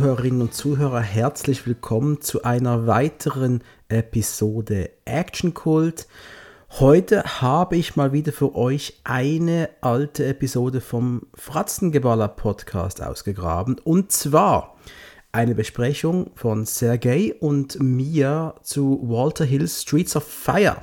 [0.00, 6.06] Zuhörerinnen und Zuhörer, herzlich willkommen zu einer weiteren Episode Action Cult.
[6.70, 14.10] Heute habe ich mal wieder für euch eine alte Episode vom Fratzengeballer Podcast ausgegraben und
[14.10, 14.78] zwar
[15.32, 20.78] eine Besprechung von Sergei und mir zu Walter Hill's Streets of Fire.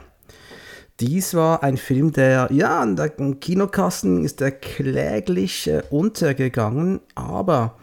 [0.99, 7.79] Dies war ein Film, der, ja, an der Kinokassen ist er kläglich äh, untergegangen, aber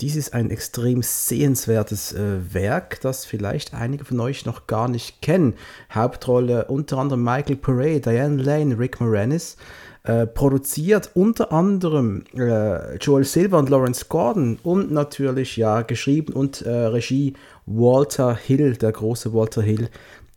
[0.00, 5.20] dies ist ein extrem sehenswertes äh, Werk, das vielleicht einige von euch noch gar nicht
[5.22, 5.54] kennen.
[5.92, 9.56] Hauptrolle unter anderem Michael Pare, Diane Lane, Rick Moranis.
[10.04, 16.62] Äh, produziert unter anderem äh, Joel Silver und Lawrence Gordon und natürlich ja geschrieben und
[16.62, 17.34] äh, Regie
[17.66, 19.90] Walter Hill, der große Walter Hill,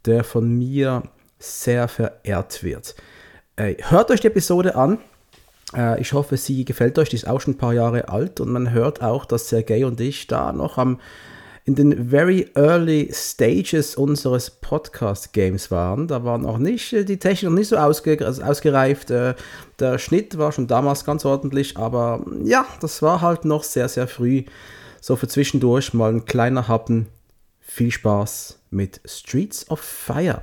[0.05, 1.03] der von mir
[1.37, 2.95] sehr verehrt wird.
[3.55, 4.97] Äh, hört euch die Episode an.
[5.75, 7.09] Äh, ich hoffe, sie gefällt euch.
[7.09, 9.99] Die ist auch schon ein paar Jahre alt und man hört auch, dass Sergei und
[10.01, 10.99] ich da noch am
[11.63, 16.07] in den very early stages unseres Podcast-Games waren.
[16.07, 19.11] Da waren auch nicht äh, die Technik noch nicht so ausge also ausgereift.
[19.11, 19.35] Äh,
[19.79, 24.07] der Schnitt war schon damals ganz ordentlich, aber ja, das war halt noch sehr, sehr
[24.07, 24.43] früh.
[25.01, 27.07] So für zwischendurch mal ein kleiner Happen.
[27.59, 30.41] Viel Spaß mit Streets of Fire.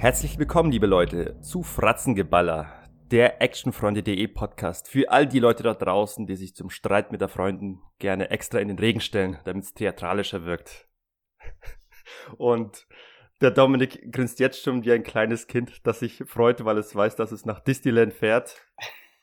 [0.00, 2.72] Herzlich willkommen, liebe Leute, zu Fratzengeballer,
[3.10, 7.28] der Actionfreunde.de Podcast für all die Leute da draußen, die sich zum Streit mit der
[7.28, 10.88] Freunden gerne extra in den Regen stellen, damit es theatralischer wirkt.
[12.38, 12.88] Und
[13.42, 17.16] der Dominik grinst jetzt schon wie ein kleines Kind, das sich freut, weil es weiß,
[17.16, 18.56] dass es nach Disneyland fährt.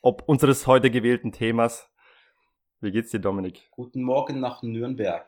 [0.04, 1.92] Ob unseres heute gewählten Themas.
[2.82, 3.68] Wie geht's dir, Dominik?
[3.72, 5.28] Guten Morgen nach Nürnberg.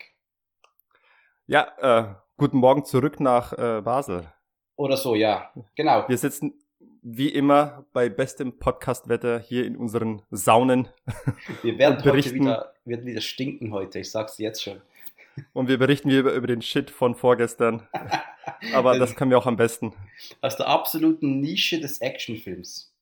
[1.48, 4.32] Ja, äh, guten Morgen zurück nach äh, Basel.
[4.80, 5.52] Oder so, ja.
[5.76, 6.08] Genau.
[6.08, 6.54] Wir sitzen
[7.02, 10.88] wie immer bei bestem Podcastwetter hier in unseren Saunen.
[11.64, 14.80] Wir werden heute wieder, werden wieder stinken heute, ich sag's jetzt schon.
[15.54, 17.90] Und wir berichten über, über den Shit von vorgestern.
[18.74, 19.94] Aber das können wir auch am besten.
[20.40, 22.94] Aus der absoluten Nische des Actionfilms.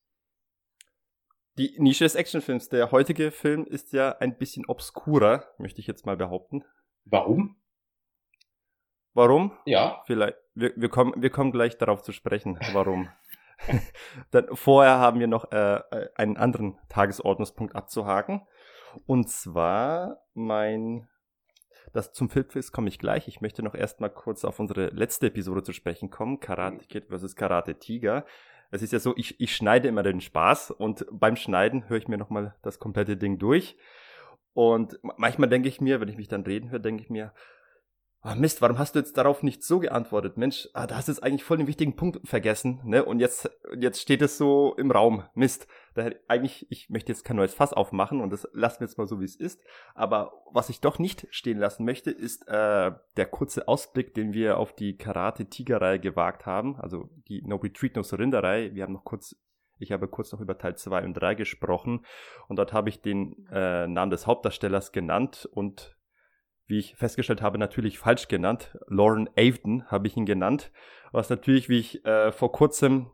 [1.59, 2.69] Die Nische des Actionfilms.
[2.69, 6.63] Der heutige Film ist ja ein bisschen obskurer, möchte ich jetzt mal behaupten.
[7.05, 7.55] Warum?
[9.17, 9.51] Warum?
[9.65, 10.03] Ja.
[10.05, 10.37] Vielleicht.
[10.53, 13.09] Wir, wir, kommen, wir kommen gleich darauf zu sprechen, warum.
[14.31, 15.81] Dann vorher haben wir noch äh,
[16.13, 18.45] einen anderen Tagesordnungspunkt abzuhaken.
[19.07, 21.07] Und zwar mein
[21.93, 23.27] das zum Filmquiz komme ich gleich.
[23.27, 26.39] Ich möchte noch erstmal kurz auf unsere letzte Episode zu sprechen kommen.
[26.39, 27.35] Karate Kid vs.
[27.35, 28.23] Karate Tiger.
[28.69, 32.07] Es ist ja so, ich, ich schneide immer den Spaß und beim Schneiden höre ich
[32.07, 33.77] mir nochmal das komplette Ding durch.
[34.53, 37.33] Und manchmal denke ich mir, wenn ich mich dann reden höre, denke ich mir,
[38.23, 40.37] oh Mist, warum hast du jetzt darauf nicht so geantwortet?
[40.37, 43.05] Mensch, ah, da hast du jetzt eigentlich voll den wichtigen Punkt vergessen, ne?
[43.05, 45.23] Und jetzt, jetzt steht es so im Raum.
[45.33, 45.67] Mist.
[45.95, 49.07] Da, eigentlich, ich möchte jetzt kein neues Fass aufmachen und das lassen wir jetzt mal
[49.07, 49.61] so, wie es ist.
[49.95, 54.57] Aber was ich doch nicht stehen lassen möchte, ist äh, der kurze Ausblick, den wir
[54.57, 56.75] auf die Karate-Tiger-Reihe gewagt haben.
[56.79, 58.75] Also die No Retreat, No Surrender-Reihe.
[58.75, 59.35] Wir haben noch kurz
[59.79, 62.03] ich habe kurz noch über Teil 2 und 3 gesprochen
[62.47, 65.96] und dort habe ich den äh, Namen des Hauptdarstellers genannt und
[66.67, 68.77] wie ich festgestellt habe, natürlich falsch genannt.
[68.87, 70.71] Lauren Avden habe ich ihn genannt,
[71.11, 73.09] was natürlich, wie ich äh, vor kurzem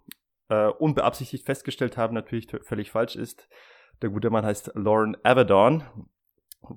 [0.50, 3.47] äh, unbeabsichtigt festgestellt habe, natürlich völlig falsch ist.
[4.02, 5.84] Der gute Mann heißt Lauren Avedon.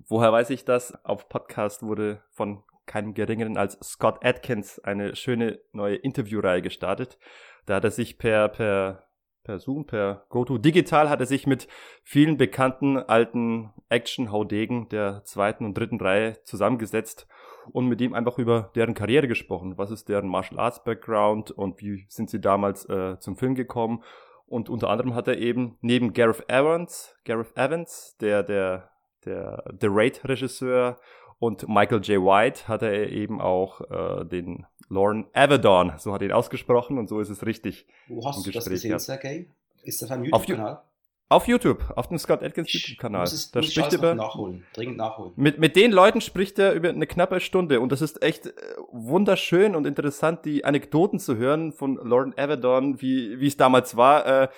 [0.09, 1.05] Woher weiß ich das?
[1.05, 7.19] Auf Podcast wurde von keinem geringeren als Scott Atkins eine schöne neue Interviewreihe gestartet.
[7.67, 9.06] Da hat er sich per, per
[9.47, 11.69] per Zoom, per GoTo Digital hat er sich mit
[12.03, 17.29] vielen bekannten alten Action-Haudegen der zweiten und dritten Reihe zusammengesetzt
[17.71, 19.79] und mit ihm einfach über deren Karriere gesprochen.
[19.79, 24.03] Was ist deren Martial Arts Background und wie sind sie damals äh, zum Film gekommen?
[24.47, 28.91] Und unter anderem hat er eben neben Gareth Evans, Gareth Evans, der, der,
[29.25, 30.99] der The Raid-Regisseur
[31.39, 32.23] und Michael J.
[32.23, 37.09] White hat er eben auch äh, den Lauren Avedon, so hat er ihn ausgesprochen und
[37.09, 37.87] so ist es richtig.
[38.09, 39.49] Wo hast du das gesehen, Sergei?
[39.83, 40.83] Ist das ein YouTube-Kanal?
[41.29, 43.29] Auf YouTube, auf dem Scott Atkins YouTube-Kanal.
[43.53, 45.33] Da spricht über nachholen, dringend nachholen.
[45.35, 48.53] Mit, mit den Leuten spricht er über eine knappe Stunde und das ist echt äh,
[48.93, 54.45] wunderschön und interessant, die Anekdoten zu hören von Lauren Avedon, wie, wie es damals war,
[54.45, 54.49] äh,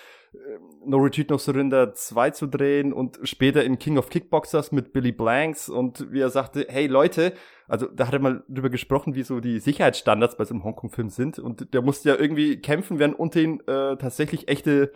[0.84, 5.12] No Retreat, No Surrender 2 zu drehen und später in King of Kickboxers mit Billy
[5.12, 7.32] Blanks und wie er sagte, hey Leute,
[7.66, 11.08] also da hat er mal drüber gesprochen, wie so die Sicherheitsstandards bei so einem Hongkong-Film
[11.08, 14.92] sind und der musste ja irgendwie kämpfen, während unter ihn äh, tatsächlich echte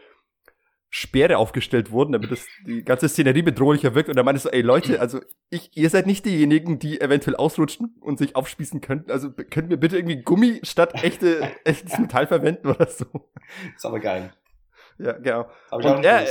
[0.94, 4.10] Speere aufgestellt wurden, damit das die ganze Szenerie bedrohlicher wirkt.
[4.10, 7.96] Und er meinte so, ey Leute, also ich, ihr seid nicht diejenigen, die eventuell ausrutschen
[8.00, 9.10] und sich aufspießen könnten.
[9.10, 13.06] Also könnt mir bitte irgendwie Gummi statt echte, echtes Metall verwenden oder so.
[13.74, 14.34] Ist aber geil.
[14.98, 15.48] Ja, genau.
[15.70, 16.26] Und er,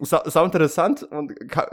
[0.00, 1.32] sau, sau interessant und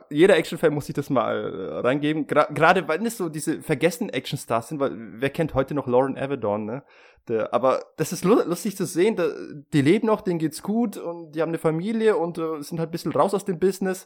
[0.09, 2.25] jeder Actionfan muss sich das mal äh, reingeben.
[2.25, 6.65] Gerade weil es so diese vergessenen Actionstars sind, weil wer kennt heute noch Lauren Avedon,
[6.65, 6.83] ne?
[7.29, 11.49] Aber das ist lustig zu sehen, die leben noch, denen geht's gut und die haben
[11.49, 14.05] eine Familie und äh, sind halt ein bisschen raus aus dem Business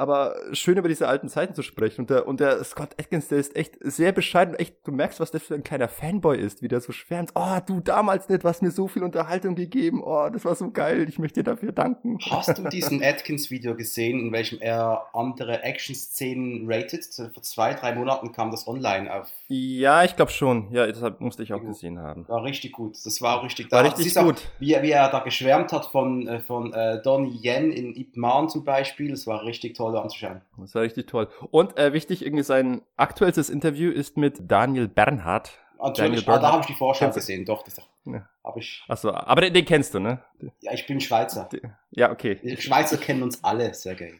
[0.00, 2.00] aber schön über diese alten Zeiten zu sprechen.
[2.00, 4.54] Und der, und der Scott Atkins, der ist echt sehr bescheiden.
[4.54, 7.32] Echt, du merkst, was der für ein kleiner Fanboy ist, wie der so schwärmt.
[7.34, 10.02] Oh, du damals nicht, was mir so viel Unterhaltung gegeben.
[10.02, 11.06] Oh, das war so geil.
[11.06, 12.16] Ich möchte dir dafür danken.
[12.30, 17.04] Hast du diesen Atkins-Video gesehen, in welchem er andere Action-Szenen rated?
[17.34, 19.28] Vor zwei, drei Monaten kam das online auf.
[19.48, 20.72] Ja, ich glaube schon.
[20.72, 22.26] Ja, deshalb musste ich auch gesehen haben.
[22.26, 22.96] War richtig gut.
[23.04, 24.36] Das war richtig, war richtig gut.
[24.36, 28.16] Auch, wie, wie er da geschwärmt hat von, äh, von äh, Donnie Yen in Ip
[28.16, 29.10] Man zum Beispiel.
[29.10, 30.42] Das war richtig toll anzuschauen.
[30.58, 31.28] Das war richtig toll.
[31.50, 35.58] Und äh, wichtig, irgendwie sein aktuelles Interview ist mit Daniel Bernhardt.
[35.82, 38.28] Natürlich, Daniel ah, da habe ich die Vorschau gesehen, doch, das ja.
[38.44, 38.84] habe ich.
[38.86, 40.22] Achso, aber den, den, kennst du, ne?
[40.60, 41.48] Ja, ich bin Schweizer.
[41.90, 42.38] Ja, okay.
[42.42, 44.18] Die Schweizer kennen uns alle, sehr geil.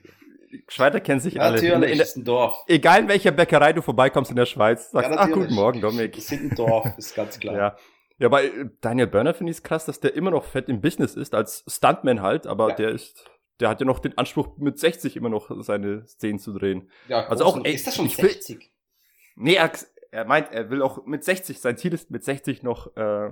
[0.69, 1.57] Schweizer kennen sich alle.
[1.57, 2.65] Natürlich, in, in, ist ein Dorf.
[2.67, 6.17] Egal in welcher Bäckerei du vorbeikommst in der Schweiz, sagst, ja, ach, guten Morgen, Dominik.
[6.17, 7.57] Wir sind ein Dorf, ist ganz klar.
[7.57, 7.77] ja.
[8.19, 8.51] Ja, bei
[8.83, 11.65] Daniel Börner finde ich es krass, dass der immer noch fett im Business ist, als
[11.67, 12.75] Stuntman halt, aber ja.
[12.75, 13.25] der ist
[13.61, 16.91] der hat ja noch den Anspruch, mit 60 immer noch seine Szenen zu drehen.
[17.09, 18.59] Ja, also auch, ey, ist das schon 60?
[18.59, 18.67] Will,
[19.37, 19.71] nee, er,
[20.11, 23.31] er, meint, er will auch mit 60, sein Ziel ist mit 60 noch äh,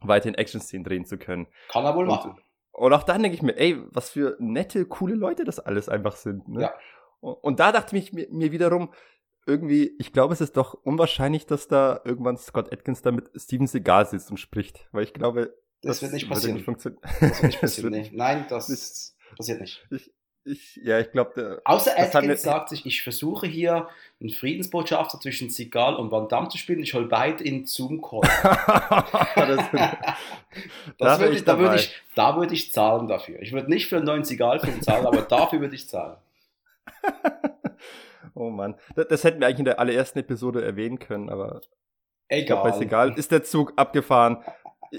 [0.00, 1.46] weiterhin Action-Szenen drehen zu können.
[1.68, 2.40] Kann er wohl und, machen.
[2.72, 6.16] Und auch dann denke ich mir, ey, was für nette, coole Leute das alles einfach
[6.16, 6.48] sind.
[6.48, 6.62] Ne?
[6.62, 6.74] Ja.
[7.20, 8.92] Und, und da dachte ich mir, mir wiederum,
[9.46, 13.66] irgendwie, ich glaube, es ist doch unwahrscheinlich, dass da irgendwann Scott Atkins da mit Steven
[13.66, 14.88] Seagal sitzt und spricht.
[14.92, 16.56] Weil ich glaube, das, das wird nicht passieren.
[16.56, 17.90] Nicht das wird nicht passieren.
[17.90, 18.10] nee.
[18.12, 19.84] Nein, das, ist Passiert nicht.
[19.90, 20.10] Ich,
[20.44, 21.62] ich, ja, ich glaube.
[21.64, 23.88] Außer Atkins sagt sich, ich versuche hier
[24.20, 26.80] einen Friedensbotschafter zwischen Sigal und Van Damme zu spielen.
[26.80, 28.20] Ich hole beide in Zoom-Call.
[30.98, 33.40] das würde ich, da, würde ich, da würde ich zahlen dafür.
[33.40, 36.18] Ich würde nicht für einen neuen Sigal-Film zahlen, aber dafür würde ich zahlen.
[38.34, 38.74] oh Mann.
[38.96, 41.62] Das, das, hätten wir eigentlich in der allerersten Episode erwähnen können, aber.
[42.28, 42.40] Egal.
[42.40, 44.44] Ich glaub, bei Sigal ist der Zug abgefahren.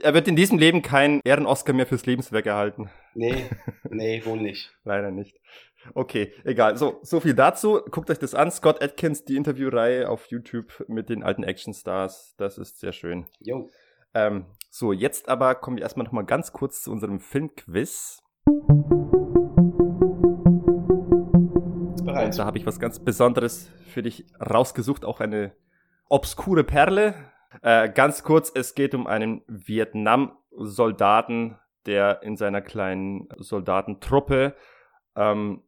[0.02, 2.90] Er wird in diesem Leben keinen Ehren-Oscar mehr fürs Lebenswerk erhalten.
[3.14, 3.46] Nee,
[3.90, 4.74] nee, wohl nicht.
[4.84, 5.40] Leider nicht.
[5.94, 6.78] Okay, egal.
[6.78, 7.82] So, so viel dazu.
[7.92, 8.50] Guckt euch das an.
[8.52, 12.36] Scott Atkins, die Interviewreihe auf YouTube mit den alten Actionstars.
[12.38, 13.26] Das ist sehr schön.
[13.40, 13.70] Jo.
[14.14, 18.24] Ähm, so, jetzt aber kommen wir erstmal nochmal ganz kurz zu unserem Filmquiz.
[22.04, 22.26] Bereit.
[22.26, 25.06] Und da habe ich was ganz Besonderes für dich rausgesucht.
[25.06, 25.54] Auch eine
[26.10, 27.14] obskure Perle.
[27.62, 34.56] Äh, ganz kurz, es geht um einen Vietnam-Soldaten, der in seiner kleinen Soldatentruppe
[35.16, 35.63] ähm,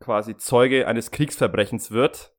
[0.00, 2.34] quasi Zeuge eines Kriegsverbrechens wird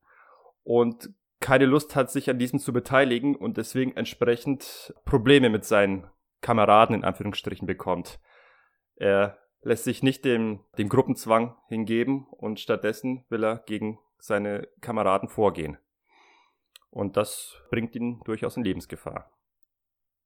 [0.63, 1.09] und
[1.39, 6.07] keine Lust hat, sich an diesem zu beteiligen und deswegen entsprechend Probleme mit seinen
[6.41, 8.19] Kameraden in Anführungsstrichen bekommt.
[8.95, 15.29] Er lässt sich nicht dem, dem Gruppenzwang hingeben und stattdessen will er gegen seine Kameraden
[15.29, 15.77] vorgehen.
[16.91, 19.31] Und das bringt ihn durchaus in Lebensgefahr.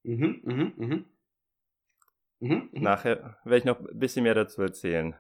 [0.04, 1.06] Mhm, mhm, mhm.
[2.40, 2.82] Mhm, mhm.
[2.82, 5.16] Nachher werde ich noch ein bisschen mehr dazu erzählen.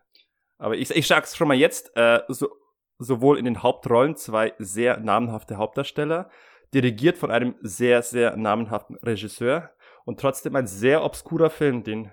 [0.58, 2.50] Aber ich, ich sag's schon mal jetzt, äh, so,
[2.98, 6.30] sowohl in den Hauptrollen zwei sehr namenhafte Hauptdarsteller,
[6.74, 9.72] dirigiert von einem sehr, sehr namenhaften Regisseur
[10.04, 12.12] und trotzdem ein sehr obskurer Film, den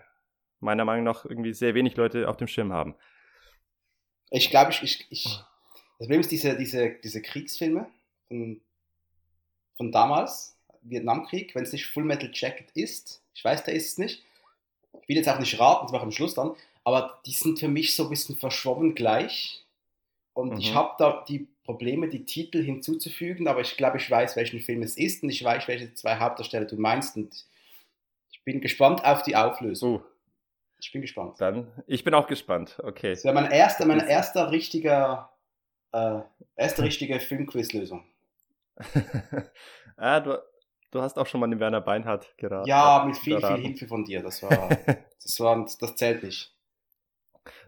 [0.60, 2.94] meiner Meinung nach irgendwie sehr wenig Leute auf dem Schirm haben.
[4.30, 7.86] Ich glaube, ich, ich, ich, das Problem ist diese, diese, diese Kriegsfilme
[8.28, 8.62] von,
[9.82, 13.98] von damals, Vietnamkrieg, wenn es nicht Full Metal Jacket ist, ich weiß, der ist es
[13.98, 14.22] nicht,
[15.00, 17.58] ich will jetzt auch nicht raten, das mache ich am Schluss dann, aber die sind
[17.58, 19.64] für mich so ein bisschen verschwommen gleich.
[20.34, 20.58] Und mhm.
[20.58, 24.82] ich habe da die Probleme, die Titel hinzuzufügen, aber ich glaube, ich weiß, welchen Film
[24.82, 27.16] es ist und ich weiß, welche zwei Hauptdarsteller du meinst.
[27.16, 27.44] Und
[28.30, 29.96] ich bin gespannt auf die Auflösung.
[29.96, 30.00] Uh.
[30.80, 31.40] Ich bin gespannt.
[31.40, 32.80] Dann, ich bin auch gespannt.
[32.82, 33.10] Okay.
[33.10, 35.30] Das wäre mein erster, mein erster richtiger,
[35.92, 36.20] äh,
[36.56, 38.04] erste richtige Filmquiz-Lösung.
[39.96, 40.38] ah, du,
[40.92, 42.68] Du hast auch schon mal den Werner Beinhardt geraten.
[42.68, 44.22] Ja, mit viel, viel Hilfe von dir.
[44.22, 44.50] Das war,
[45.22, 46.54] das war, das zählt nicht.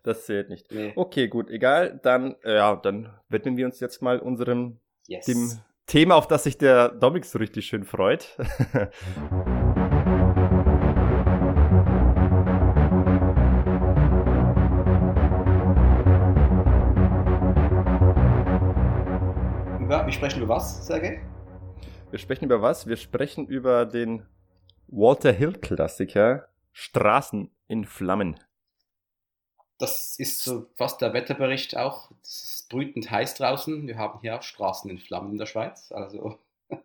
[0.02, 0.70] Das zählt nicht.
[0.70, 0.92] Nee.
[0.94, 1.98] Okay, gut, egal.
[2.02, 5.24] Dann, äh, ja, dann widmen wir uns jetzt mal unserem yes.
[5.24, 8.36] dem Thema, auf das sich der Dominik so richtig schön freut.
[20.14, 21.20] sprechen über was, Sergej?
[22.10, 22.86] Wir sprechen über was?
[22.86, 24.24] Wir sprechen über den
[24.86, 28.38] Walter Hill Klassiker Straßen in Flammen.
[29.78, 32.12] das ist so fast der Wetterbericht auch.
[32.22, 33.86] Es ist brütend heiß draußen.
[33.88, 35.90] Wir haben hier auch Straßen in Flammen in der Schweiz.
[35.90, 36.38] Also.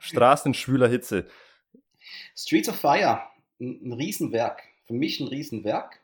[0.00, 1.28] Straßen schwüler Hitze.
[2.34, 3.22] Streets of Fire,
[3.60, 4.62] ein, ein Riesenwerk.
[4.86, 6.00] Für mich ein Riesenwerk.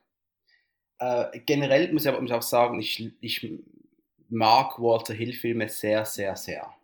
[0.98, 3.62] Äh, generell muss ich aber muss auch sagen, ich, ich
[4.34, 6.74] mag Walter Hill Filme sehr, sehr, sehr.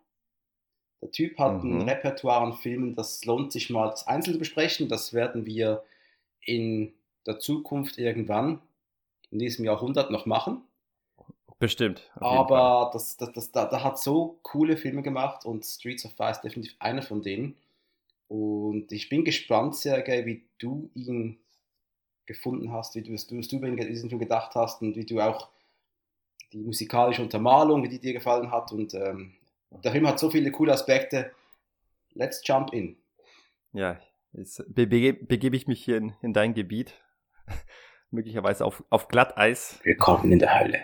[1.01, 1.79] Der Typ hat mhm.
[1.81, 4.87] ein Repertoire an Filmen, das lohnt sich mal als einzeln zu besprechen.
[4.87, 5.83] Das werden wir
[6.41, 6.93] in
[7.25, 8.61] der Zukunft irgendwann
[9.31, 10.61] in diesem Jahrhundert noch machen.
[11.59, 12.09] Bestimmt.
[12.15, 16.31] Aber das, das, das, da, da hat so coole Filme gemacht und Streets of Fire
[16.31, 17.55] ist definitiv einer von denen.
[18.27, 21.37] Und ich bin gespannt, Sergei, wie du ihn
[22.25, 25.05] gefunden hast, wie du, was du, was du über diesen Film gedacht hast und wie
[25.05, 25.49] du auch
[26.53, 28.71] die musikalische Untermalung, wie die dir gefallen hat.
[28.71, 29.33] Und ähm,
[29.83, 31.31] der Film hat so viele coole Aspekte.
[32.13, 32.97] Let's jump in.
[33.71, 33.99] Ja,
[34.33, 36.93] jetzt begebe, begebe ich mich hier in, in dein Gebiet.
[38.11, 39.79] Möglicherweise auf, auf Glatteis.
[39.83, 40.79] Willkommen in der Hölle.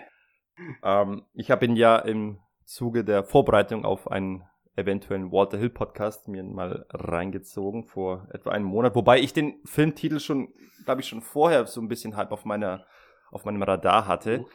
[0.82, 4.44] Ähm, ich habe ihn ja im Zuge der Vorbereitung auf einen
[4.76, 10.20] eventuellen Walter Hill Podcast mir mal reingezogen vor etwa einem Monat, wobei ich den Filmtitel
[10.20, 12.86] schon, glaube ich, schon vorher so ein bisschen halb auf meiner
[13.30, 14.46] auf meinem Radar hatte, mhm.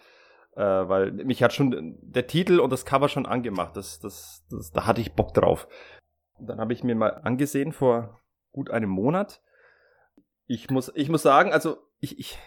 [0.56, 3.76] Äh, weil mich hat schon der Titel und das Cover schon angemacht.
[3.76, 5.68] Das, das, das, da hatte ich Bock drauf.
[6.40, 9.42] dann habe ich mir mal angesehen vor gut einem Monat.
[10.46, 12.38] Ich muss, ich muss sagen, also ich, ich,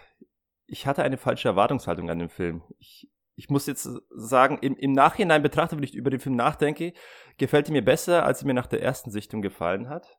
[0.66, 2.62] ich hatte eine falsche Erwartungshaltung an den Film.
[2.78, 6.92] Ich, ich muss jetzt sagen, im, im Nachhinein betrachtet, wenn ich über den Film nachdenke,
[7.38, 10.18] gefällt er mir besser, als er mir nach der ersten Sichtung gefallen hat.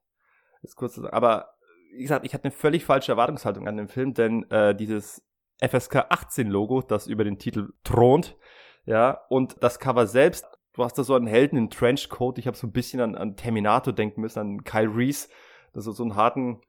[0.62, 1.54] ist kurz, aber
[1.94, 5.27] wie gesagt, ich hatte eine völlig falsche Erwartungshaltung an den Film, denn äh, dieses
[5.60, 8.38] FSK 18 Logo, das über den Titel thront,
[8.86, 12.58] ja, und das Cover selbst, du hast da so einen Helden in Trenchcoat, ich habe
[12.58, 15.30] so ein bisschen an, an Terminator denken müssen, an Kyle Reese,
[15.74, 16.62] das ist so einen harten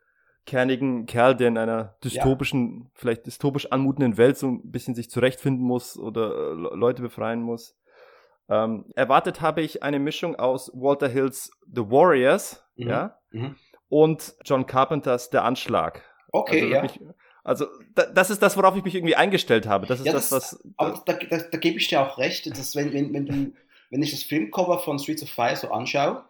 [0.49, 2.91] kernigen Kerl, der in einer dystopischen, ja.
[2.95, 7.79] vielleicht dystopisch anmutenden Welt so ein bisschen sich zurechtfinden muss oder äh, Leute befreien muss.
[8.49, 12.89] Ähm, erwartet habe ich eine Mischung aus Walter Hills The Warriors, mhm.
[12.89, 13.57] ja, mhm.
[13.91, 16.03] und John Carpenters Der Anschlag.
[16.33, 16.83] Okay, also ja.
[16.83, 17.01] Mich,
[17.45, 19.87] also da, das ist das, worauf ich mich irgendwie eingestellt habe.
[19.87, 20.73] Das ist ja, das, das, was.
[20.77, 23.53] Aber da, da, da gebe ich dir auch recht, dass wenn, wenn, wenn du,
[23.91, 26.25] wenn ich das Filmcover von Streets of Fire so anschaue,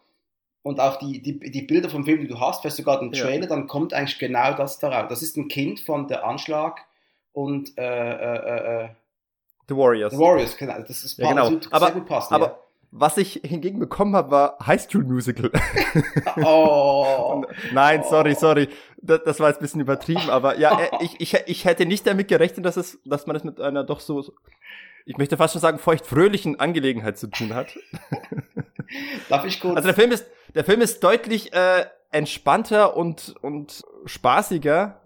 [0.63, 3.45] und auch die, die, die Bilder vom Film, die du hast, vielleicht sogar den Trailer,
[3.45, 3.49] ja.
[3.49, 5.09] dann kommt eigentlich genau das darauf.
[5.09, 6.85] Das ist ein Kind von der Anschlag
[7.33, 8.89] und äh, äh, äh,
[9.69, 10.13] The Warriors.
[10.13, 10.79] The Warriors, genau.
[10.81, 11.61] Das ist ja, genau.
[11.71, 12.35] aber, sehr gut passen.
[12.35, 12.68] Aber.
[12.91, 15.51] Was ich hingegen bekommen habe, war High School Musical.
[16.43, 17.45] oh.
[17.73, 18.69] Nein, sorry, sorry.
[19.01, 22.29] Das, das, war jetzt ein bisschen übertrieben, aber ja, ich, ich, ich hätte nicht damit
[22.29, 24.25] gerechnet, dass, es, dass man es mit einer doch so,
[25.05, 27.77] ich möchte fast schon sagen, feuchtfröhlichen Angelegenheit zu tun hat.
[29.29, 29.77] Darf ich kurz?
[29.77, 35.03] Also der Film ist, der Film ist deutlich äh, entspannter und, und spaßiger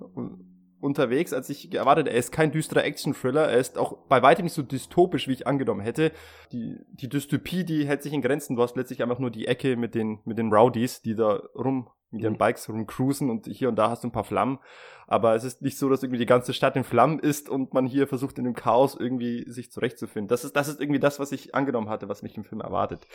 [0.83, 2.09] unterwegs, als ich erwartet.
[2.09, 3.49] Er ist kein düsterer Action-Thriller.
[3.49, 6.13] Er ist auch bei weitem nicht so dystopisch, wie ich angenommen hätte.
[6.51, 8.57] Die, die Dystopie, die hält sich in Grenzen.
[8.57, 11.89] Du hast letztlich einfach nur die Ecke mit den, mit den Rowdies, die da rum
[12.11, 12.39] mit ihren mhm.
[12.39, 14.59] Bikes rumcruisen und hier und da hast du ein paar Flammen.
[15.07, 17.87] Aber es ist nicht so, dass irgendwie die ganze Stadt in Flammen ist und man
[17.87, 20.29] hier versucht in dem Chaos irgendwie sich zurechtzufinden.
[20.29, 23.07] Das ist, das ist irgendwie das, was ich angenommen hatte, was mich im Film erwartet.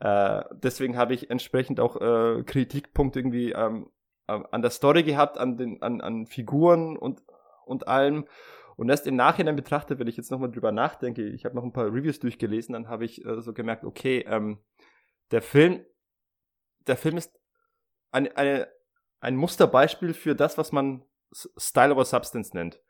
[0.00, 3.86] Äh, deswegen habe ich entsprechend auch äh, Kritikpunkte irgendwie ähm,
[4.30, 7.22] an der Story gehabt, an den, an, an Figuren und,
[7.66, 8.26] und allem.
[8.76, 11.72] Und erst im Nachhinein betrachtet, wenn ich jetzt nochmal drüber nachdenke, ich habe noch ein
[11.72, 14.58] paar Reviews durchgelesen, dann habe ich äh, so gemerkt, okay, ähm,
[15.30, 15.84] der Film,
[16.86, 17.38] der Film ist
[18.10, 18.68] eine, eine,
[19.20, 22.80] ein Musterbeispiel für das, was man Style over Substance nennt.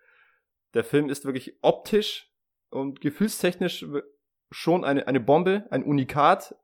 [0.75, 2.33] Der Film ist wirklich optisch
[2.71, 3.85] und gefühlstechnisch
[4.51, 6.55] schon eine, eine Bombe, ein Unikat.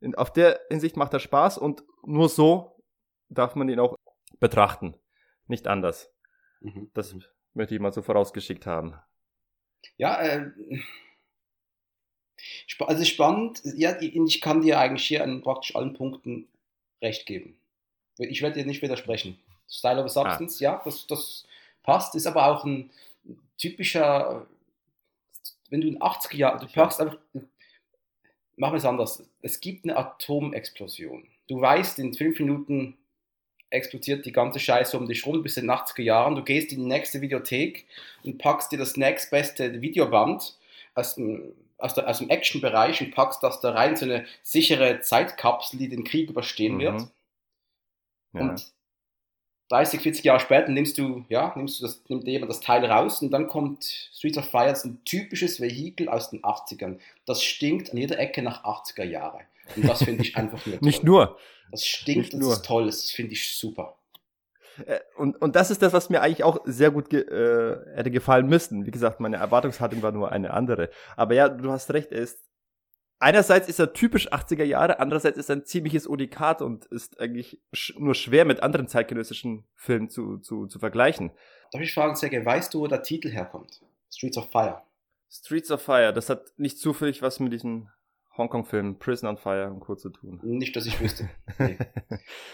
[0.00, 2.82] In, auf der Hinsicht macht er Spaß und nur so
[3.28, 3.96] darf man ihn auch
[4.44, 4.94] betrachten.
[5.46, 6.12] Nicht anders.
[6.60, 6.90] Mhm.
[6.92, 7.16] Das
[7.54, 8.94] möchte ich mal so vorausgeschickt haben.
[9.96, 10.50] Ja, äh,
[12.80, 13.62] also spannend.
[13.64, 16.48] Ja, ich kann dir eigentlich hier an praktisch allen Punkten
[17.00, 17.58] recht geben.
[18.18, 19.38] Ich werde dir nicht widersprechen.
[19.66, 20.64] Style of Substance, ah.
[20.64, 21.46] ja, das, das
[21.82, 22.90] passt, ist aber auch ein
[23.56, 24.46] typischer,
[25.70, 27.16] wenn du in 80er Jahren, du packst einfach,
[28.56, 29.26] machen wir es anders.
[29.40, 31.26] Es gibt eine Atomexplosion.
[31.48, 32.98] Du weißt, in fünf Minuten
[33.74, 36.34] explodiert die ganze Scheiße um dich rum bis in den 80er Jahren.
[36.34, 37.86] Du gehst in die nächste Videothek
[38.22, 40.56] und packst dir das nächstbeste Videoband
[40.94, 45.00] aus dem, aus, der, aus dem Action-Bereich und packst das da rein, so eine sichere
[45.00, 46.80] Zeitkapsel, die den Krieg überstehen mhm.
[46.80, 47.00] wird.
[48.32, 48.40] Ja.
[48.40, 48.72] Und
[49.70, 53.22] 30, 40 Jahre später nimmst du, ja, nimmst du das, nimmt jemand das Teil raus
[53.22, 56.98] und dann kommt Streets of Fire, das ein typisches Vehikel aus den 80ern.
[57.24, 59.40] Das stinkt an jeder Ecke nach 80er Jahre.
[59.74, 60.78] Und das finde ich einfach nur.
[60.80, 61.38] Nicht nur.
[61.70, 62.52] Das stinkt, Nicht das nur.
[62.52, 63.96] ist toll, das finde ich super.
[64.86, 68.10] äh, und, und das ist das, was mir eigentlich auch sehr gut ge äh, hätte
[68.10, 68.86] gefallen müssen.
[68.86, 70.90] Wie gesagt, meine Erwartungshaltung war nur eine andere.
[71.16, 72.38] Aber ja, du hast recht, er ist
[73.20, 77.60] einerseits ist er typisch 80er Jahre, andererseits ist er ein ziemliches Unikat und ist eigentlich
[77.72, 81.30] sch nur schwer mit anderen zeitgenössischen Filmen zu, zu, zu vergleichen.
[81.72, 83.80] Darf ich fragen, Sergej, weißt du, wo der Titel herkommt?
[84.12, 84.82] Streets of Fire.
[85.30, 87.88] Streets of Fire, das hat nicht zufällig was mit diesen
[88.36, 89.94] Hongkong-Film Prison on Fire und Co.
[89.94, 90.40] zu tun.
[90.42, 91.28] Nicht, dass ich wüsste.
[91.58, 91.76] Nee.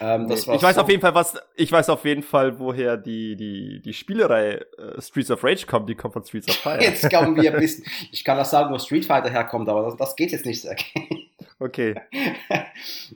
[0.00, 0.82] ähm, nee, ich weiß so.
[0.82, 5.00] auf jeden Fall, was, ich weiß auf jeden Fall, woher die, die, die Spielerei äh,
[5.00, 6.82] Streets of Rage kommt, die kommt von Streets of Fire.
[6.82, 9.96] jetzt kommen wir ein bisschen, ich kann auch sagen, wo Street Fighter herkommt, aber das,
[9.96, 10.66] das geht jetzt nicht,
[11.60, 11.94] Okay.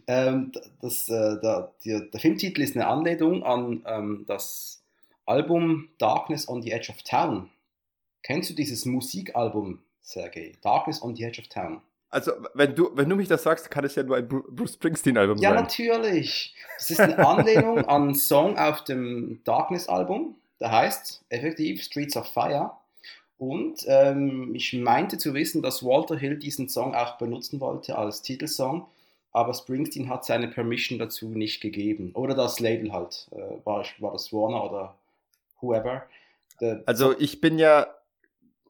[0.06, 4.82] ähm, das, äh, der, der, der, Filmtitel ist eine Anlehnung an ähm, das
[5.24, 7.50] Album Darkness on the Edge of Town.
[8.22, 10.52] Kennst du dieses Musikalbum, Sergei?
[10.62, 11.80] Darkness on the Edge of Town.
[12.14, 15.38] Also, wenn du, wenn du mich das sagst, kann es ja nur ein Bruce Springsteen-Album
[15.38, 15.56] ja, sein.
[15.56, 16.54] Ja, natürlich.
[16.78, 20.36] Das ist eine Anlehnung an einen Song auf dem Darkness-Album.
[20.60, 22.70] Der heißt effektiv Streets of Fire.
[23.36, 28.22] Und ähm, ich meinte zu wissen, dass Walter Hill diesen Song auch benutzen wollte als
[28.22, 28.86] Titelsong,
[29.32, 32.12] aber Springsteen hat seine Permission dazu nicht gegeben.
[32.14, 33.26] Oder das Label halt.
[33.32, 34.94] Äh, war, war das Warner oder
[35.60, 36.04] whoever.
[36.60, 37.88] Der also ich bin ja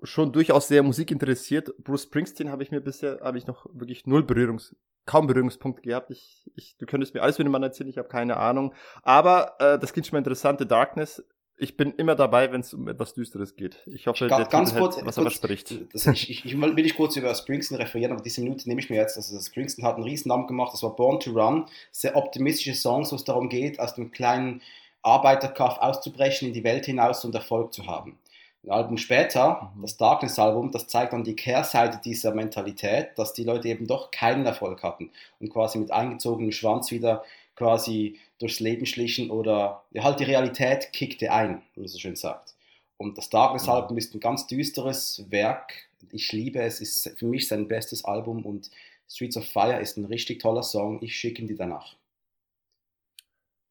[0.04, 1.74] schon durchaus sehr musikinteressiert.
[1.82, 6.10] Bruce Springsteen habe ich mir bisher, habe ich noch wirklich null Berührungs, kaum Berührungspunkte gehabt.
[6.10, 8.74] Ich, ich, du könntest mir alles mit dem Mann erzählen, ich habe keine Ahnung.
[9.02, 11.24] Aber äh, das klingt schon mal interessant, The Darkness.
[11.56, 13.80] Ich bin immer dabei, wenn es um etwas Düsteres geht.
[13.86, 15.74] Ich hoffe, ganz, der ganz kurz, hält, was kurz, er verspricht.
[15.92, 18.90] Das, ich, ich, ich, will ich kurz über Springsteen referieren, aber diese Minute nehme ich
[18.90, 19.16] mir jetzt.
[19.16, 21.66] Also Springsteen hat einen riesen Namen gemacht, das war Born to Run.
[21.92, 24.62] Sehr optimistische Songs, wo es darum geht, aus dem kleinen
[25.02, 28.18] Arbeiterkampf auszubrechen, in die Welt hinaus und Erfolg zu haben.
[28.64, 33.68] Ein Album später, das Darkness-Album, das zeigt dann die Kehrseite dieser Mentalität, dass die Leute
[33.68, 37.24] eben doch keinen Erfolg hatten und quasi mit eingezogenem Schwanz wieder
[37.56, 42.16] quasi durchs Leben schlichen oder ja, halt die Realität kickte ein, wie man so schön
[42.16, 42.54] sagt.
[42.96, 45.74] Und das Darkness-Album ist ein ganz düsteres Werk.
[46.10, 48.70] Ich liebe es, ist für mich sein bestes Album und
[49.08, 51.02] Streets of Fire ist ein richtig toller Song.
[51.02, 51.96] Ich schicke ihn dir danach.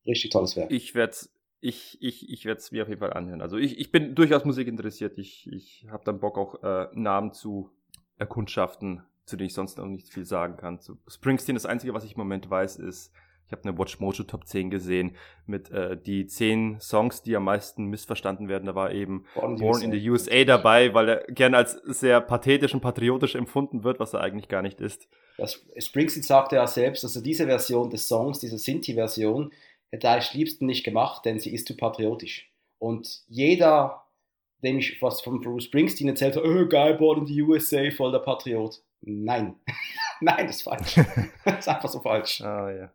[0.06, 0.69] Richtig tolles Werk.
[0.69, 1.15] Ich werde
[1.63, 3.41] ich, ich, ich werde es mir auf jeden Fall anhören.
[3.41, 5.17] Also ich, ich bin durchaus Musik interessiert.
[5.17, 7.71] Ich, ich habe dann Bock auch äh, Namen zu
[8.17, 10.82] erkundschaften, zu denen ich sonst noch nicht viel sagen kann.
[10.82, 13.13] Zu Springsteen, das Einzige, was ich im Moment weiß, ist,
[13.47, 17.45] ich habe eine Watch Mojo Top 10 gesehen mit äh, die 10 Songs, die am
[17.45, 18.65] meisten missverstanden werden.
[18.65, 22.73] Da war eben Born, Born in the USA dabei, weil er gerne als sehr pathetisch
[22.73, 25.08] und patriotisch empfunden wird, was er eigentlich gar nicht ist.
[25.38, 29.52] Das, Springsteen sagte ja selbst, also diese Version des Songs, diese Sinti-Version,
[29.93, 32.51] hätte eigentlich liebsten nicht gemacht, denn sie ist zu patriotisch.
[32.79, 34.03] Und jeder,
[34.63, 38.12] dem ich was von Bruce Springsteen erzählt habe, oh, geil, born in the USA, voll
[38.12, 38.82] der Patriot.
[39.01, 39.56] Nein.
[40.21, 40.95] Nein, das ist falsch.
[41.45, 42.41] das ist einfach so falsch.
[42.41, 42.89] Ah, ja.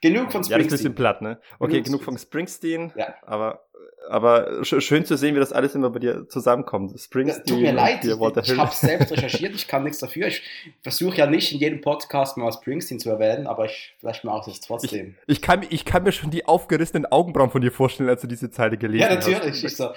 [0.00, 0.50] Genug von Springsteen.
[0.50, 1.40] Ja, das ist ein bisschen platt, ne?
[1.58, 2.92] Okay, genug, genug von Springsteen.
[2.96, 3.14] Ja.
[3.22, 3.64] Aber
[4.08, 6.98] aber schön zu sehen, wie das alles immer bei dir zusammenkommt.
[6.98, 7.46] Springsteen.
[7.46, 10.26] Tut mir leid, ich, ich habe selbst recherchiert, ich kann nichts dafür.
[10.26, 10.42] Ich
[10.82, 14.56] versuche ja nicht in jedem Podcast mal Springsteen zu erwähnen, aber ich vielleicht mache ich
[14.56, 15.16] es trotzdem.
[15.26, 18.26] Ich, ich, kann, ich kann mir schon die aufgerissenen Augenbrauen von dir vorstellen, als du
[18.26, 19.26] diese Zeile gelesen hast.
[19.26, 19.64] Ja, natürlich.
[19.64, 19.76] Hast.
[19.76, 19.90] So,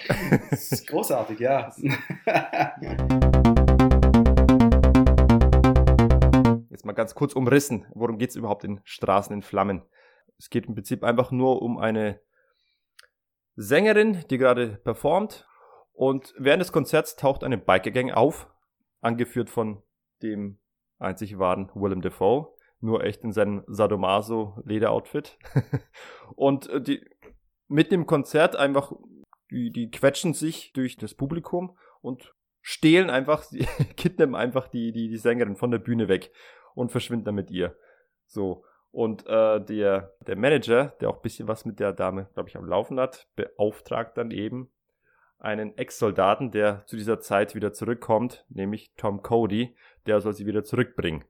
[0.50, 1.72] das ist großartig, ja.
[6.88, 7.86] Mal ganz kurz umrissen.
[7.94, 9.84] Worum geht es überhaupt in Straßen in Flammen?
[10.40, 12.20] Es geht im Prinzip einfach nur um eine
[13.56, 15.48] Sängerin, die gerade performt.
[15.94, 18.50] Und während des Konzerts taucht eine Biker-Gang auf,
[19.02, 19.82] angeführt von
[20.22, 20.60] dem
[21.00, 25.38] einzig wahren Willem Dafoe, nur echt in seinem Sadomaso-Lederoutfit.
[26.36, 27.06] und äh, die,
[27.68, 28.94] mit dem Konzert einfach,
[29.50, 33.44] die, die quetschen sich durch das Publikum und stehlen einfach,
[33.98, 36.32] kidnappen einfach die, die, die Sängerin von der Bühne weg
[36.78, 37.76] und verschwinden dann mit ihr.
[38.26, 38.64] So.
[38.92, 42.56] Und äh, der, der Manager, der auch ein bisschen was mit der Dame, glaube ich,
[42.56, 44.70] am Laufen hat, beauftragt dann eben
[45.40, 50.64] einen Ex-Soldaten, der zu dieser Zeit wieder zurückkommt, nämlich Tom Cody, der soll sie wieder
[50.64, 51.26] zurückbringen.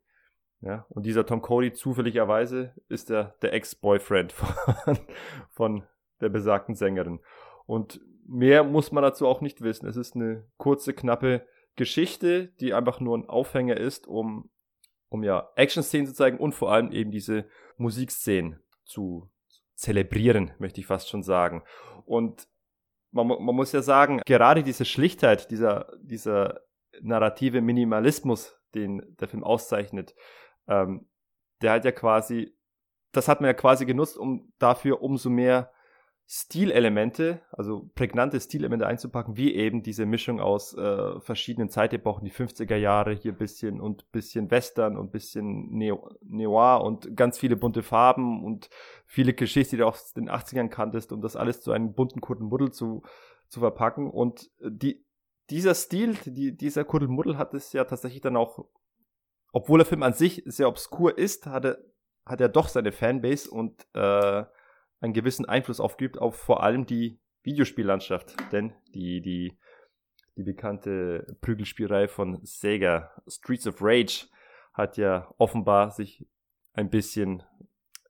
[0.61, 4.97] Ja, und dieser Tom Cody zufälligerweise ist der, der Ex-Boyfriend von,
[5.51, 5.83] von
[6.19, 7.19] der besagten Sängerin.
[7.65, 9.87] Und mehr muss man dazu auch nicht wissen.
[9.87, 14.49] Es ist eine kurze, knappe Geschichte, die einfach nur ein Aufhänger ist, um
[15.09, 17.45] um ja Action-Szenen zu zeigen und vor allem eben diese
[17.77, 19.29] Musikszenen zu
[19.75, 21.63] zelebrieren, möchte ich fast schon sagen.
[22.05, 22.47] Und
[23.11, 26.61] man, man muss ja sagen, gerade diese Schlichtheit, dieser, dieser
[27.01, 30.15] narrative Minimalismus, den der Film auszeichnet,
[30.67, 31.07] ähm,
[31.61, 32.55] der hat ja quasi,
[33.11, 35.71] das hat man ja quasi genutzt, um dafür umso mehr
[36.29, 42.75] Stilelemente, also prägnante Stilelemente einzupacken, wie eben diese Mischung aus äh, verschiedenen Zeitepochen, die 50er
[42.75, 48.43] Jahre hier bisschen und bisschen Western und bisschen Neo Noir und ganz viele bunte Farben
[48.43, 48.69] und
[49.05, 52.71] viele Klischees, die du aus den 80ern kanntest, um das alles zu einem bunten Kuddelmuddel
[52.71, 53.03] zu,
[53.47, 54.11] zu verpacken.
[54.11, 55.05] Und die,
[55.49, 58.65] dieser Stil, die, dieser Kuddelmuddel hat es ja tatsächlich dann auch,
[59.53, 61.77] obwohl der Film an sich sehr obskur ist, hat er,
[62.25, 64.43] hat er doch seine Fanbase und äh,
[64.99, 68.35] einen gewissen Einfluss aufgibt auf vor allem die Videospiellandschaft.
[68.51, 69.57] Denn die, die,
[70.35, 74.27] die bekannte Prügelspielerei von Sega, Streets of Rage,
[74.73, 76.27] hat ja offenbar sich
[76.73, 77.43] ein bisschen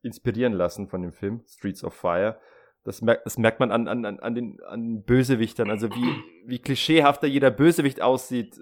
[0.04, 2.40] inspirieren lassen von dem Film Streets of Fire.
[2.84, 7.28] Das merkt, das merkt man an, an, an, den, an Bösewichtern, also wie, wie klischeehafter
[7.28, 8.60] jeder Bösewicht aussieht.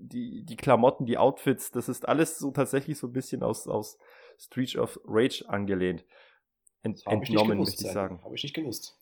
[0.00, 3.98] Die, die Klamotten, die Outfits, das ist alles so tatsächlich so ein bisschen aus, aus
[4.38, 6.06] Streets of Rage angelehnt
[6.82, 8.20] ent entnommen, möchte ich sagen.
[8.22, 8.98] Habe ich nicht gewusst.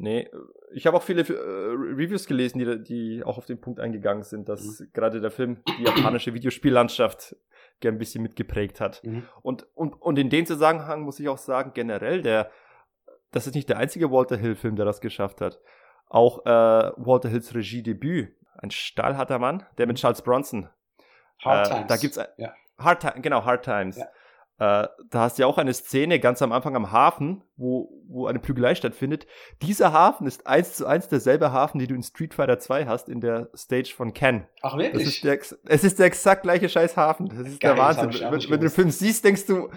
[0.00, 0.30] Nee,
[0.72, 4.48] ich habe auch viele äh, Reviews gelesen, die, die auch auf den Punkt eingegangen sind,
[4.48, 4.90] dass mhm.
[4.92, 7.34] gerade der Film die japanische Videospiellandschaft
[7.80, 9.02] gern ein bisschen mitgeprägt hat.
[9.02, 9.24] Mhm.
[9.42, 12.50] Und, und, und in dem Zusammenhang muss ich auch sagen, generell, der,
[13.32, 15.60] das ist nicht der einzige Walter Hill-Film, der das geschafft hat.
[16.06, 16.48] Auch äh,
[16.96, 20.00] Walter Hills Regiedebüt, ein stahlharter Mann, der mit mhm.
[20.00, 20.68] Charles Bronson.
[21.42, 21.86] Hard äh, Times.
[21.88, 22.54] Da gibt's ja.
[22.78, 23.96] Hard genau, Hard Times.
[23.96, 24.06] Ja.
[24.60, 28.26] Äh, da hast du ja auch eine Szene ganz am Anfang am Hafen, wo, wo
[28.26, 29.28] eine Prügelei stattfindet.
[29.62, 33.08] Dieser Hafen ist eins zu eins derselbe Hafen, die du in Street Fighter 2 hast,
[33.08, 34.48] in der Stage von Ken.
[34.62, 35.06] Ach wirklich?
[35.06, 37.28] Es ist der, es ist der exakt gleiche scheiß Hafen.
[37.28, 38.12] Das ist Geil, der Wahnsinn.
[38.20, 39.70] Wenn, wenn du den Film siehst, denkst du,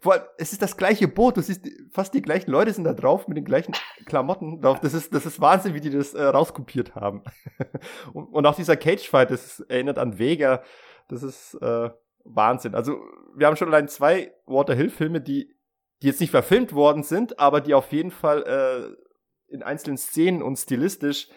[0.00, 1.36] vor allem, es ist das gleiche Boot.
[1.36, 3.74] Du siehst, fast die gleichen Leute sind da drauf mit den gleichen
[4.06, 4.78] Klamotten drauf.
[4.78, 7.24] Das ist, das ist Wahnsinn, wie die das äh, rauskopiert haben.
[8.12, 10.62] und, und auch dieser Cage Fight, das erinnert an Vega.
[11.08, 11.90] Das ist, äh,
[12.24, 12.74] Wahnsinn.
[12.74, 13.00] Also,
[13.34, 15.54] wir haben schon allein zwei Water Hill-Filme, die,
[16.02, 20.42] die jetzt nicht verfilmt worden sind, aber die auf jeden Fall äh, in einzelnen Szenen
[20.42, 21.28] und stilistisch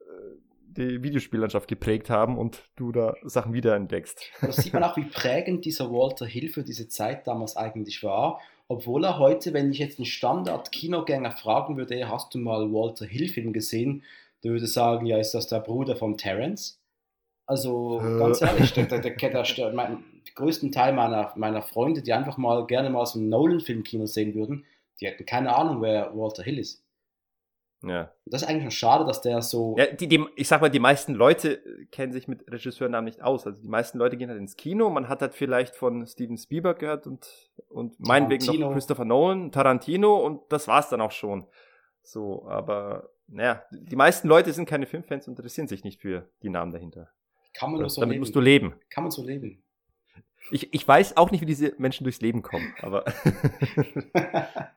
[0.00, 0.04] äh,
[0.64, 4.30] die Videospiellandschaft geprägt haben und du da Sachen wiederentdeckst.
[4.40, 8.40] Da sieht man auch, wie prägend dieser Walter Hill für diese Zeit damals eigentlich war.
[8.68, 13.52] Obwohl er heute, wenn ich jetzt einen Standard-Kinogänger fragen würde, hast du mal Walter Hill-Film
[13.52, 14.02] gesehen,
[14.44, 16.80] der würde sagen, ja, ist das der Bruder von Terence?
[17.46, 18.18] Also äh.
[18.18, 22.66] ganz ehrlich, der, der, der, der, mein, größten Teil meiner, meiner Freunde, die einfach mal
[22.66, 24.64] gerne mal so einen Nolan-Film Kino sehen würden,
[25.00, 26.82] die hätten keine Ahnung, wer Walter Hill ist.
[27.84, 28.12] Ja.
[28.26, 29.74] Das ist eigentlich noch schade, dass der so.
[29.76, 33.44] Ja, die, die, ich sag mal, die meisten Leute kennen sich mit Regisseurnamen nicht aus.
[33.46, 34.88] Also die meisten Leute gehen halt ins Kino.
[34.88, 37.26] Man hat halt vielleicht von Steven Spielberg gehört und,
[37.68, 41.46] und meinetwegen noch Christopher Nolan, Tarantino und das war's dann auch schon.
[42.02, 46.50] So, aber naja, die meisten Leute sind keine Filmfans und interessieren sich nicht für die
[46.50, 47.08] Namen dahinter.
[47.54, 48.20] Kann man das, so Damit leben.
[48.20, 48.74] musst du leben.
[48.90, 49.62] Kann man so leben.
[50.50, 53.04] Ich, ich weiß auch nicht, wie diese Menschen durchs Leben kommen, aber.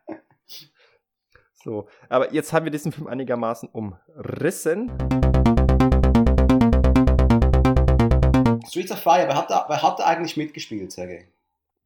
[1.56, 4.91] so, aber jetzt haben wir diesen Film einigermaßen umrissen.
[8.67, 11.32] Streets of Fire, wer hat da, wer hat da eigentlich mitgespielt, Sergej?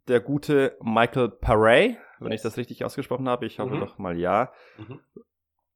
[0.07, 2.39] Der gute Michael Paré, wenn yes.
[2.39, 3.45] ich das richtig ausgesprochen habe.
[3.45, 3.79] Ich hoffe mhm.
[3.79, 4.51] doch mal ja.
[4.77, 4.99] Mhm.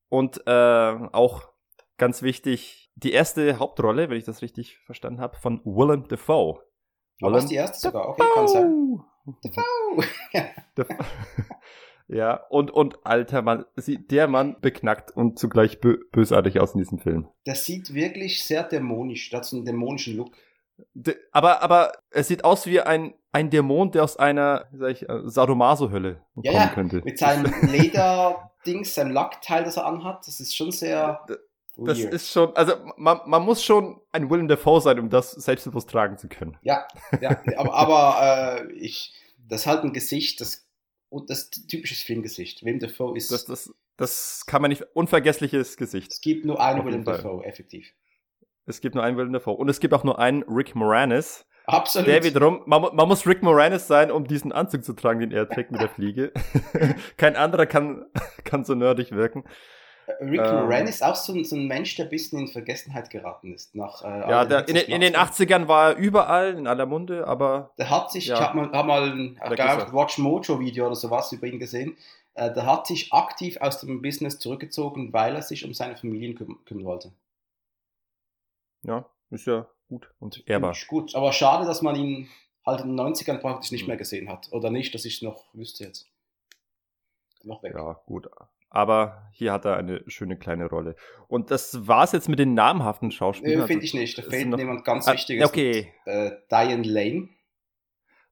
[0.09, 1.49] Und äh, auch
[1.97, 6.63] ganz wichtig, die erste Hauptrolle, wenn ich das richtig verstanden habe, von Willem Dafoe.
[7.21, 8.09] Aber ist die erste sogar?
[8.09, 8.99] Okay, kann sein.
[12.07, 16.79] ja, und, und alter Mann, sieht der Mann beknackt und zugleich bö bösartig aus in
[16.79, 17.27] diesem Film.
[17.45, 20.35] Der sieht wirklich sehr dämonisch, der hat so einen dämonischen Look.
[20.93, 25.07] De, aber, aber es sieht aus wie ein, ein Dämon, der aus einer, sag ich,
[25.07, 27.01] äh, Sadomaso-Hölle ja, kommen ja, könnte.
[27.03, 31.25] Mit seinem Lederdings, seinem Lackteil, das er anhat, das ist schon sehr.
[31.75, 32.13] Das Weird.
[32.13, 36.17] ist schon, also man, man muss schon ein Willem Dafoe sein, um das selbstbewusst tragen
[36.17, 36.57] zu können.
[36.61, 36.87] Ja,
[37.19, 39.13] ja aber, aber äh, ich,
[39.47, 40.67] das ist halt ein Gesicht, das,
[41.27, 42.63] das typisches Filmgesicht.
[42.63, 43.31] Willem Dafoe ist.
[43.31, 46.11] Das, das, das kann man nicht, unvergessliches Gesicht.
[46.11, 47.91] Es gibt nur einen Willem Dafoe, effektiv.
[48.65, 49.55] Es gibt nur einen Willem Dafoe.
[49.55, 51.45] Und es gibt auch nur einen Rick Moranis.
[51.65, 52.07] Absolut.
[52.07, 55.47] Der wiederum, man, man, muss Rick Moranis sein, um diesen Anzug zu tragen, den er
[55.47, 56.33] trägt mit der Fliege.
[57.17, 58.05] Kein anderer kann,
[58.43, 59.43] kann so nerdig wirken.
[60.19, 63.09] Rick ähm, Moran ist auch so ein, so ein, Mensch, der ein bisschen in Vergessenheit
[63.09, 63.75] geraten ist.
[63.75, 67.71] Nach, äh, ja, der, in, in, den 80ern war er überall, in aller Munde, aber.
[67.77, 71.31] Der hat sich, ja, ich habe mal, hab mal ein Watch Mojo Video oder sowas
[71.31, 71.97] über ihn gesehen.
[72.33, 76.35] Äh, der hat sich aktiv aus dem Business zurückgezogen, weil er sich um seine Familien
[76.35, 77.11] küm kümmern wollte.
[78.83, 80.75] Ja, ist ja gut und ehrbar.
[80.87, 82.29] Gut, aber schade, dass man ihn
[82.65, 83.87] halt in den 90ern praktisch nicht hm.
[83.87, 84.51] mehr gesehen hat.
[84.51, 86.09] Oder nicht, dass ich es noch wüsste jetzt.
[87.43, 87.73] Noch weg.
[87.75, 88.27] Ja, gut
[88.73, 90.95] aber hier hat er eine schöne kleine Rolle.
[91.27, 93.61] Und das war's jetzt mit den namhaften Schauspielern.
[93.61, 94.17] Nee, finde ich nicht.
[94.17, 94.57] Da fehlt noch...
[94.57, 95.47] jemand ganz ah, Wichtiges.
[95.47, 95.93] Okay.
[96.05, 97.29] Mit, äh, Diane Lane.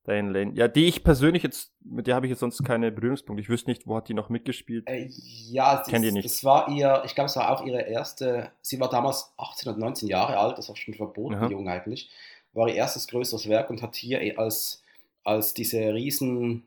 [0.07, 0.53] Diane Lane.
[0.55, 3.39] Ja, die ich persönlich jetzt, mit der habe ich jetzt sonst keine Berührungspunkte.
[3.39, 4.89] Ich wüsste nicht, wo hat die noch mitgespielt.
[4.89, 6.25] Äh, ja, Kennt ihr nicht?
[6.25, 9.79] das war ihr, ich glaube, es war auch ihre erste, sie war damals 18 oder
[9.79, 11.49] 19 Jahre alt, das war schon verboten, Aha.
[11.49, 12.09] jung eigentlich,
[12.53, 14.81] war ihr erstes größeres Werk und hat hier eh als,
[15.23, 16.63] als diese riesen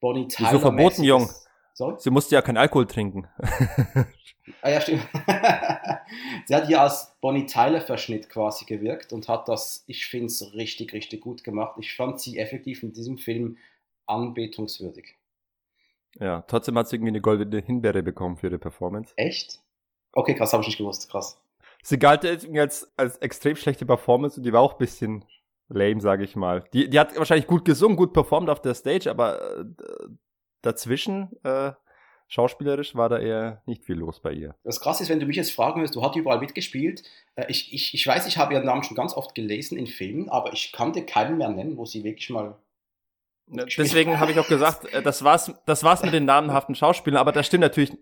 [0.00, 1.30] Bonnie Wieso Tyler verboten, Jung?
[1.74, 1.96] Sorry?
[1.98, 3.28] Sie musste ja keinen Alkohol trinken.
[4.60, 5.06] Ah ja, stimmt.
[6.46, 10.92] sie hat hier als Bonnie Tyler-Verschnitt quasi gewirkt und hat das, ich finde es richtig,
[10.92, 11.76] richtig gut gemacht.
[11.78, 13.56] Ich fand sie effektiv in diesem Film
[14.06, 15.14] anbetungswürdig.
[16.18, 19.14] ja, trotzdem hat sie irgendwie eine goldene Himbeere bekommen für ihre Performance.
[19.16, 19.60] Echt?
[20.12, 21.40] Okay, krass, habe ich nicht gewusst, krass.
[21.82, 25.24] Sie galt als, als extrem schlechte Performance und die war auch ein bisschen
[25.68, 26.64] lame, sage ich mal.
[26.72, 29.64] Die, die hat wahrscheinlich gut gesungen, gut performt auf der Stage, aber äh,
[30.62, 31.72] dazwischen, äh,
[32.28, 34.54] schauspielerisch, war da eher nicht viel los bei ihr.
[34.64, 37.02] Das Krasse ist, wenn du mich jetzt fragen würdest, du hast überall mitgespielt.
[37.34, 40.28] Äh, Ich, ich, ich weiß, ich habe ihren Namen schon ganz oft gelesen in Filmen,
[40.30, 42.56] aber ich kann dir keinen mehr nennen, wo sie wirklich mal.
[43.48, 47.32] Deswegen habe ich auch gesagt, äh, das war's, das war's mit den namenhaften Schauspielern, aber
[47.32, 47.92] das stimmt natürlich,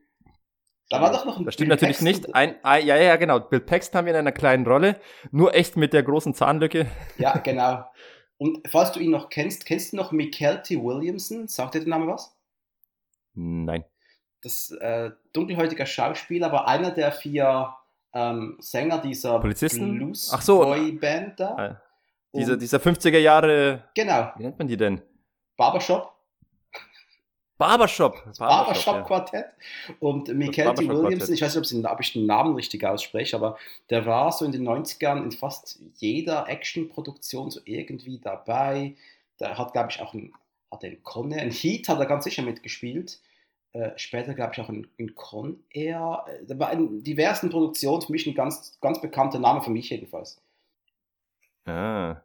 [0.90, 2.34] Da war doch noch ein das stimmt Bill natürlich Paxton- nicht.
[2.34, 3.40] Ein, ein, ja, ja, genau.
[3.40, 5.00] Bill Paxton haben wir in einer kleinen Rolle,
[5.32, 6.86] nur echt mit der großen Zahnlücke.
[7.18, 7.84] Ja, genau.
[8.36, 11.48] Und falls du ihn noch kennst, kennst du noch Mikelty Williamson?
[11.48, 12.36] Sagt dir der Name was?
[13.40, 13.84] Nein.
[14.42, 17.74] Das äh, dunkelhäutiger Schauspieler war einer der vier
[18.12, 19.96] ähm, Sänger dieser Polizisten?
[19.96, 20.60] Blues Ach so.
[20.60, 21.66] Boy Band da.
[21.66, 21.74] Äh,
[22.38, 25.00] Dieser, dieser 50er Jahre, Genau, wie nennt man die denn?
[25.56, 26.12] Barbershop.
[27.58, 28.22] Barbershop.
[28.38, 29.02] Barbershop ja.
[29.02, 29.46] Quartett.
[30.00, 31.28] Und Barbershop Williamson, Quartett.
[31.30, 33.58] ich weiß nicht, ob, ich den Namen richtig ausspreche, aber
[33.90, 38.94] der war so in den 90ern in fast jeder Actionproduktion so irgendwie dabei.
[39.40, 40.32] Der hat, glaube ich, auch ein,
[40.70, 43.20] hat in Con Air, in Heat hat er ganz sicher mitgespielt.
[43.72, 46.24] Äh, später, glaube ich, auch in, in Con Air.
[46.26, 49.90] Äh, Der war in diversen Produktionen, für mich ein ganz, ganz bekannter Name, für mich
[49.90, 50.42] jedenfalls.
[51.66, 52.22] Ah,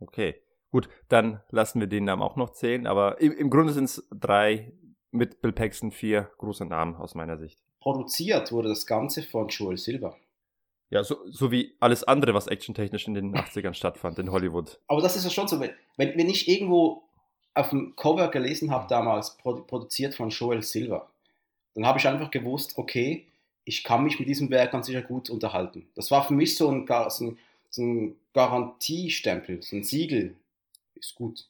[0.00, 0.34] okay.
[0.72, 4.08] Gut, dann lassen wir den Namen auch noch zählen, aber im, im Grunde sind es
[4.10, 4.72] drei
[5.12, 7.62] mit Bill Paxton vier große Namen aus meiner Sicht.
[7.78, 10.16] Produziert wurde das Ganze von Joel Silver.
[10.90, 14.80] Ja, so, so wie alles andere, was actiontechnisch in den 80ern stattfand in Hollywood.
[14.88, 17.08] Aber das ist ja schon so, wenn, wenn wenn ich irgendwo
[17.54, 21.08] auf dem Cover gelesen habe damals, produ produziert von Joel Silver,
[21.74, 23.26] dann habe ich einfach gewusst, okay,
[23.64, 25.88] ich kann mich mit diesem Werk ganz sicher gut unterhalten.
[25.94, 27.38] Das war für mich so ein, so ein,
[27.70, 30.36] so ein Garantiestempel, so ein Siegel.
[30.94, 31.48] Ist gut.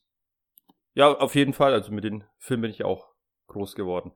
[0.94, 1.72] Ja, auf jeden Fall.
[1.72, 3.08] Also mit den Filmen bin ich auch
[3.48, 4.12] groß geworden.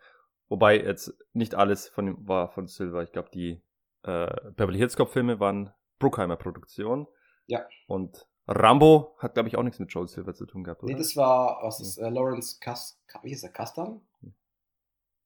[0.49, 3.03] Wobei jetzt nicht alles von dem war von Silver.
[3.03, 3.61] Ich glaube, die
[4.05, 7.07] äh, Beverly Hills Cop Filme waren Bruckheimer Produktion.
[7.47, 7.67] Ja.
[7.87, 10.93] Und Rambo hat, glaube ich, auch nichts mit Joel Silver zu tun gehabt, oder?
[10.93, 14.01] Nee, das war, was ist, äh, Lawrence Kas wie hieß er, Kastan?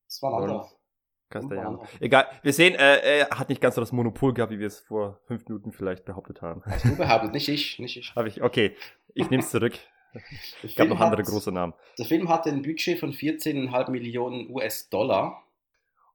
[0.06, 0.70] Das war ein anderer.
[1.30, 1.82] Castellano.
[2.00, 4.80] Egal, wir sehen, äh, er hat nicht ganz so das Monopol gehabt, wie wir es
[4.80, 6.62] vor fünf Minuten vielleicht behauptet haben.
[6.66, 8.12] Hast du behauptet, nicht ich, nicht ich.
[8.16, 8.76] Habe ich, okay,
[9.14, 9.78] ich nehme es zurück.
[10.62, 11.72] Ich gab Film noch andere hat- große Namen.
[11.98, 15.42] Der Film hatte ein Budget von 14,5 Millionen US-Dollar.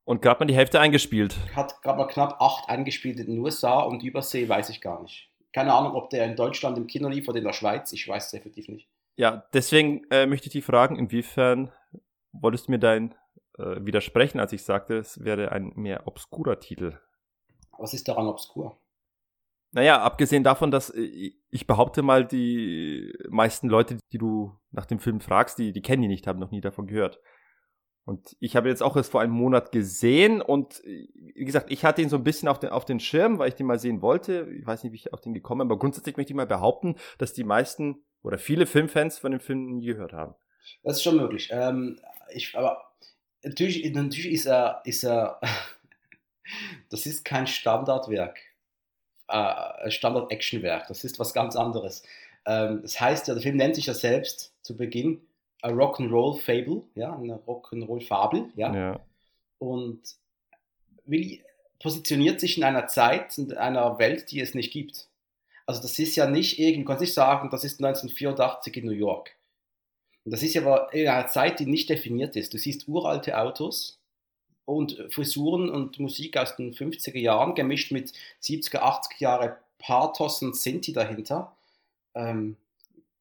[0.06, 1.36] Und gerade mal die Hälfte eingespielt.
[1.56, 5.32] hat gerade mal knapp acht eingespielt in den USA und Übersee weiß ich gar nicht.
[5.54, 7.92] Keine Ahnung, ob der in Deutschland im Kino lief oder in der Schweiz.
[7.94, 8.90] Ich weiß es effektiv nicht.
[9.16, 11.72] Ja, deswegen äh, möchte ich dich fragen, inwiefern
[12.32, 13.16] wolltest du mir dein
[13.58, 17.00] äh, widersprechen, als ich sagte, es wäre ein mehr obskurer Titel?
[17.78, 18.80] Was ist daran obskur?
[19.72, 25.00] Naja, abgesehen davon, dass äh, ich behaupte mal, die meisten Leute, die du nach dem
[25.00, 27.20] Film fragst, die, die kennen die nicht, haben noch nie davon gehört.
[28.08, 32.02] Und ich habe jetzt auch erst vor einem Monat gesehen und wie gesagt, ich hatte
[32.02, 34.48] ihn so ein bisschen auf den, auf den Schirm, weil ich den mal sehen wollte.
[34.58, 36.96] Ich weiß nicht, wie ich auf den gekommen bin, aber grundsätzlich möchte ich mal behaupten,
[37.18, 40.36] dass die meisten oder viele Filmfans von dem Film nie gehört haben.
[40.84, 41.50] Das ist schon möglich.
[41.52, 42.00] Ähm,
[42.34, 42.94] ich, aber
[43.44, 45.42] natürlich, natürlich ist er, ist er,
[46.90, 48.40] das ist kein Standardwerk,
[49.28, 50.88] äh, Standard-Action-Werk.
[50.88, 52.04] Das ist was ganz anderes.
[52.46, 55.27] Ähm, das heißt ja, der Film nennt sich ja selbst zu Beginn
[55.62, 58.74] a Rock'n'Roll Fable, ja, eine Rock'n'Roll Fabel, ja.
[58.74, 59.00] Ja.
[59.60, 60.02] und
[61.06, 61.44] Willi
[61.80, 65.08] positioniert sich in einer Zeit, in einer Welt, die es nicht gibt.
[65.66, 68.92] Also das ist ja nicht irgendwie, du kannst nicht sagen, das ist 1984 in New
[68.92, 69.36] York.
[70.24, 72.54] Und das ist ja aber in einer Zeit, die nicht definiert ist.
[72.54, 74.00] Du siehst uralte Autos
[74.66, 80.56] und Frisuren und Musik aus den 50er Jahren, gemischt mit 70er, 80er Jahre Pathos und
[80.56, 81.56] Sinti dahinter.
[82.16, 82.58] Ähm,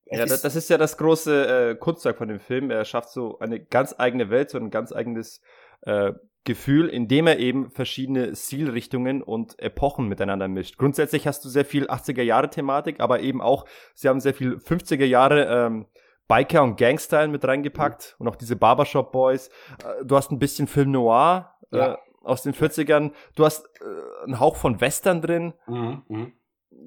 [0.07, 2.71] Ja, ist- das, ist ja das große äh, Kunstwerk von dem Film.
[2.71, 5.41] Er schafft so eine ganz eigene Welt, so ein ganz eigenes
[5.83, 6.13] äh,
[6.45, 10.79] Gefühl, indem er eben verschiedene Stilrichtungen und Epochen miteinander mischt.
[10.79, 13.65] Grundsätzlich hast du sehr viel 80er Jahre Thematik, aber eben auch,
[13.95, 15.87] sie haben sehr viel 50er Jahre ähm,
[16.29, 19.49] Biker und Gangstyle mit reingepackt und auch diese Barbershop Boys.
[19.85, 21.99] Äh, du hast ein bisschen Film Noir äh, Ja.
[22.23, 23.11] aus den 40ern.
[23.35, 26.33] Du hast äh, einen Hauch von Western drin Mhm, mhm.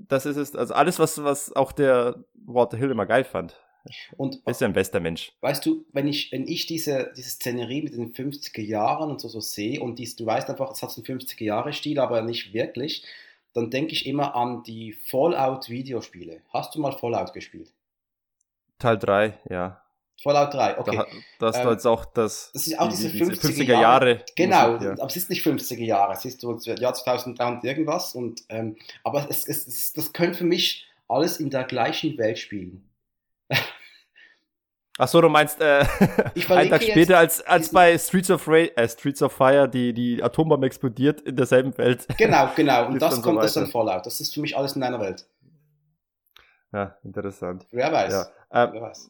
[0.07, 3.55] Das ist es, also alles, was, was auch der Walter Hill immer geil fand.
[4.17, 5.31] Und Ist ja ein bester Mensch.
[5.41, 9.29] weißt du, wenn ich, wenn ich diese, diese Szenerie mit den 50er Jahren und so,
[9.29, 12.53] so sehe und dies, du weißt einfach, es hat einen 50er Jahre Stil, aber nicht
[12.53, 13.05] wirklich,
[13.53, 16.41] dann denke ich immer an die Fallout-Videospiele.
[16.49, 17.71] Hast du mal Fallout gespielt?
[18.77, 19.81] Teil 3, ja.
[20.21, 20.97] Fallout 3, okay.
[20.97, 21.05] Da,
[21.39, 22.51] das ist Ähm, jetzt auch das.
[22.53, 23.81] das ist auch diese 50er Jahre.
[23.81, 24.25] Jahre.
[24.35, 24.91] Genau, ja.
[24.91, 28.15] aber es ist nicht 50er Jahre, es ist so Jahr 2300 irgendwas.
[28.15, 32.37] Und, ähm, aber es, es, es, das könnte für mich alles in der gleichen Welt
[32.37, 32.89] spielen.
[35.01, 35.85] Ach so, du meinst äh,
[36.49, 40.21] einen Tag später, als, als bei Streets of, Ra äh, Streets of Fire die, die
[40.21, 42.05] Atombombe explodiert in derselben Welt.
[42.17, 42.85] Genau, genau.
[42.87, 43.67] Und das so kommt dann weiter.
[43.67, 44.05] Fallout.
[44.05, 45.25] Das ist für mich alles in einer Welt.
[46.73, 47.65] Ja, interessant.
[47.71, 48.11] Wer weiß.
[48.11, 48.65] Ja.
[48.65, 49.09] Ähm, Wer weiß.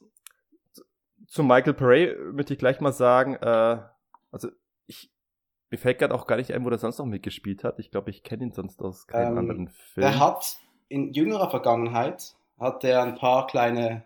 [1.29, 3.79] Zu Michael Pare möchte ich gleich mal sagen, äh,
[4.31, 4.49] also
[4.87, 5.11] ich,
[5.69, 7.79] mir fällt gerade auch gar nicht ein, wo der sonst noch mitgespielt hat.
[7.79, 10.05] Ich glaube, ich kenne ihn sonst aus keinem Ähm, anderen Film.
[10.07, 14.03] Er hat in jüngerer Vergangenheit hat er ein paar kleine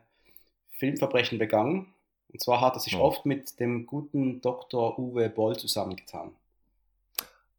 [0.78, 1.94] Filmverbrechen begangen.
[2.32, 3.02] Und zwar hat er sich Oh.
[3.02, 5.00] oft mit dem guten Dr.
[5.00, 6.32] Uwe Boll zusammengetan.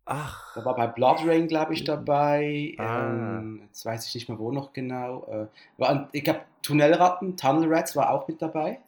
[0.06, 2.74] Ach, Er war bei Blood Rain, glaube ich, dabei.
[2.78, 3.08] Ah.
[3.08, 5.24] Ähm, jetzt weiß ich nicht mehr, wo noch genau.
[5.28, 5.46] Äh,
[5.78, 8.80] war, ich glaube, Tunnelratten, Tunnel Rats war auch mit dabei.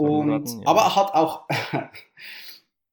[0.00, 0.60] Und, ja.
[0.64, 1.46] Aber er hat auch.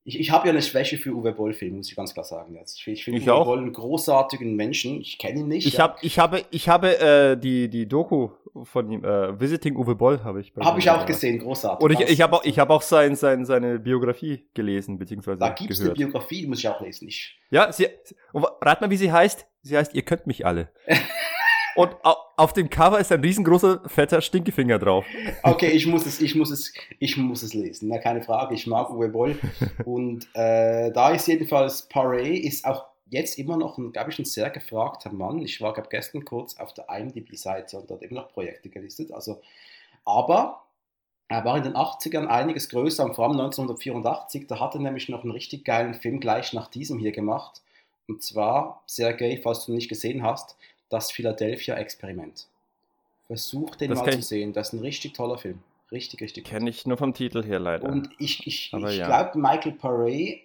[0.04, 2.56] ich ich habe ja eine Schwäche für Uwe Boll-Filme, muss ich ganz klar sagen.
[2.56, 2.80] Jetzt.
[2.80, 3.46] Ich, ich finde Uwe auch.
[3.46, 5.02] Boll einen großartigen Menschen.
[5.02, 5.67] Ich kenne ihn nicht.
[5.67, 8.30] ich, hab, ich habe, ich habe äh, die, die Doku
[8.63, 10.54] von ihm, äh, Visiting Uwe Boll, habe ich.
[10.60, 11.06] Habe ich auch ja.
[11.06, 11.84] gesehen, großartig.
[11.84, 15.50] Und ich, ich habe auch, ich hab auch sein, sein, seine Biografie gelesen, beziehungsweise Da
[15.50, 15.91] gibt es eine.
[15.91, 17.08] Biografie, die muss ich auch lesen.
[17.08, 17.88] Ich, Ja, sie,
[18.34, 19.46] rat mal, wie sie heißt.
[19.62, 20.70] Sie heißt, ihr könnt mich alle.
[21.78, 25.06] und au, auf dem Cover ist ein riesengroßer, fetter Stinkefinger drauf.
[25.44, 27.90] okay, ich muss es, ich muss es, ich muss es lesen.
[27.90, 28.56] Na, keine Frage.
[28.56, 29.40] Ich mag Uwe Boll.
[29.86, 34.50] Und äh, da ist jedenfalls Paray ist auch jetzt immer noch, glaube ich, ein sehr
[34.50, 35.40] gefragter Mann.
[35.42, 39.12] Ich war, glaube gestern kurz auf der IMDb-Seite und dort immer noch Projekte gelistet.
[39.12, 39.42] Also,
[40.06, 40.63] aber
[41.30, 44.48] er war in den 80ern einiges größer und vor allem 1984.
[44.48, 47.62] Da hat er nämlich noch einen richtig geilen Film gleich nach diesem hier gemacht.
[48.08, 50.56] Und zwar, Sergei, falls du ihn nicht gesehen hast,
[50.89, 52.47] das Philadelphia-Experiment.
[53.28, 54.54] Versuch den Das mal zu sehen.
[54.54, 55.60] Das ist ein richtig toller Film.
[55.91, 56.45] Richtig, richtig.
[56.45, 57.88] Kenne ich nur vom Titel her leider.
[57.88, 59.08] Und ich, ich, Aber ich ja.
[59.08, 60.41] glaube, Michael Paré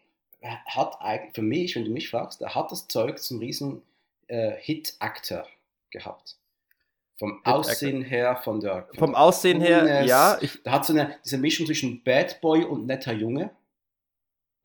[0.66, 0.98] hat
[1.34, 3.82] für mich, wenn du mich fragst, er hat das Zeug zum riesen
[4.26, 5.46] äh, Hit-Actor
[5.90, 6.36] gehabt.
[7.16, 7.54] Vom Hit-Actor.
[7.54, 8.86] Aussehen her, von der.
[8.88, 10.08] Von vom Aussehen her, Coolness.
[10.08, 13.50] ja, ich, Der hat so eine, diese Mischung zwischen Bad Boy und netter Junge.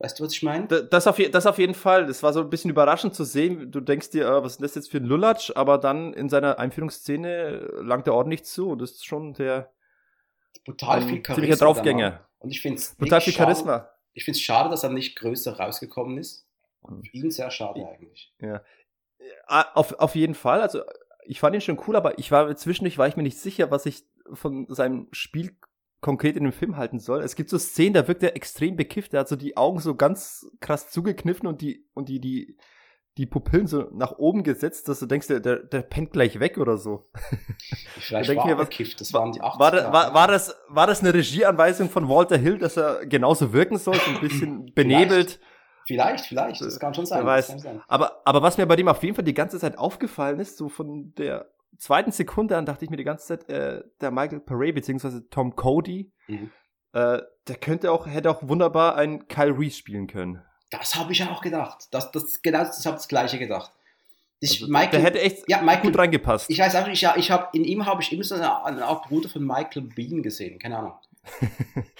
[0.00, 0.66] Weißt du, was ich meine?
[0.66, 2.06] das auf, das auf jeden Fall.
[2.06, 3.72] Das war so ein bisschen überraschend zu sehen.
[3.72, 5.50] Du denkst dir, äh, was ist das jetzt für ein Lulatsch?
[5.56, 8.70] Aber dann in seiner Einführungsszene äh, langt er ordentlich zu.
[8.70, 9.72] Und das ist schon der
[10.64, 11.34] Brutal viel Charisma.
[11.34, 11.56] ziemlicher.
[11.56, 12.28] Draufgänger.
[12.38, 13.90] Und ich finde es Total viel Charisma.
[14.12, 16.46] Ich finde es schade, dass er nicht größer rausgekommen ist.
[16.88, 17.02] Mhm.
[17.02, 18.32] Für ihn sehr schade eigentlich.
[19.46, 20.60] Ah, Auf, auf jeden Fall.
[20.60, 20.82] Also
[21.24, 23.84] ich fand ihn schon cool, aber ich war zwischendurch war ich mir nicht sicher, was
[23.86, 25.56] ich von seinem Spiel
[26.00, 27.22] konkret in dem Film halten soll.
[27.22, 29.14] Es gibt so Szenen, da wirkt er extrem bekifft.
[29.14, 32.56] Er hat so die Augen so ganz krass zugekniffen und die und die die
[33.16, 36.56] die Pupillen so nach oben gesetzt, dass du denkst, der, der, der pennt gleich weg
[36.56, 37.10] oder so.
[37.98, 39.58] Vielleicht denk war mir, er was- bekifft, das waren die 80er.
[39.58, 43.52] War, da- war, war, das, war das eine Regieanweisung von Walter Hill, dass er genauso
[43.52, 45.40] wirken soll, so ein bisschen benebelt?
[45.86, 47.20] Vielleicht, vielleicht, das kann schon sein.
[47.20, 47.46] Wer weiß.
[47.60, 47.82] sein.
[47.88, 50.68] Aber, aber was mir bei dem auf jeden Fall die ganze Zeit aufgefallen ist, so
[50.68, 54.72] von der zweiten Sekunde an dachte ich mir die ganze Zeit, äh, der Michael Paré
[54.72, 56.50] beziehungsweise Tom Cody, Mhm.
[56.92, 60.42] äh, der könnte auch, hätte auch wunderbar einen Kyle Reese spielen können.
[60.70, 61.88] Das habe ich auch gedacht.
[61.92, 63.72] Das, das, genau, das habe das Gleiche gedacht.
[64.40, 66.48] Ich, Also, Michael, der hätte echt ja, Michael, gut reingepasst.
[66.50, 68.84] ich weiß auch nicht, ja, ich habe in ihm habe ich immer so eine, eine
[68.84, 70.92] Art Bruder von Michael Bean gesehen, keine Ahnung.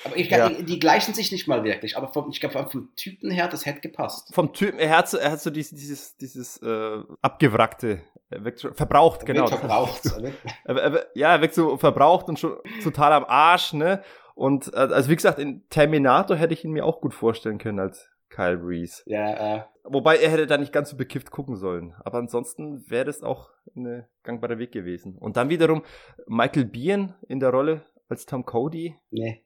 [0.05, 0.49] Aber ich, Ja.
[0.49, 3.67] die, die gleichen sich nicht mal wirklich, aber vom, ich glaube vom Typen her, das
[3.67, 4.35] hätte gepasst.
[4.35, 8.61] Vom Typ, er hat so, er hat so dieses, dieses, dieses äh, abgewrackte, er wirkt
[8.61, 9.47] schon, verbraucht, genau.
[9.47, 10.01] Verbraucht.
[10.07, 10.33] Er
[10.65, 14.03] Er, er, ja, er wirkt so verbraucht und schon total am Arsch, ne?
[14.35, 17.81] Und äh, also wie gesagt, in Terminator hätte ich ihn mir auch gut vorstellen können
[17.81, 19.03] als Kyle Reese.
[19.07, 21.95] ja, äh, Wobei er hätte da nicht ganz so bekifft gucken sollen.
[22.05, 25.17] Aber ansonsten wäre das auch ein gangbarer Weg gewesen.
[25.17, 25.83] Und dann wiederum
[26.27, 28.97] Michael Biehn in der Rolle als Tom Cody.
[29.11, 29.45] nee,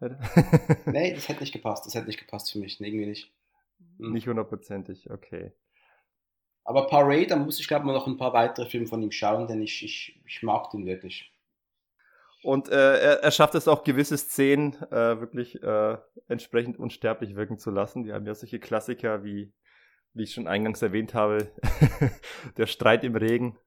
[0.86, 1.86] nee, das hätte nicht gepasst.
[1.86, 3.32] Das hätte nicht gepasst für mich, nee, irgendwie nicht.
[3.98, 4.12] Hm.
[4.12, 5.52] nicht hundertprozentig, okay.
[6.64, 9.46] Aber Parade, da muss ich glaube mal noch ein paar weitere Filme von ihm schauen,
[9.46, 11.32] denn ich, ich, ich mag den wirklich.
[12.42, 15.96] Und äh, er, er schafft es auch, gewisse Szenen äh, wirklich äh,
[16.28, 18.04] entsprechend unsterblich wirken zu lassen.
[18.04, 19.52] Wir haben ja solche Klassiker wie,
[20.12, 21.50] wie ich schon eingangs erwähnt habe,
[22.56, 23.58] der Streit im Regen.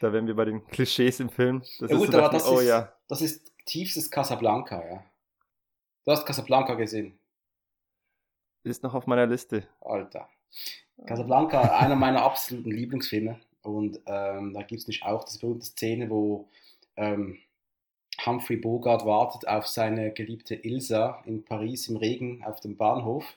[0.00, 1.60] Da wären wir bei den Klischees im Film.
[1.80, 5.04] Das Ja gut, aber das oh ist- ja, Das ist tiefstes Casablanca, ja.
[6.04, 7.18] Du hast Casablanca gesehen,
[8.64, 9.66] ist noch auf meiner Liste.
[9.80, 10.28] Alter.
[11.06, 13.40] Casablanca, einer meiner absoluten Lieblingsfilme.
[13.62, 16.48] Und ähm, da gibt es nicht auch diese berühmte Szene, wo
[16.96, 17.38] ähm,
[18.24, 23.36] Humphrey Bogart wartet auf seine geliebte Ilsa in Paris im Regen auf dem Bahnhof.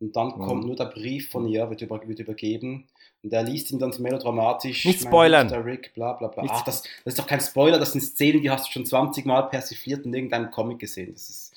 [0.00, 0.40] Und dann Mhm.
[0.42, 2.86] kommt nur der Brief von ihr, wird, über, wird übergeben.
[3.22, 4.86] Und er liest ihn dann so melodramatisch.
[4.86, 5.46] Nicht mein spoilern.
[5.48, 6.42] liebster Rick, bla bla bla.
[6.42, 8.86] Nicht Ach, das, das ist doch kein Spoiler, das sind Szenen, die hast du schon
[8.86, 11.12] 20 Mal persifliert in irgendeinem Comic gesehen.
[11.12, 11.54] Das ist,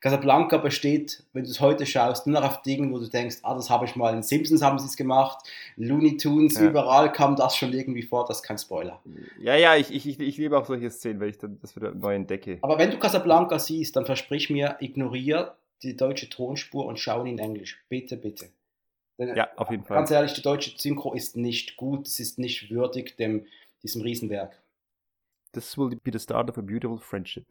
[0.00, 3.54] Casablanca besteht, wenn du es heute schaust, nur noch auf Dingen, wo du denkst, ah,
[3.54, 6.70] das habe ich mal in Simpsons haben sie es gemacht, Looney Tunes, Ja.
[6.70, 9.00] überall kam das schon irgendwie vor, das ist kein Spoiler.
[9.40, 12.14] Ja, ja, ich, ich, ich, ich liebe auch solche Szenen, weil ich das wieder neu
[12.16, 12.58] entdecke.
[12.62, 17.38] Aber wenn du Casablanca siehst, dann versprich mir, ignoriere die deutsche Tonspur und schau ihn
[17.38, 17.82] in Englisch.
[17.88, 18.50] Bitte, bitte.
[19.18, 19.96] Denn, Ja, auf jeden Fall.
[19.96, 23.46] Ganz ehrlich, die deutsche Synchro ist nicht gut, es ist nicht würdig dem,
[23.82, 24.60] diesem Riesenwerk.
[25.52, 27.46] This will be the start of a beautiful friendship.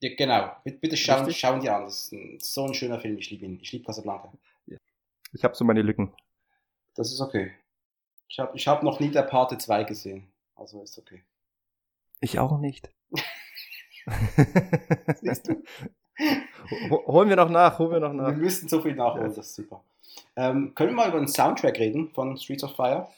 [0.00, 1.40] Ja, genau, bitte, bitte schauen, Richtig.
[1.40, 1.84] schauen die an.
[1.84, 3.60] Das ist ein, so ein schöner Film, ich liebe ihn.
[3.60, 4.32] Ich liebe Casablanca.
[5.34, 6.14] Ich habe so meine Lücken.
[6.94, 7.52] Das ist okay.
[8.28, 10.30] Ich habe ich hab noch nie der Parte 2 gesehen.
[10.54, 11.22] Also ist okay.
[12.20, 12.90] Ich auch nicht.
[15.20, 15.62] Siehst du?
[16.90, 18.36] Ho- Holen wir noch nach, holen wir noch Wir nach.
[18.36, 19.36] müssten so viel nachholen, Ja.
[19.36, 19.82] das ist super.
[20.36, 23.08] Ähm, können wir mal über den Soundtrack reden von Streets of Fire?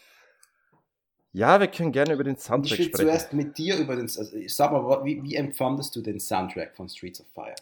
[1.32, 3.06] Ja, wir können gerne über den Und ich Soundtrack will sprechen.
[3.08, 4.04] zuerst mit dir über den.
[4.04, 7.54] Also ich sag mal, wie, wie empfandest du den Soundtrack von Streets of Fire?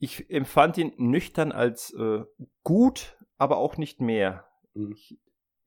[0.00, 2.24] Ich empfand ihn nüchtern als äh,
[2.62, 4.44] gut, aber auch nicht mehr.
[4.74, 4.92] Mhm.
[4.92, 5.16] Ich,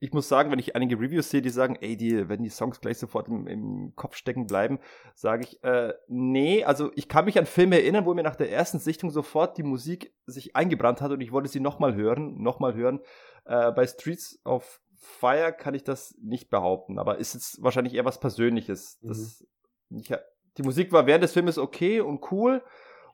[0.00, 2.80] ich muss sagen, wenn ich einige Reviews sehe, die sagen, ey, die, wenn die Songs
[2.80, 4.78] gleich sofort im, im Kopf stecken bleiben,
[5.14, 8.52] sage ich, äh, nee, also ich kann mich an Filme erinnern, wo mir nach der
[8.52, 12.74] ersten Sichtung sofort die Musik sich eingebrannt hat und ich wollte sie nochmal hören, nochmal
[12.74, 13.00] hören.
[13.44, 18.04] Äh, bei Streets of Fire kann ich das nicht behaupten, aber ist jetzt wahrscheinlich eher
[18.04, 18.98] was Persönliches.
[19.02, 19.44] Das,
[19.90, 20.12] ich,
[20.56, 22.62] die Musik war während des Filmes okay und cool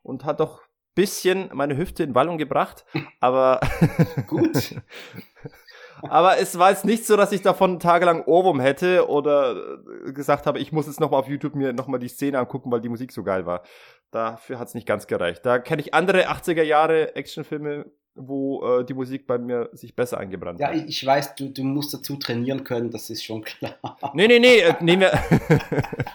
[0.02, 0.62] und hat doch
[0.94, 2.84] bisschen meine Hüfte in Wallung gebracht,
[3.20, 3.60] aber
[4.26, 4.80] Gut.
[6.02, 10.46] aber es war jetzt nicht so, dass ich davon tagelang Ohrwurm hätte oder äh, gesagt
[10.46, 13.12] habe, ich muss jetzt nochmal auf YouTube mir nochmal die Szene angucken, weil die Musik
[13.12, 13.62] so geil war.
[14.10, 15.44] Dafür hat es nicht ganz gereicht.
[15.44, 20.18] Da kenne ich andere 80er Jahre Actionfilme, wo äh, die Musik bei mir sich besser
[20.18, 20.76] eingebrannt Ja, hat.
[20.76, 23.74] ich, ich weiß, du, du musst dazu trainieren können, das ist schon klar.
[24.14, 25.12] Nee, nee, nee, äh, nehmen wir.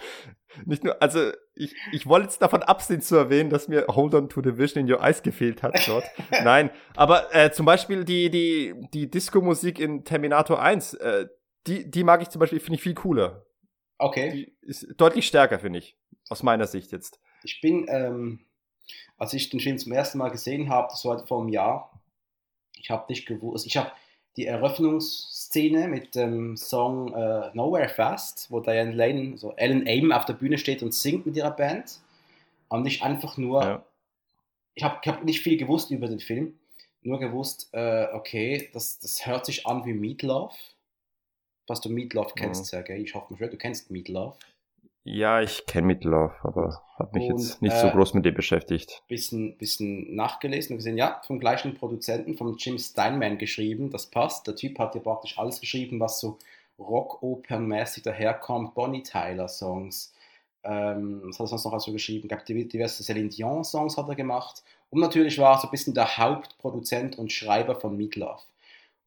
[0.64, 4.28] Nicht nur, also ich, ich wollte jetzt davon absehen zu erwähnen, dass mir Hold on
[4.28, 6.04] to the Vision in Your Eyes gefehlt hat dort.
[6.44, 11.26] Nein, aber äh, zum Beispiel die, die, die Disco-Musik in Terminator 1, äh,
[11.66, 13.46] die, die mag ich zum Beispiel, finde ich viel cooler.
[13.98, 14.30] Okay.
[14.30, 15.96] Die ist deutlich stärker, finde ich.
[16.28, 17.20] Aus meiner Sicht jetzt.
[17.42, 18.46] Ich bin, ähm,
[19.16, 22.02] als ich den Film zum ersten Mal gesehen habe, das war vor einem Jahr,
[22.76, 23.92] ich habe nicht gewusst, ich habe
[24.36, 24.46] die
[25.50, 30.34] Eröffnungsszene mit dem Song äh, Nowhere Fast, wo Diane Lane, so Ellen Aim auf der
[30.34, 32.00] Bühne steht und singt mit ihrer Band.
[32.68, 33.84] Und nicht einfach nur, Ja.
[34.74, 36.58] ich habe ich hab nicht viel gewusst über den Film,
[37.02, 40.54] nur gewusst, äh, okay, das, das hört sich an wie Meatloaf.
[41.66, 42.64] Was du Meatloaf kennst, Mhm.
[42.66, 44.38] Sergej, ich hoffe, du kennst Meatloaf.
[45.02, 48.34] Ja, ich kenne Meatloaf, aber habe mich Und, jetzt nicht äh, so groß mit dem
[48.34, 49.02] beschäftigt.
[49.08, 54.46] bisschen, bisschen nachgelesen und gesehen, ja, vom gleichen Produzenten, von Jim Steinman geschrieben, das passt.
[54.46, 56.38] Der Typ hat ja praktisch alles geschrieben, was so
[56.78, 60.12] Rock-Opern-mäßig daherkommt, Bonnie Tyler-Songs.
[60.62, 62.28] Ähm, was hat er sonst noch also geschrieben?
[62.30, 64.62] Ich glaube, diverse Celine Dion-Songs hat er gemacht.
[64.90, 68.44] Und natürlich war er so ein bisschen der Hauptproduzent und Schreiber von Meatloaf.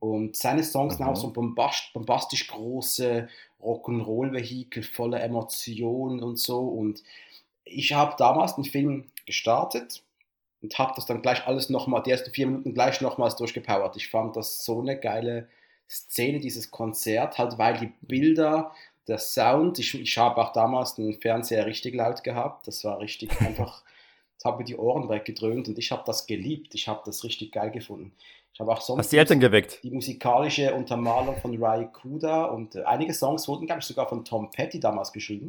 [0.04, 3.30] Und seine Songs sind auch so bombast, bombastisch große
[3.62, 6.60] Rock'n'Roll-Vehikel, voller Emotionen und so.
[6.60, 7.02] Und
[7.64, 10.04] ich habe damals den Film gestartet
[10.62, 13.96] und habe das dann gleich alles nochmal, die ersten vier Minuten gleich nochmals durchgepowert.
[13.96, 15.48] Ich fand das so eine geile
[15.90, 18.74] Szene, dieses Konzert, halt weil die Bilder,
[19.08, 23.30] der Sound, ich, ich habe auch damals den Fernseher richtig laut gehabt, das war richtig
[23.40, 23.84] einfach,
[24.36, 27.54] das hat mir die Ohren weggedröhnt und ich habe das geliebt, ich habe das richtig
[27.54, 28.12] geil gefunden.
[28.54, 29.80] Ich habe auch sonst Hast die Eltern geweckt?
[29.84, 34.24] die musikalische Untermalung von Rai Kuda und äh, einige Songs wurden, glaube ich, sogar von
[34.24, 35.48] Tom Petty damals geschrieben.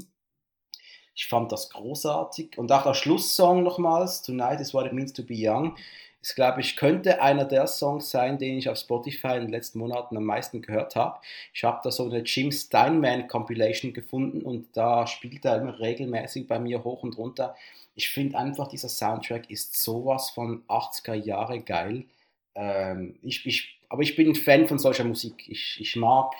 [1.15, 2.57] Ich fand das großartig.
[2.59, 5.77] Und auch der Schlusssong nochmals, Tonight is what it means to be young,
[6.23, 9.79] ist, glaube ich, könnte einer der Songs sein, den ich auf Spotify in den letzten
[9.79, 11.21] Monaten am meisten gehört habe.
[11.53, 16.49] Ich habe da so eine Jim Steinman Compilation gefunden und da spielt er immer regelmäßig
[16.49, 17.55] bei mir hoch und runter.
[17.95, 22.07] Ich finde einfach, dieser Soundtrack ist sowas von 80er Jahre geil.
[22.55, 25.49] Ähm, ich, ich, aber ich bin ein Fan von solcher Musik.
[25.49, 26.33] Ich, ich mag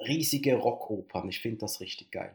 [0.00, 1.28] riesige Rockopern.
[1.28, 2.34] Ich finde das richtig geil.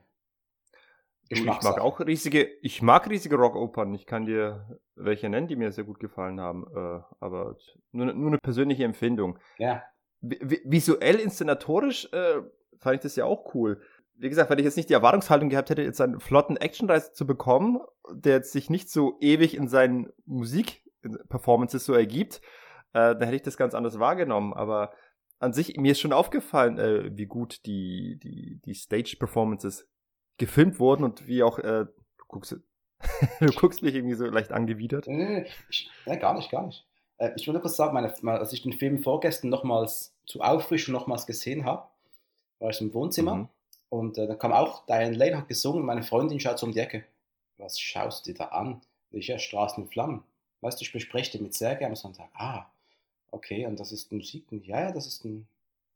[1.30, 3.94] Du, Ich mag auch riesige, ich mag riesige Rockopern.
[3.94, 6.68] Ich kann dir welche nennen, die mir sehr gut gefallen haben.
[6.76, 7.58] Äh, aber
[7.92, 9.40] nur, nur eine persönliche Empfindung.
[9.58, 9.84] Ja,
[10.22, 12.42] Vi- vi- Visuell, inszenatorisch äh,
[12.78, 13.82] fand ich das ja auch cool.
[14.16, 17.26] Wie gesagt, wenn ich jetzt nicht die Erwartungshaltung gehabt hätte, jetzt einen flotten Actionreis zu
[17.26, 17.80] bekommen,
[18.12, 20.14] der jetzt sich nicht so ewig in seinen
[21.04, 22.42] Musik-Performances so ergibt,
[22.94, 24.54] äh, dann hätte ich das ganz anders wahrgenommen.
[24.54, 24.92] Aber
[25.40, 29.88] an sich, mir ist schon aufgefallen, äh, wie gut die, die, die Stage-Performances
[30.38, 31.86] gefilmt wurden und wie auch äh,
[32.34, 32.58] Guckst du,
[33.46, 35.06] du guckst mich irgendwie so leicht angewidert.
[35.08, 35.46] Nee, nee, nee.
[35.70, 36.84] Ich, nee gar nicht, gar nicht.
[37.20, 41.28] Äh, ich wollte kurz sagen, meine, als ich den Film vorgestern nochmals zu Auffrischung nochmals
[41.28, 41.88] gesehen habe,
[42.60, 43.50] war ich im Wohnzimmer Mhm.
[43.90, 46.72] und äh, da kam auch Diane Lane hat gesungen und meine Freundin schaut so um
[46.72, 47.04] die Ecke.
[47.60, 48.82] Was schaust du dir da an?
[49.12, 50.24] Ich ja Straßen in Flammen.
[50.64, 52.30] Weißt du, ich bespreche den mit Sergei am Sonntag.
[52.34, 52.66] Ah,
[53.32, 54.46] okay, und das ist Musik.
[54.52, 55.48] Ja, ja, das ist ein,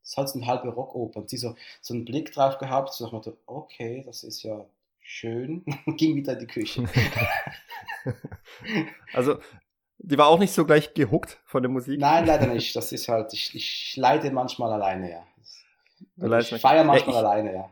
[0.01, 1.21] das ist halt eine halbe Rockoper.
[1.21, 4.43] Und sie so, so einen Blick drauf gehabt, so nach dem Motto, okay, das ist
[4.43, 4.65] ja
[5.01, 5.63] schön.
[5.97, 6.83] Ging wieder in die Küche.
[9.13, 9.39] Also,
[9.97, 11.99] die war auch nicht so gleich gehuckt von der Musik.
[11.99, 12.75] Nein, leider nicht.
[12.75, 15.27] Das ist halt, ich, ich leide manchmal alleine, ja.
[16.39, 17.69] Ich feiere Ja, manchmal ich- alleine, ja.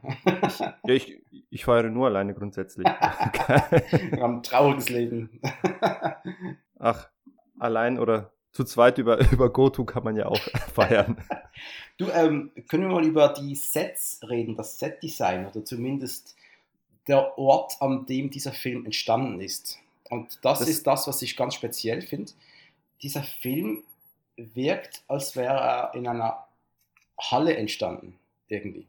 [0.86, 2.86] Ja, ich, ich feiere nur alleine grundsätzlich.
[2.88, 5.40] Wir haben ein trauriges Leben.
[6.80, 7.10] Ach,
[7.60, 10.40] allein oder zu zweit über, über GoTo kann man ja auch
[10.74, 11.18] feiern.
[11.98, 16.36] Du, ähm, können wir mal über die Sets reden, das Setdesign oder zumindest
[17.08, 19.78] der Ort, an dem dieser Film entstanden ist.
[20.10, 22.32] Und das, Das- ist das, was ich ganz speziell finde.
[23.02, 23.84] Dieser Film
[24.38, 26.46] wirkt, als wäre er in einer
[27.20, 28.18] Halle entstanden,
[28.48, 28.88] irgendwie.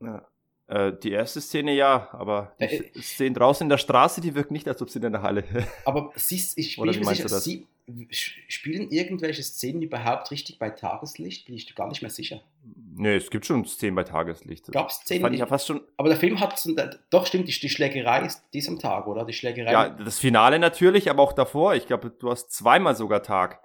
[0.00, 0.24] Ja.
[0.68, 4.50] Äh, die erste Szene ja, aber die Äh, Szene draußen in der Straße, die wirkt
[4.50, 5.44] nicht, als ob sie in der Halle.
[5.86, 7.40] Aber siehst, ich bin meinst sicher?
[7.40, 7.66] Sie,
[8.48, 11.46] spielen irgendwelche Szenen überhaupt richtig bei Tageslicht?
[11.46, 12.42] Bin ich gar nicht mehr sicher.
[12.94, 14.70] nee, es gibt schon Szenen bei Tageslicht.
[14.70, 15.22] Gab es Szenen?
[15.22, 15.80] fand ich ja fast schon.
[15.96, 16.62] aber der Film hat,
[17.08, 19.24] doch stimmt, die, die Schlägerei ist diesem Tag, oder?
[19.24, 19.72] Die Schlägerei.
[19.72, 21.76] Ja, das Finale natürlich, aber auch davor.
[21.76, 23.62] Ich glaube, du hast zweimal sogar Tag.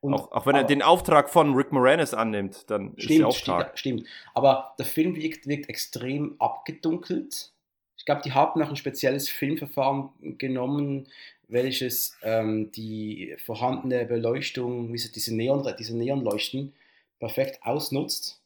[0.00, 3.28] Und- auch, auch wenn er den Auftrag von Rick Moranis annimmt, dann ist Stimmt, er
[3.28, 3.78] auch stimmt, Tag.
[3.78, 4.06] stimmt.
[4.34, 7.52] Aber der Film wirkt, wirkt extrem abgedunkelt.
[7.98, 11.06] Ich glaube, die haben auch ein spezielles Filmverfahren genommen,
[11.48, 16.72] welches ähm, die vorhandene Beleuchtung, diese, Neon, diese Neonleuchten,
[17.18, 18.40] perfekt ausnutzt.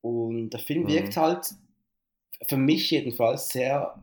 [0.00, 0.88] Und der Film Mhm.
[0.88, 1.50] wirkt halt,
[2.46, 4.02] für mich jedenfalls, sehr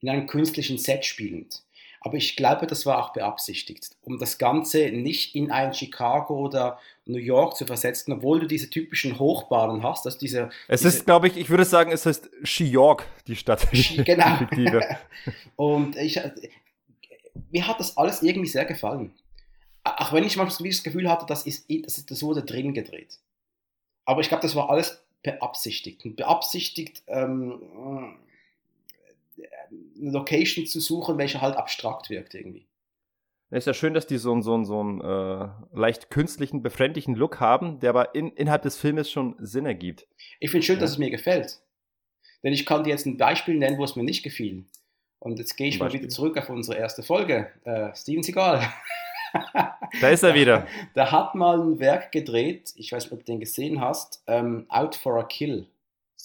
[0.00, 1.64] in einem künstlichen Set spielend.
[2.06, 6.78] Aber ich glaube, das war auch beabsichtigt, um das Ganze nicht in ein Chicago oder
[7.04, 11.04] New York zu versetzen, obwohl du diese typischen Hochbahnen hast, dass diese Es diese- ist,
[11.04, 13.66] glaube ich, ich würde sagen, es heißt She-York, die Stadt.
[13.72, 14.38] Genau.
[15.56, 16.20] Und ich,
[17.50, 19.12] mir hat das alles irgendwie sehr gefallen.
[19.82, 23.18] Auch wenn ich manchmal das Gefühl hatte, das, ist, das, das wurde drin gedreht.
[24.04, 26.04] Aber ich glaube, das war alles beabsichtigt.
[26.04, 28.14] Und beabsichtigt, ähm,
[30.00, 32.66] eine Location zu suchen, welche halt abstrakt wirkt irgendwie.
[33.50, 36.62] Es ist ja schön, dass die so, einen- so, einen- so einen äh, leicht künstlichen,
[36.62, 40.06] befremdlichen Look haben, der aber in, innerhalb des Filmes schon Sinn ergibt.
[40.40, 40.80] Ich finde schön, Ja.
[40.80, 41.60] dass es mir gefällt.
[42.42, 44.64] Denn ich kann dir jetzt ein Beispiel nennen, wo es mir nicht gefiel.
[45.20, 47.50] Und jetzt gehe ich mal wieder zurück auf unsere erste Folge.
[47.64, 48.62] Äh, Steven Seagal.
[50.00, 50.66] Da ist er wieder.
[50.94, 54.64] Der hat mal ein Werk gedreht, ich weiß nicht, ob du den gesehen hast, ähm,
[54.68, 55.66] Out for a Kill.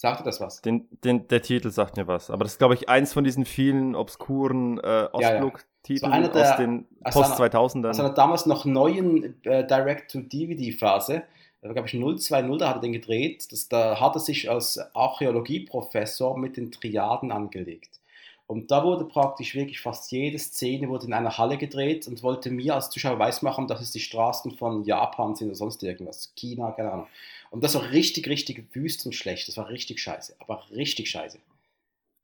[0.02, 0.60] Sagt dir das was?
[0.62, 2.28] Den, den, der Titel sagt mir was.
[2.28, 5.12] Aber das ist, glaube ich, eins von diesen vielen obskuren äh, ja.
[5.12, 7.90] Ostblock-Titeln einer der- aus den aus einer- Post-2000ern.
[7.90, 11.22] Aus einer damals noch neuen äh, Direct-to-DVD-Phase,
[11.60, 14.80] da glaube ich 020, da hat er den gedreht, das, da hat er sich als
[14.92, 18.00] Archäologieprofessor mit den Triaden angelegt.
[18.48, 22.50] Und da wurde praktisch wirklich fast jede Szene wurde in einer Halle gedreht und wollte
[22.50, 26.72] mir als Zuschauer weismachen, dass es die Straßen von Japan sind oder sonst irgendwas, China,
[26.72, 27.06] keine Ahnung.
[27.52, 29.46] Und das war richtig, richtig wüst und schlecht.
[29.46, 31.38] Das war richtig scheiße, aber richtig scheiße.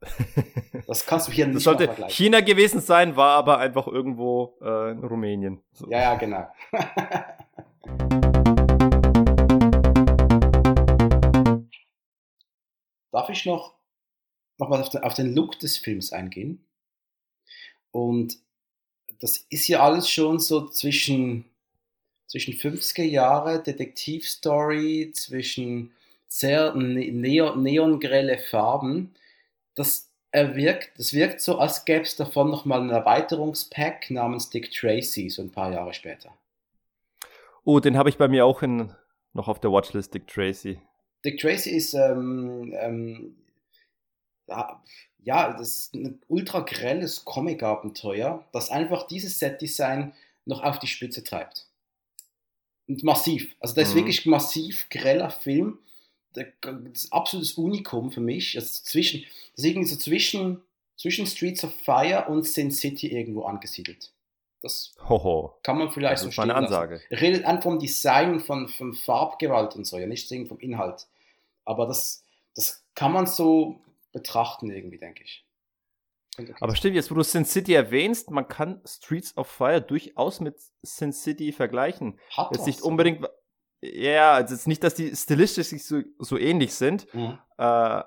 [0.87, 2.17] Das kannst du hier das nicht mal sollte vergleichen.
[2.17, 5.61] China gewesen sein, war aber einfach irgendwo äh, in Rumänien.
[5.73, 5.91] So.
[5.91, 6.51] Ja, ja, genau.
[13.13, 13.75] Darf ich noch,
[14.57, 16.67] noch mal auf den, auf den Look des Films eingehen?
[17.91, 18.39] Und
[19.19, 21.45] das ist ja alles schon so zwischen,
[22.29, 25.93] zwischen 50er Jahre Detektivstory, zwischen
[26.29, 29.15] sehr ne neo neongrelle Farben.
[29.75, 34.71] Das, er wirkt, das wirkt so, als gäbe es davon nochmal ein Erweiterungspack namens Dick
[34.71, 36.31] Tracy, so ein paar Jahre später.
[37.65, 38.95] Oh, den habe ich bei mir auch in,
[39.33, 40.81] noch auf der Watchlist, Dick Tracy.
[41.25, 43.37] Dick Tracy ist, ähm, ähm,
[44.47, 44.83] ja,
[45.19, 50.13] ja, das ist ein ultra grelles Comic-Abenteuer, das einfach dieses Set-Design
[50.45, 51.68] noch auf die Spitze treibt.
[52.89, 53.55] Und massiv.
[53.61, 53.99] Also, das ist Mhm.
[53.99, 55.79] wirklich massiv greller Film.
[56.33, 56.47] Das
[56.93, 58.57] ist absolutes Unikum für mich.
[58.57, 59.23] Also zwischen,
[59.55, 60.63] das ist irgendwie so zwischen,
[60.97, 64.13] zwischen Streets of Fire und Sin City irgendwo angesiedelt.
[64.63, 65.55] Das Hoho.
[65.63, 66.65] kann man vielleicht Das so ist stehen lassen.
[66.65, 67.01] Ansage.
[67.11, 71.07] Er redet einfach vom Design von, von Farbgewalt und so, ja, nicht vom Inhalt.
[71.65, 72.25] Aber das,
[72.55, 73.81] das kann man so
[74.13, 75.45] betrachten irgendwie, denke ich.
[76.61, 80.57] Aber stimmt, jetzt wo du Sin City erwähnst, man kann Streets of Fire durchaus mit
[80.83, 82.19] Sin City vergleichen.
[82.31, 82.91] Hat Jetzt nicht oder?
[82.91, 83.29] unbedingt,
[83.81, 87.13] ja, also jetzt nicht, dass die stilistisch so, so ähnlich sind.
[87.15, 87.39] Mhm.
[87.59, 88.03] Äh,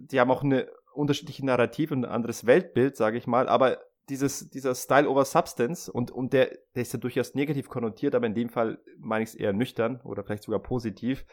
[0.00, 3.78] die haben auch eine unterschiedliche Narrative und ein anderes Weltbild, sage ich mal, aber
[4.08, 8.26] dieses, dieser Style over Substance und, und der, der ist ja durchaus negativ konnotiert, aber
[8.26, 11.24] in dem Fall meine ich es eher nüchtern oder vielleicht sogar positiv,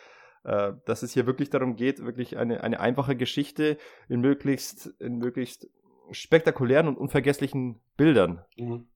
[0.43, 3.77] äh, dass es hier wirklich darum geht, wirklich eine, eine einfache Geschichte
[4.09, 5.67] in möglichst, in möglichst
[6.11, 8.87] spektakulären und unvergesslichen Bildern mhm.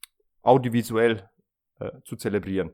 [0.42, 1.30] audiovisuell
[1.80, 2.74] äh, zu zelebrieren.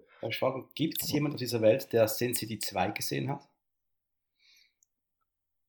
[0.73, 3.47] Gibt es jemanden auf dieser Welt, der Sin City 2 gesehen hat?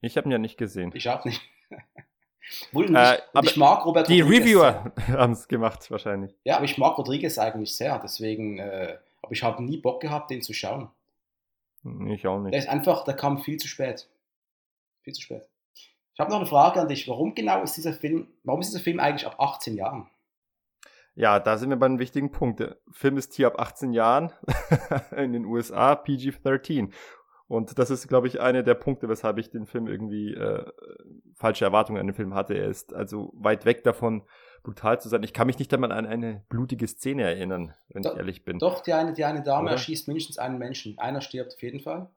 [0.01, 0.93] Ich habe ihn ja nicht gesehen.
[0.95, 1.43] Ich auch nicht.
[2.73, 6.33] Wohl, äh, aber ich mag Robert Die Rodriguez Reviewer haben es gemacht, wahrscheinlich.
[6.45, 10.31] Ja, aber ich mag Rodriguez eigentlich sehr, deswegen, äh, aber ich habe nie Bock gehabt,
[10.31, 10.89] den zu schauen.
[12.09, 12.53] Ich auch nicht.
[12.53, 14.09] Der ist einfach, der kam viel zu spät.
[15.03, 15.49] Viel zu spät.
[16.17, 17.07] Ich habe noch eine Frage an dich.
[17.09, 20.09] Warum genau ist dieser Film, warum ist dieser Film eigentlich ab 18 Jahren?
[21.15, 22.61] Ja, da sind wir bei einem wichtigen Punkt.
[22.61, 24.33] Der Film ist hier ab 18 Jahren
[25.15, 26.91] in den USA PG-13.
[27.49, 30.65] Und das ist, glaube ich, einer der Punkte, weshalb ich den Film irgendwie äh,
[31.35, 32.55] falsche Erwartungen an den Film hatte.
[32.55, 34.23] Er ist also weit weg davon,
[34.63, 35.23] brutal zu sein.
[35.23, 38.59] Ich kann mich nicht einmal an eine blutige Szene erinnern, wenn Do ich ehrlich bin.
[38.59, 39.73] Doch, die eine, die eine Dame Oder?
[39.73, 40.99] erschießt mindestens einen Menschen.
[40.99, 42.09] Einer stirbt auf jeden Fall.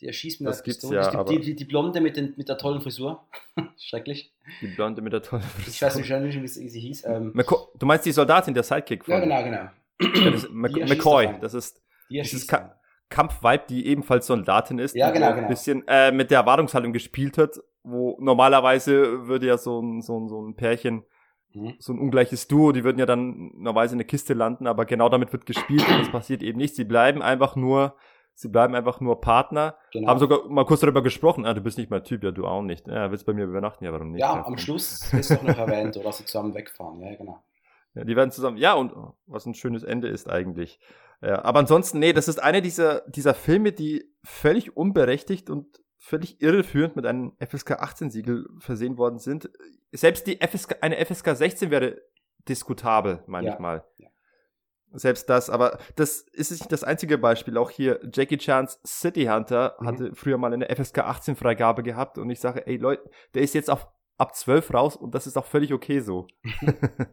[0.00, 1.00] Die erschießt mit das gibt's Pistole.
[1.00, 3.26] Ja, es gibt die, die, die, Blonde mit, den, mit der tollen Frisur.
[3.78, 4.32] Schrecklich.
[4.60, 5.68] Die Blonde mit der tollen Frisur.
[5.68, 7.04] Ich weiß nicht, wie sie hieß.
[7.06, 7.34] Ähm,
[7.78, 9.14] du meinst die Soldatin, der Sidekick von.
[9.14, 10.30] Ja, genau, genau.
[10.30, 11.36] Das McCoy.
[11.40, 12.76] Das ist dieses Ka
[13.10, 14.94] Kampfvibe, die ebenfalls Soldatin ist.
[14.94, 15.42] Ja, genau, genau.
[15.42, 20.18] Ein bisschen äh, mit der Erwartungshaltung gespielt hat, wo normalerweise würde ja so ein, so
[20.18, 21.02] ein, so ein Pärchen
[21.52, 21.74] mhm.
[21.78, 25.08] so ein ungleiches Duo, die würden ja dann normalerweise in der Kiste landen, aber genau
[25.08, 26.76] damit wird gespielt und das passiert eben nicht.
[26.76, 27.96] Sie bleiben einfach nur
[28.40, 29.76] Sie bleiben einfach nur Partner.
[29.92, 30.08] Genau.
[30.08, 31.44] Haben sogar mal kurz darüber gesprochen.
[31.44, 32.88] Ah, du bist nicht mein Typ, ja, du auch nicht.
[32.88, 33.84] Ja, willst bei mir übernachten?
[33.84, 34.20] Ja, warum nicht?
[34.22, 37.02] Ja, am Schluss ist doch noch erwähnt, oder sie zusammen wegfahren.
[37.02, 37.42] Ja, genau.
[37.94, 38.94] Ja, die werden zusammen, ja, und
[39.26, 40.80] was ein schönes Ende ist eigentlich.
[41.20, 46.40] Ja, aber ansonsten, nee, das ist eine dieser, dieser Filme, die völlig unberechtigt und völlig
[46.40, 49.50] irreführend mit einem FSK 18 Siegel versehen worden sind.
[49.92, 52.00] Selbst die FSK, eine FSK 16 wäre
[52.48, 53.52] diskutabel, meine ja.
[53.52, 53.84] ich mal.
[53.98, 54.09] Ja
[54.92, 57.56] selbst das, aber das ist nicht das einzige Beispiel.
[57.56, 59.86] Auch hier Jackie Chans City Hunter mhm.
[59.86, 63.54] hatte früher mal eine FSK 18 Freigabe gehabt und ich sage, ey Leute, der ist
[63.54, 63.88] jetzt auf,
[64.18, 66.26] ab 12 raus und das ist auch völlig okay so.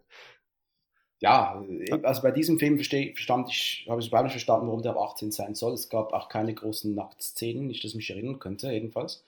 [1.19, 1.63] ja,
[2.03, 5.31] also bei diesem Film verstand ich, habe ich überhaupt nicht verstanden, warum der ab 18
[5.31, 5.73] sein soll.
[5.73, 9.25] Es gab auch keine großen Nacktszenen, nicht, dass ich mich erinnern könnte, jedenfalls.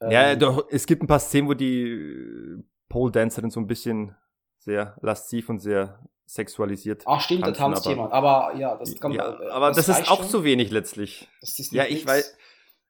[0.00, 4.14] Ja, ähm, doch, es gibt ein paar Szenen, wo die Pole Dancerin so ein bisschen
[4.58, 7.04] sehr lasziv und sehr sexualisiert.
[7.06, 8.12] Ach stimmt, tanzen, da tanzt aber, jemand.
[8.12, 10.28] Aber ja, das kann ja, äh, Aber das, das ist auch schon.
[10.28, 11.28] zu wenig letztlich.
[11.70, 12.06] ja, ich nix.
[12.06, 12.36] weiß.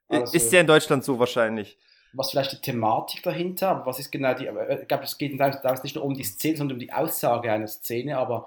[0.09, 1.79] Also, ist ja in Deutschland so wahrscheinlich.
[2.13, 4.47] Was vielleicht die Thematik dahinter, aber was ist genau die.
[4.47, 7.69] Äh, ich glaube, es geht nicht nur um die Szene, sondern um die Aussage einer
[7.69, 8.47] Szene, aber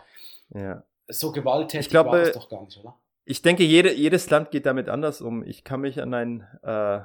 [0.54, 0.84] ja.
[1.08, 2.96] so gewalttätig ich glaube, war das doch gar nicht, oder?
[3.26, 5.44] Ich denke, jede, jedes Land geht damit anders um.
[5.44, 7.02] Ich kann mich an ein äh,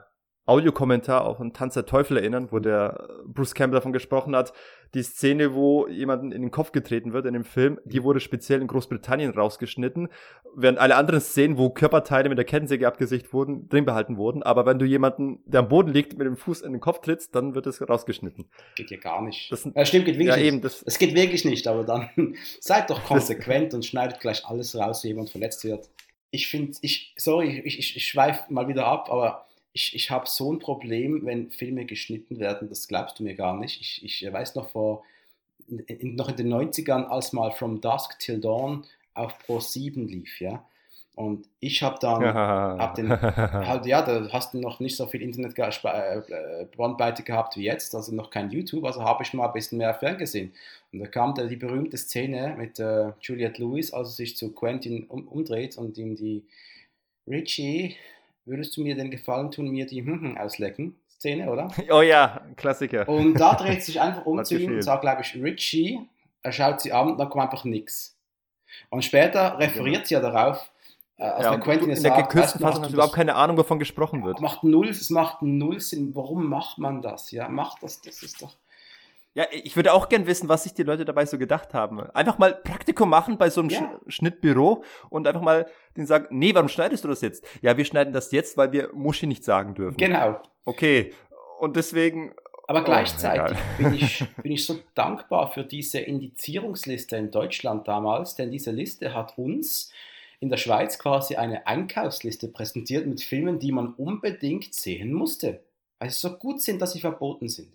[0.46, 4.52] Audiokommentar auf einen Tanz der Teufel erinnern, wo der Bruce Campbell davon gesprochen hat,
[4.92, 8.60] die Szene, wo jemanden in den Kopf getreten wird in dem Film, die wurde speziell
[8.60, 10.08] in Großbritannien rausgeschnitten,
[10.54, 14.42] während alle anderen Szenen, wo Körperteile mit der Kettensäge abgesicht wurden, drin behalten wurden.
[14.42, 17.34] Aber wenn du jemanden, der am Boden liegt, mit dem Fuß in den Kopf trittst,
[17.34, 18.44] dann wird es rausgeschnitten.
[18.76, 19.50] Geht ja gar nicht.
[19.50, 20.46] Das, ja, stimmt, geht wirklich ja, nicht.
[20.46, 22.10] Eben, das, das geht wirklich nicht, aber dann
[22.60, 25.88] seid doch konsequent und schneidet gleich alles raus, wo jemand verletzt wird.
[26.30, 29.43] Ich finde, ich, sorry, ich, ich, ich schweife mal wieder ab, aber
[29.74, 33.58] ich, ich habe so ein Problem, wenn Filme geschnitten werden, das glaubst du mir gar
[33.58, 33.80] nicht.
[33.80, 35.02] Ich, ich weiß noch vor,
[35.68, 40.40] in, noch in den 90ern, als mal From Dusk Till Dawn auf Pro 7 lief,
[40.40, 40.64] ja.
[41.16, 45.22] Und ich habe dann, hab den, halt, ja, da hast du noch nicht so viel
[45.22, 49.78] Internet-Bandbreite äh, gehabt wie jetzt, also noch kein YouTube, also habe ich mal ein bisschen
[49.78, 50.52] mehr ferngesehen.
[50.92, 54.52] Und da kam da die berühmte Szene mit äh, Juliette Lewis, als sie sich zu
[54.52, 56.44] Quentin um, umdreht und ihm die
[57.26, 57.96] Richie,
[58.44, 60.96] würdest du mir den Gefallen tun, mir die hm auslecken?
[61.08, 61.68] Szene, oder?
[61.90, 63.08] Oh ja, Klassiker.
[63.08, 66.00] Und da dreht sich einfach um zu ihm und sagt, glaube ich, Richie,
[66.42, 68.16] er schaut sie an, dann kommt einfach nichts.
[68.90, 70.04] Und später referiert ja.
[70.04, 70.70] sie ja darauf,
[71.16, 73.56] äh, als ja, der Quentin in sagt, der gekürzten Fassung hast du überhaupt keine Ahnung,
[73.56, 74.40] wovon gesprochen wird.
[74.40, 76.14] Macht null, es macht null Sinn.
[76.14, 77.30] Warum macht man das?
[77.30, 78.56] Ja, macht das, das ist doch.
[79.34, 82.00] Ja, ich würde auch gern wissen, was sich die Leute dabei so gedacht haben.
[82.10, 84.00] Einfach mal Praktikum machen bei so einem ja.
[84.06, 85.66] Schnittbüro und einfach mal
[85.96, 87.44] den sagen, nee, warum schneidest du das jetzt?
[87.60, 89.96] Ja, wir schneiden das jetzt, weil wir Muschi nicht sagen dürfen.
[89.96, 90.40] Genau.
[90.64, 91.12] Okay.
[91.58, 92.32] Und deswegen.
[92.68, 98.36] Aber oh, gleichzeitig bin, ich, bin ich so dankbar für diese Indizierungsliste in Deutschland damals,
[98.36, 99.92] denn diese Liste hat uns
[100.38, 105.64] in der Schweiz quasi eine Einkaufsliste präsentiert mit Filmen, die man unbedingt sehen musste.
[105.98, 107.72] Weil sie so gut sind, dass sie verboten sind.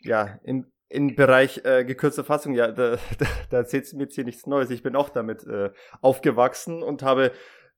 [0.00, 4.24] Ja, im, im Bereich äh, gekürzte Fassung, ja, da, da, da erzählt mir jetzt hier
[4.24, 4.70] nichts Neues.
[4.70, 5.70] Ich bin auch damit äh,
[6.00, 7.32] aufgewachsen und habe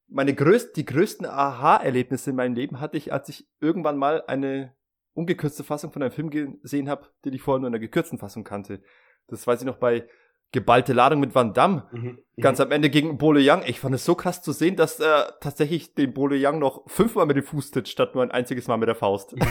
[0.09, 4.75] meine größten, die größten Aha-Erlebnisse in meinem Leben hatte ich, als ich irgendwann mal eine
[5.15, 8.45] ungekürzte Fassung von einem Film gesehen habe, den ich vorher nur in der gekürzten Fassung
[8.45, 8.83] kannte.
[9.29, 10.09] Das weiß ich noch bei
[10.55, 11.85] geballte Ladung mit Van Damme.
[11.91, 12.19] Mhm, mhm.
[12.41, 13.63] Ganz am Ende gegen Bole Young.
[13.67, 17.27] Ich fand es so krass zu sehen, dass er tatsächlich den Bole Young noch fünfmal
[17.27, 19.35] mit dem Fuß tritt, statt nur ein einziges Mal mit der Faust.
[19.35, 19.43] Mhm.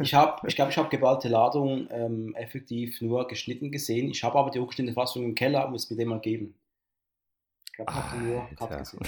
[0.00, 4.10] Ich habe, ich glaube, ich habe geballte Ladung ähm, effektiv nur geschnitten gesehen.
[4.10, 6.54] Ich habe aber die hochstehende Fassung im Keller, muss mir den mal geben.
[7.68, 9.00] Ich glaube, ich habe nur Cut gesehen.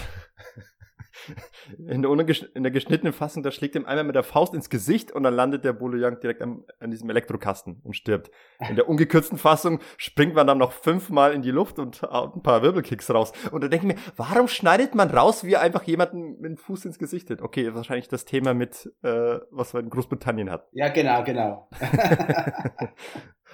[1.79, 2.11] In der,
[2.55, 5.35] in der, geschnittenen Fassung, da schlägt ihm einmal mit der Faust ins Gesicht und dann
[5.35, 8.31] landet der Bolo Young direkt am, an diesem Elektrokasten und stirbt.
[8.69, 12.43] In der ungekürzten Fassung springt man dann noch fünfmal in die Luft und haut ein
[12.43, 13.33] paar Wirbelkicks raus.
[13.51, 16.85] Und da denke ich mir, warum schneidet man raus, wie einfach jemanden mit dem Fuß
[16.85, 17.43] ins Gesicht hat?
[17.43, 20.69] Okay, wahrscheinlich das Thema mit, äh, was man in Großbritannien hat.
[20.73, 21.69] Ja, genau, genau.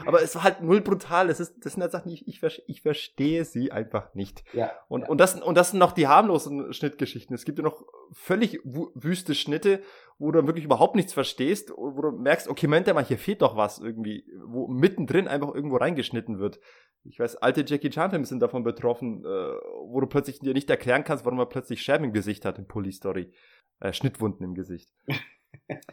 [0.06, 1.28] Aber es war halt null brutal.
[1.28, 4.44] Das, ist, das sind halt Sachen, ich, ich, ich verstehe sie einfach nicht.
[4.52, 5.08] Ja, und, ja.
[5.08, 7.34] Und, das, und das sind noch die harmlosen Schnittgeschichten.
[7.34, 9.82] Es gibt ja noch völlig wüste Schnitte,
[10.18, 13.42] wo du dann wirklich überhaupt nichts verstehst, wo du merkst, okay, Moment mal, hier fehlt
[13.42, 16.60] doch was irgendwie, wo mittendrin einfach irgendwo reingeschnitten wird.
[17.04, 21.04] Ich weiß, alte Jackie Chan-Filme sind davon betroffen, äh, wo du plötzlich dir nicht erklären
[21.04, 23.32] kannst, warum er plötzlich Scherben im Gesicht hat in Police Story.
[23.80, 24.92] Äh, Schnittwunden im Gesicht.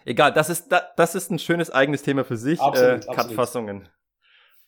[0.05, 2.60] Egal, das ist, da, das ist ein schönes eigenes Thema für sich.
[2.60, 3.89] Absolut, äh, Cut-Fassungen.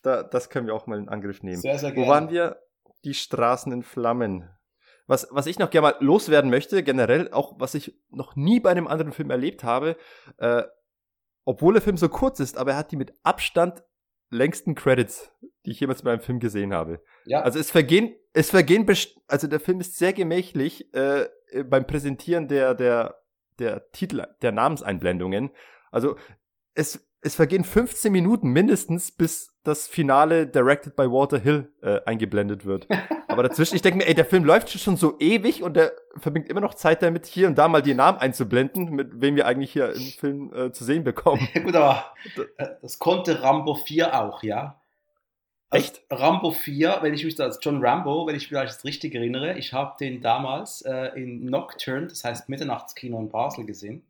[0.02, 1.60] Da, das können wir auch mal in Angriff nehmen.
[1.60, 2.06] Sehr, sehr gerne.
[2.06, 2.62] Wo waren wir?
[3.04, 4.48] Die Straßen in Flammen.
[5.06, 8.70] Was, was ich noch gerne mal loswerden möchte, generell, auch was ich noch nie bei
[8.70, 9.96] einem anderen Film erlebt habe,
[10.38, 10.62] äh,
[11.44, 13.82] obwohl der Film so kurz ist, aber er hat die mit Abstand
[14.30, 15.32] längsten Credits,
[15.66, 17.02] die ich jemals bei einem Film gesehen habe.
[17.24, 17.42] Ja.
[17.42, 18.86] Also es vergehen, es vergehen,
[19.26, 21.28] also der Film ist sehr gemächlich äh,
[21.64, 23.19] beim Präsentieren der, der,
[23.60, 25.50] der Titel, der Namenseinblendungen.
[25.90, 26.16] Also
[26.74, 32.64] es, es vergehen 15 Minuten mindestens, bis das Finale Directed by Walter Hill äh, eingeblendet
[32.64, 32.88] wird.
[33.28, 36.48] Aber dazwischen, ich denke mir, ey, der Film läuft schon so ewig und der verbringt
[36.48, 39.72] immer noch Zeit damit, hier und da mal die Namen einzublenden, mit wem wir eigentlich
[39.72, 41.46] hier im Film äh, zu sehen bekommen.
[41.64, 42.12] Gut, aber
[42.82, 44.79] das konnte Rambo 4 auch, ja?
[45.70, 46.02] Also Echt?
[46.10, 49.56] Rambo 4, wenn ich mich da als John Rambo, wenn ich mich das richtig erinnere,
[49.56, 54.04] ich habe den damals äh, in Nocturne, das heißt Mitternachtskino in Basel gesehen.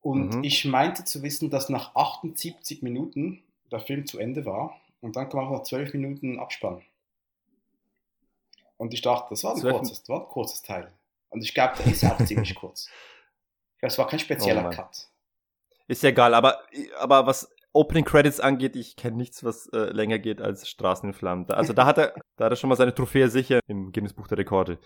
[0.00, 0.44] Und mhm.
[0.44, 5.28] ich meinte zu wissen, dass nach 78 Minuten der Film zu Ende war und dann
[5.28, 6.82] kam auch noch 12 Minuten Abspann.
[8.78, 10.90] Und ich dachte, das war ein, kurzes, das war ein kurzes Teil.
[11.28, 12.88] Und ich glaube, der ist ja auch ziemlich kurz.
[13.74, 15.08] Ich glaube, es war kein spezieller oh Cut.
[15.86, 16.60] Ist ja egal, aber,
[16.98, 21.14] aber was Opening Credits angeht, ich kenne nichts, was äh, länger geht als Straßen in
[21.14, 21.50] Flammen.
[21.50, 24.28] Also da hat er, da hat er schon mal seine Trophäe sicher im Guinness Buch
[24.28, 24.78] der Rekorde.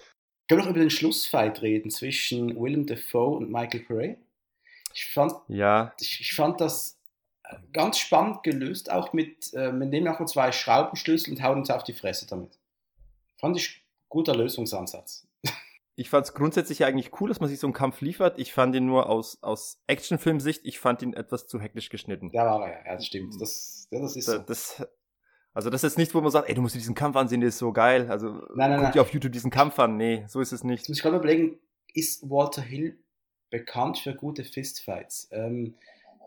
[0.48, 4.16] Können wir noch über den Schlussfight reden zwischen Willem Dafoe und Michael Pere?
[4.94, 5.92] Ich fand, ja.
[6.00, 6.98] ich, ich fand das
[7.44, 11.70] äh, ganz spannend gelöst, auch mit, äh, wir nehmen auch zwei Schraubenschlüssel und hauen uns
[11.70, 12.58] auf die Fresse damit.
[13.36, 15.27] Fand ich guter Lösungsansatz.
[15.98, 18.38] Ich fand es grundsätzlich eigentlich cool, dass man sich so einen Kampf liefert.
[18.38, 22.30] Ich fand ihn nur aus, aus Actionfilmsicht, ich fand ihn etwas zu hektisch geschnitten.
[22.32, 23.34] Ja, war er, ja, das stimmt.
[23.40, 24.38] Das, ja, das ist so.
[24.38, 24.86] Das,
[25.54, 27.48] also das ist nichts, wo man sagt, ey, du musst dir diesen Kampf ansehen, der
[27.48, 28.08] ist so geil.
[28.12, 29.96] Also nein, nein, guck dir auf YouTube diesen Kampf an.
[29.96, 30.82] Nee, so ist es nicht.
[30.82, 31.58] Jetzt muss ich gerade überlegen,
[31.94, 32.96] ist Walter Hill
[33.50, 35.28] bekannt für gute Fistfights?
[35.32, 35.74] Ähm,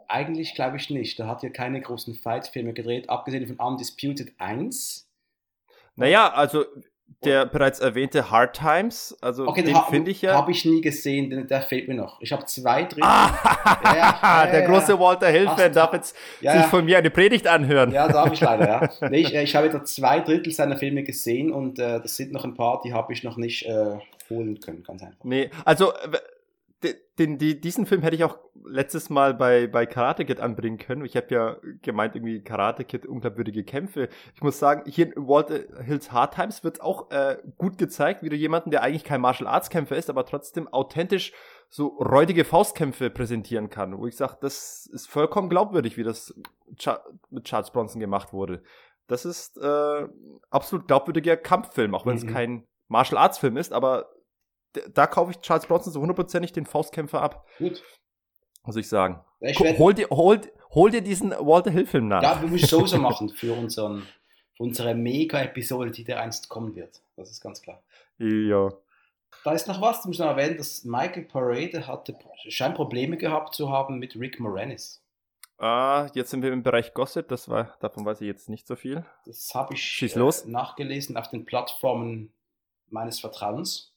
[0.09, 1.17] eigentlich glaube ich nicht.
[1.17, 5.07] Da hat er keine großen Fight-Filme gedreht, abgesehen von Undisputed 1.
[5.95, 6.65] Naja, also
[7.24, 10.34] der bereits erwähnte Hard Times, also okay, den finde ich ja.
[10.34, 12.20] Habe ich nie gesehen, den, der fehlt mir noch.
[12.22, 13.03] Ich habe zwei Drittel.
[13.03, 17.91] Ah, ja, ja, der große Walter Hill-Fan darf jetzt sich von mir eine Predigt anhören.
[17.91, 18.89] Ja, darf ich leider, ja.
[19.09, 22.32] Nee, ich, äh, ich habe da zwei Drittel seiner Filme gesehen und äh, das sind
[22.32, 23.97] noch ein paar, die habe ich noch nicht äh,
[24.30, 25.24] holen können, ganz einfach.
[25.24, 25.93] Nee, also
[27.19, 31.05] den, die, diesen Film hätte ich auch letztes Mal bei, bei Karate Kid anbringen können.
[31.05, 34.09] Ich habe ja gemeint, irgendwie Karate Kid, unglaubwürdige Kämpfe.
[34.34, 38.29] Ich muss sagen, hier in Walter Hills Hard Times wird auch äh, gut gezeigt, wie
[38.29, 41.34] du jemanden, der eigentlich kein Martial Arts Kämpfer ist, aber trotzdem authentisch
[41.69, 43.97] so räudige Faustkämpfe präsentieren kann.
[43.97, 46.34] Wo ich sage, das ist vollkommen glaubwürdig, wie das
[47.29, 48.63] mit Charles Bronson gemacht wurde.
[49.07, 50.07] Das ist äh,
[50.49, 52.34] absolut glaubwürdiger Kampffilm, auch wenn es mhm.
[52.34, 54.09] kein Martial Arts Film ist, aber
[54.93, 57.47] da kaufe ich Charles Bronson so hundertprozentig den Faustkämpfer ab.
[57.57, 57.84] Gut.
[58.63, 59.22] Muss ich sagen.
[59.39, 60.39] Ich hol, dir, hol,
[60.74, 62.22] hol dir diesen Walter Hill-Film nach.
[62.22, 64.07] Ja, wir müssen sowieso machen für, unseren,
[64.55, 67.01] für unsere Mega-Episode, die der einst kommen wird.
[67.15, 67.82] Das ist ganz klar.
[68.19, 68.69] Ja.
[69.43, 72.15] Da ist noch was, du musst noch erwähnen, dass Michael Parade hatte,
[72.47, 75.03] scheint Probleme gehabt zu haben mit Rick Moranis.
[75.57, 78.76] Ah, jetzt sind wir im Bereich Gossip, das war, davon weiß ich jetzt nicht so
[78.76, 79.05] viel.
[79.26, 80.01] Das habe ich.
[80.15, 82.34] Äh, nachgelesen auf den Plattformen
[82.89, 83.90] meines Vertrauens.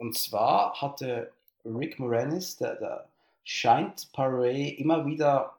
[0.00, 1.30] Und zwar hatte
[1.62, 3.08] Rick Moranis, der, der
[3.44, 5.52] scheint Paray immer wieder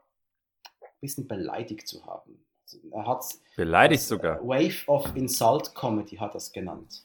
[0.82, 2.44] ein bisschen beleidigt zu haben.
[2.64, 3.24] Also er hat
[3.56, 4.42] beleidigt sogar.
[4.42, 7.04] Wave of Insult Comedy hat das genannt.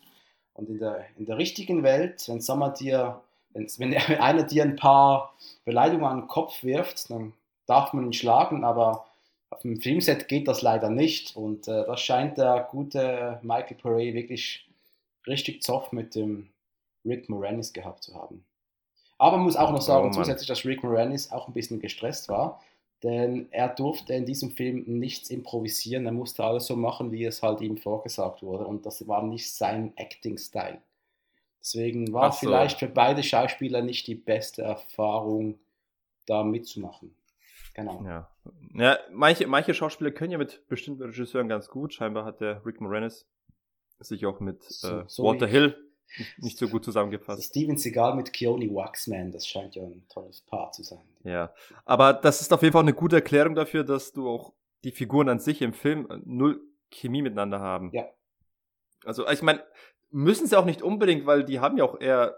[0.54, 2.38] Und in der, in der richtigen Welt, wenn
[2.72, 3.20] dir,
[3.52, 5.34] wenn einer dir ein paar
[5.66, 7.34] Beleidigungen an den Kopf wirft, dann
[7.66, 9.04] darf man ihn schlagen, aber
[9.50, 11.36] auf dem Filmset geht das leider nicht.
[11.36, 14.66] Und äh, das scheint der gute Michael Pare wirklich
[15.26, 16.48] richtig Zoff mit dem
[17.06, 18.44] Rick Moranis gehabt zu haben.
[19.18, 22.28] Aber man muss auch noch sagen, Oh, zusätzlich, dass Rick Moranis auch ein bisschen gestresst
[22.28, 22.60] war,
[23.02, 26.06] denn er durfte in diesem Film nichts improvisieren.
[26.06, 28.66] Er musste alles so machen, wie es halt ihm vorgesagt wurde.
[28.66, 30.82] Und das war nicht sein Acting-Style.
[31.60, 32.38] Deswegen war so.
[32.40, 35.58] vielleicht für beide Schauspieler nicht die beste Erfahrung,
[36.26, 37.14] da mitzumachen.
[37.74, 38.02] Genau.
[38.04, 38.30] Ja.
[38.74, 41.94] ja manche, manche Schauspieler können ja mit bestimmten Regisseuren ganz gut.
[41.94, 43.26] Scheinbar hat der Rick Moranis
[44.00, 45.85] sich auch mit So- äh, so Walter Hill
[46.18, 47.44] nicht, nicht so gut Also zusammengepasst.
[47.44, 51.04] Steven Seagal mit Keone Waxman, das scheint ja ein tolles Paar zu sein.
[51.24, 51.52] Ja.
[51.84, 54.52] Aber das ist auf jeden Fall eine gute Erklärung dafür, dass du auch
[54.84, 57.90] die Figuren an sich im Film null Chemie miteinander haben.
[57.92, 58.08] Ja.
[59.04, 59.62] Also, ich meine,
[60.10, 62.36] müssen sie auch nicht unbedingt, weil die haben ja auch eher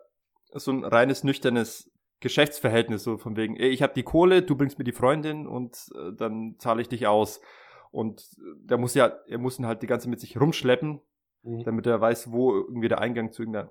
[0.53, 1.91] so ein reines, nüchternes
[2.21, 6.13] Geschäftsverhältnis, so von wegen, ich habe die Kohle, du bringst mir die Freundin und äh,
[6.17, 7.41] dann zahle ich dich aus.
[7.91, 11.01] Und äh, der muss ja, er muss ihn halt die ganze mit sich rumschleppen,
[11.43, 11.63] Mhm.
[11.65, 13.71] damit er weiß, wo irgendwie der Eingang zu irgendeiner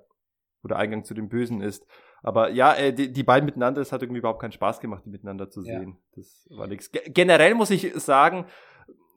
[0.64, 1.86] oder Eingang zu dem Bösen ist.
[2.22, 5.10] Aber ja, äh, die, die beiden miteinander, es hat irgendwie überhaupt keinen Spaß gemacht, die
[5.10, 5.78] miteinander zu Ja.
[5.78, 5.98] sehen.
[6.16, 6.90] Das war nichts.
[6.90, 8.46] Ge generell muss ich sagen,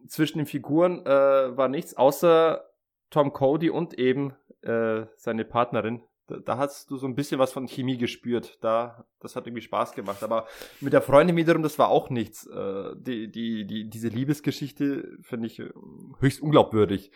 [0.08, 2.64] zwischen den Figuren äh, war nichts, außer
[3.10, 6.04] Tom Cody und eben äh, seine Partnerin.
[6.28, 8.60] Da, da hast du so ein bisschen was von Chemie gespürt.
[8.64, 10.22] Da, das hat irgendwie Spaß gemacht.
[10.24, 10.46] Aber
[10.80, 12.46] mit der Freundin wiederum, das war auch nichts.
[12.46, 15.72] Äh, die, die, die, diese Liebesgeschichte finde ich äh,
[16.20, 17.12] höchst unglaubwürdig.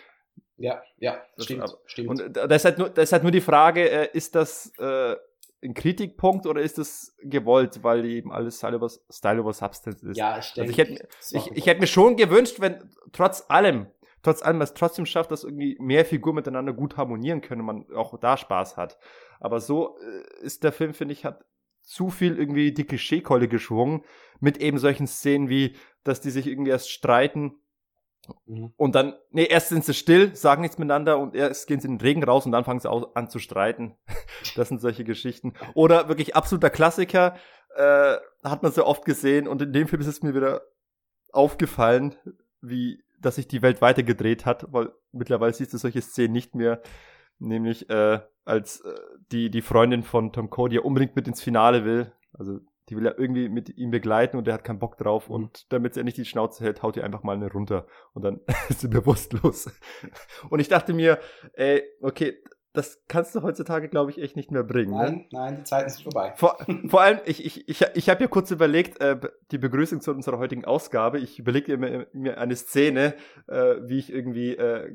[0.57, 2.09] Ja, ja, Das stimmt, aber- stimmt.
[2.09, 4.71] Und da da ist halt nur, da ist halt nur die Frage, äh, ist das
[4.77, 5.15] äh,
[5.63, 10.17] ein Kritikpunkt oder ist das gewollt, weil eben alles Style over, Style over Substance ist?
[10.17, 13.87] ja, ich denke, ich hätte- ich, ich hätte mir schon gewünscht, wenn trotz allem,
[14.21, 17.95] trotz allem es trotzdem schafft, dass irgendwie mehr Figuren miteinander gut harmonieren können und man
[17.95, 18.97] auch da Spaß hat.
[19.39, 21.43] Aber so äh, ist der Film, finde ich, hat
[21.81, 24.03] zu viel irgendwie die Klischeekeule geschwungen
[24.39, 27.59] mit eben solchen Szenen wie, dass die sich irgendwie erst streiten
[28.45, 28.73] Mhm.
[28.77, 31.97] und dann, nee, erst sind sie still, sagen nichts miteinander und erst gehen sie in
[31.97, 33.95] den Regen raus und dann fangen sie an zu streiten.
[34.55, 35.53] Das sind solche Geschichten.
[35.73, 37.35] Oder wirklich absoluter Klassiker,
[37.75, 40.61] äh, hat man so oft gesehen und in dem Film ist es mir wieder
[41.31, 42.15] aufgefallen,
[42.61, 46.81] wie, dass sich die Welt weitergedreht hat, weil mittlerweile siehst du solche Szenen nicht mehr,
[47.39, 48.93] nämlich, äh, als äh,
[49.31, 52.59] die, die Freundin von Tom Cody ja unbedingt mit ins Finale will, also
[52.89, 55.35] die will er irgendwie mit ihm begleiten und der hat keinen Bock drauf Mhm.
[55.35, 58.41] und damit er nicht die Schnauze hält, haut ihr einfach mal eine runter und dann
[58.69, 59.69] ist sie bewusstlos.
[60.49, 61.19] Und ich dachte mir,
[61.53, 62.37] ey, okay,
[62.75, 64.91] das kannst du heutzutage, glaube ich, echt nicht mehr bringen.
[64.91, 64.97] Ne?
[64.97, 66.33] Nein, nein, die Zeiten sind vorbei.
[66.35, 66.57] Vor,
[66.87, 69.19] vor allem, ich, ich, ich, ich habe ja kurz überlegt, äh,
[69.51, 71.19] die Begrüßung zu unserer heutigen Ausgabe.
[71.19, 73.15] Ich überlegte mir, mir eine Szene,
[73.47, 74.93] äh, wie ich irgendwie, äh,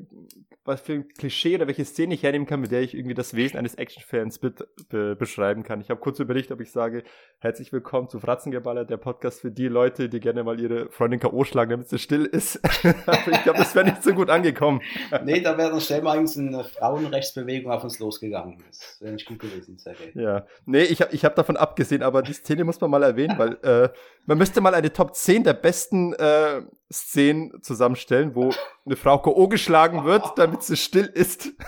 [0.63, 3.35] was für ein Klischee oder welche Szene ich hernehmen kann, mit der ich irgendwie das
[3.35, 4.53] Wesen eines Actionfans be
[4.89, 5.81] be beschreiben kann.
[5.81, 7.03] Ich habe kurz überlegt, ob ich sage,
[7.39, 11.43] herzlich willkommen zu Fratzengeballer, der Podcast für die Leute, die gerne mal ihre Freundin K.O.
[11.43, 12.59] schlagen, damit sie still ist.
[13.05, 14.81] Aber ich glaube, das wäre nicht so gut angekommen.
[15.23, 18.63] nee, da wäre dann schnell mal eine Frauenrechtsbewegung auf uns losgegangen.
[18.67, 20.11] Das wäre nicht gut gewesen, Sergej.
[20.15, 23.37] Ja, nee, ich habe ich hab davon abgesehen, aber die Szene muss man mal erwähnen,
[23.37, 23.89] weil äh,
[24.25, 26.61] man müsste mal eine Top 10 der besten äh,
[26.91, 28.51] Szenen zusammenstellen, wo
[28.85, 29.47] eine Frau K.O.
[29.47, 31.49] geschlagen wird, damit sie still ist.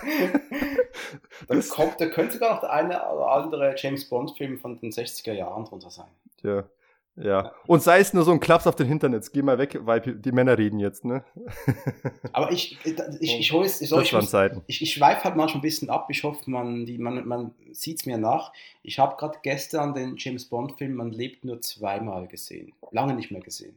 [1.48, 5.32] Da, kommt, da könnte sogar noch der eine oder andere James Bond-Film von den 60er
[5.32, 6.06] Jahren drunter sein.
[6.42, 6.64] Ja,
[7.16, 7.52] ja.
[7.66, 10.00] Und sei es nur so ein Klaps auf den Hintern, jetzt geh mal weg, weil
[10.00, 11.24] die Männer reden jetzt, ne?
[12.32, 14.34] Aber ich, ich, ich, ich hole es, ich, ich, muss-
[14.66, 16.06] ich, ich schweife halt manchmal ein bisschen ab.
[16.10, 18.52] Ich hoffe, man, die, man, man sieht es mir nach.
[18.82, 22.72] Ich habe gerade gestern den James Bond-Film Man lebt nur zweimal gesehen.
[22.90, 23.76] Lange nicht mehr gesehen.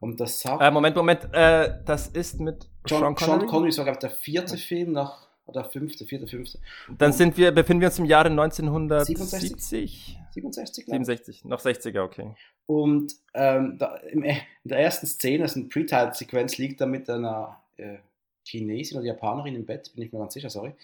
[0.00, 3.46] Und das sagt Äh, Moment, Moment, äh, das ist mit John, Sean Sean Connery?
[3.48, 6.58] Connery, ist, glaube ich, der vierte Film nach, oder fünfte, vierte, fünfte.
[6.98, 10.18] Dann sind wir, befinden wir uns im Jahre 1970?
[10.32, 11.06] 67, glaube ich.
[11.06, 12.34] 67, noch 60er, okay.
[12.66, 17.08] Und ähm, da, im, in der ersten Szene, das ist eine Pre-Title-Sequenz, liegt er mit
[17.08, 17.96] einer äh,
[18.44, 20.74] Chinesin oder Japanerin im Bett, bin ich mir ganz sicher, sorry.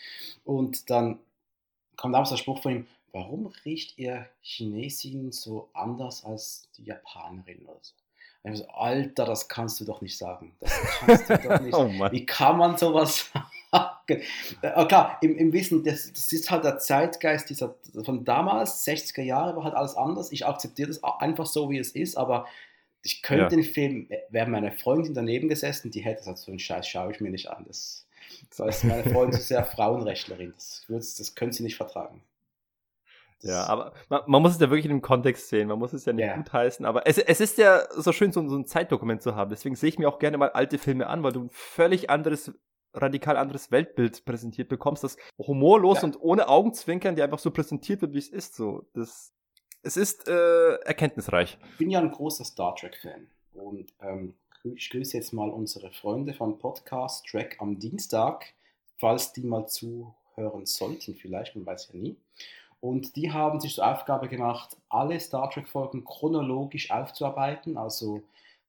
[0.45, 1.19] Und dann
[1.97, 7.65] kommt damals der Spruch von ihm, warum riecht ihr Chinesin so anders als die Japanerin
[7.67, 7.95] oder so?
[8.45, 10.55] Und ich so, Alter, das kannst du doch nicht sagen.
[10.61, 13.47] Das kannst du doch nicht Oh wie kann man sowas sagen?
[14.07, 19.23] Äh, klar, im, im Wissen, das, das ist halt der Zeitgeist dieser, von damals, 60er
[19.23, 20.31] Jahre, war halt alles anders.
[20.33, 22.47] Ich akzeptiere das einfach so, wie es ist, aber
[23.03, 23.49] ich könnte Ja.
[23.49, 27.21] den Film, wäre meine Freundin daneben gesessen, die hätte gesagt, so einen Scheiß schaue ich
[27.21, 27.65] mir nicht an.
[27.67, 28.07] Das,
[28.57, 30.53] das ist meine Freundin ist sehr Frauenrechtlerin.
[30.89, 32.23] Das, das könnte sie nicht vertragen.
[33.43, 35.69] Ja, aber man, man muss es ja wirklich in dem Kontext sehen.
[35.69, 36.37] Man muss es ja nicht Ja.
[36.37, 36.87] gut heißen.
[36.87, 39.51] Aber es, es ist ja so schön, so, so ein Zeitdokument zu haben.
[39.51, 42.53] Deswegen sehe ich mir auch gerne mal alte Filme an, weil du ein völlig anderes,
[42.95, 46.05] radikal anderes Weltbild präsentiert bekommst, das humorlos Ja.
[46.05, 48.55] und ohne Augenzwinkern, die einfach so präsentiert wird, wie es ist.
[48.55, 49.33] So, das,
[49.83, 51.59] es ist äh, erkenntnisreich.
[51.73, 56.33] Ich bin ja ein großer Star Trek-Fan und ähm, ich grüße jetzt mal unsere Freunde
[56.33, 58.47] von Podcast Track am Dienstag,
[58.97, 62.17] falls die mal zuhören sollten, vielleicht, man weiß ja nie.
[62.81, 67.77] Und die haben sich zur Aufgabe gemacht, alle Star Trek-Folgen chronologisch aufzuarbeiten.
[67.79, 68.23] Also,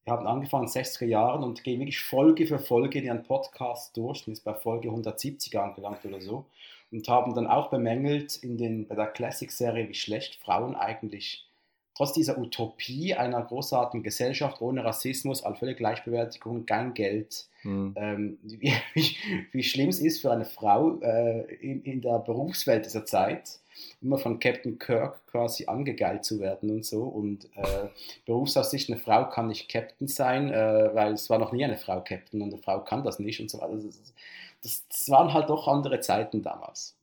[0.06, 3.24] wir haben angefangen in den 60er Jahren und gehen wirklich Folge für Folge in ihren
[3.24, 4.26] Podcast durch.
[4.28, 6.46] Und ist bei Folge 170 angelangt oder so.
[6.92, 11.46] Und haben dann auch bemängelt in den, bei der Classic-Serie, wie schlecht Frauen eigentlich
[11.96, 17.94] trotz dieser Utopie einer großartigen Gesellschaft ohne Rassismus, allfällige Gleichberechtigung, kein Geld, mhm.
[17.96, 19.16] ähm, wie, wie,
[19.52, 23.60] wie, schlimm es ist für eine Frau äh, in, in, der Berufswelt dieser Zeit,
[24.02, 27.04] immer von Captain Kirk quasi angegeilt zu werden und so.
[27.04, 27.90] Und äh,
[28.26, 32.02] Berufsaussicht, eine Frau kann nicht Captain sein, äh, weil es war noch nie eine Frau
[32.02, 33.76] Captain und eine Frau kann das nicht und so weiter.
[33.76, 34.14] Das,
[34.62, 36.98] das, das waren halt doch andere Zeiten damals.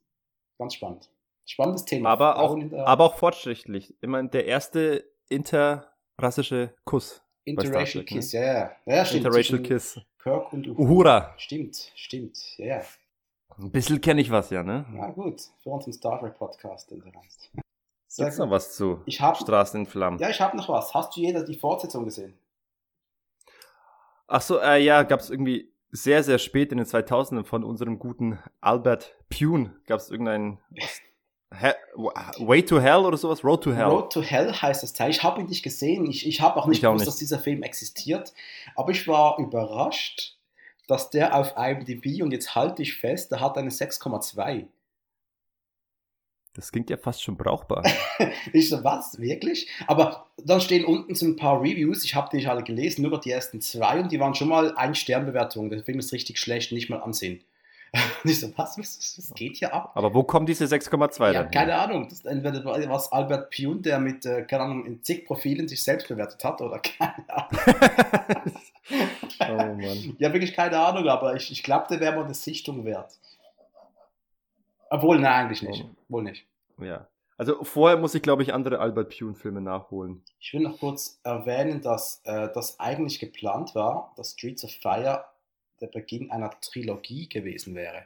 [0.59, 1.09] Ganz spannend.
[1.45, 2.11] Spannendes Thema.
[2.11, 3.95] Aber auch, aber auch fortschrittlich.
[4.01, 7.23] Immer der erste interrassische Kuss.
[7.45, 8.41] Interracial Trek, Kiss, ne?
[8.41, 8.77] ja, ja.
[8.87, 9.25] ja stimmt.
[9.25, 10.01] Interracial Kiss.
[10.23, 10.83] Kirk und Uhura.
[10.83, 11.35] Uhura.
[11.37, 12.83] Stimmt, stimmt, ja, ja.
[13.59, 14.87] Ein bisschen kenne ich was, ja, ne?
[14.91, 17.51] Na gut, für unseren Star Trek Podcast, hast.
[18.17, 20.19] Gibt's noch was zu ich hab, Straßen in Flammen?
[20.19, 20.93] Ja, ich habe noch was.
[20.95, 22.39] Hast du jeder die Fortsetzung gesehen?
[24.27, 27.99] Ach so, äh, ja, gab es irgendwie sehr, sehr spät in den 2000ern von unserem
[27.99, 30.59] guten Albert Pune, gab es irgendeinen
[32.39, 33.45] Way to Hell oder sowas?
[33.45, 33.85] Road to Hell.
[33.85, 35.11] Road to Hell heißt das Teil.
[35.11, 36.09] Ich habe ihn nicht gesehen.
[36.09, 38.33] Ich, ich habe auch nicht gewusst, dass dieser Film existiert.
[38.75, 40.39] Aber ich war überrascht,
[40.89, 44.67] dass der auf IMDb, und jetzt halte ich fest, der hat eine 6,2.
[46.55, 47.83] Das klingt ja fast schon brauchbar.
[48.53, 49.19] ich so, was?
[49.19, 49.71] Wirklich?
[49.87, 52.05] Aber dann stehen unten so ein paar Reviews.
[52.05, 54.01] Ich habe die nicht alle gelesen, nur die ersten zwei.
[54.01, 55.71] Und die waren schon mal ein Sternbewertung.
[55.71, 57.43] Der Film ist richtig schlecht, nicht mal ansehen.
[57.95, 59.93] Und ich so, was, was, was geht hier ab?
[59.95, 62.09] Aber wo kommen diese 6,2 Ja, keine Ahnung.
[62.09, 66.09] Das entweder was Albert Pune, der mit, äh, keine Ahnung, in zig Profilen sich selbst
[66.09, 68.53] bewertet hat, oder keine Ahnung.
[69.51, 70.17] Oh Mann.
[70.19, 73.19] Ja, wirklich keine Ahnung, aber ich, ich glaube, der wäre mal eine Sichtung wert.
[74.91, 75.85] Obwohl, nein, eigentlich nicht.
[75.85, 75.97] Oh.
[76.09, 76.47] Wohl nicht.
[76.79, 77.09] Ja.
[77.39, 80.23] Also vorher muss ich, glaube ich, andere Albert Pune-Filme nachholen.
[80.39, 85.25] Ich will noch kurz erwähnen, dass äh, das eigentlich geplant war, dass Streets of Fire
[85.81, 88.05] der Beginn einer Trilogie gewesen wäre.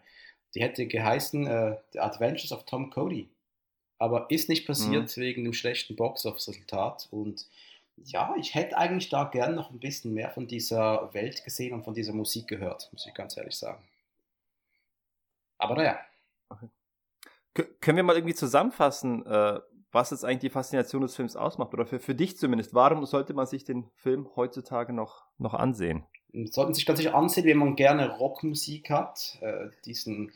[0.55, 3.29] Die hätte geheißen äh, The Adventures of Tom Cody.
[3.99, 5.21] Aber ist nicht passiert mhm.
[5.21, 7.09] wegen dem schlechten Box-Office-Resultat.
[7.11, 7.47] Und
[7.97, 11.85] ja, ich hätte eigentlich da gern noch ein bisschen mehr von dieser Welt gesehen und
[11.85, 13.83] von dieser Musik gehört, muss ich ganz ehrlich sagen.
[15.59, 15.99] Aber naja.
[16.49, 16.69] Okay.
[17.81, 21.73] Können wir mal irgendwie zusammenfassen, äh, was jetzt eigentlich die Faszination des Films ausmacht?
[21.73, 22.75] Oder für, für dich zumindest.
[22.75, 26.05] Warum sollte man sich den Film heutzutage noch, noch ansehen?
[26.51, 30.33] sollten sich ganz sicher ansehen, wenn man gerne Rockmusik hat, äh, diesen,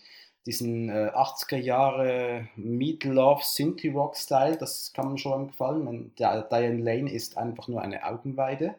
[0.47, 6.13] diesen äh, 80er Jahre Meat Love Synthie Rock Style, das kann man schon gefallen.
[6.19, 8.75] Der Diane Lane ist einfach nur eine Augenweide.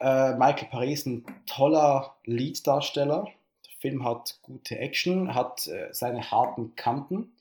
[0.00, 3.26] Äh, Michael Paris ist ein toller Leaddarsteller.
[3.66, 7.32] Der Film hat gute Action, hat äh, seine harten Kanten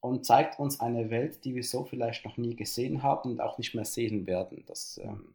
[0.00, 3.58] und zeigt uns eine Welt, die wir so vielleicht noch nie gesehen haben und auch
[3.58, 4.64] nicht mehr sehen werden.
[4.66, 5.34] Das ähm,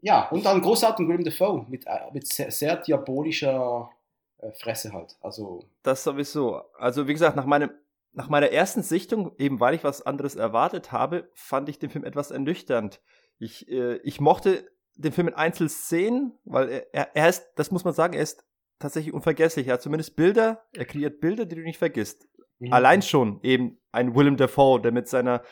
[0.00, 3.90] ja, und dann großartigen Willem Dafoe mit, äh, mit sehr, sehr diabolischer
[4.38, 5.16] äh, Fresse halt.
[5.20, 5.64] Also.
[5.82, 6.62] Das sowieso.
[6.78, 7.70] Also, wie gesagt, nach meinem,
[8.12, 12.04] nach meiner ersten Sichtung, eben weil ich was anderes erwartet habe, fand ich den Film
[12.04, 13.00] etwas ernüchternd.
[13.38, 17.84] Ich, äh, ich mochte den Film in Einzelszenen, weil er, er, er ist, das muss
[17.84, 18.44] man sagen, er ist
[18.78, 19.68] tatsächlich unvergesslich.
[19.68, 22.28] Er hat zumindest Bilder, er kreiert Bilder, die du nicht vergisst.
[22.58, 22.72] Mhm.
[22.72, 25.42] Allein schon eben ein Willem Dafoe, der mit seiner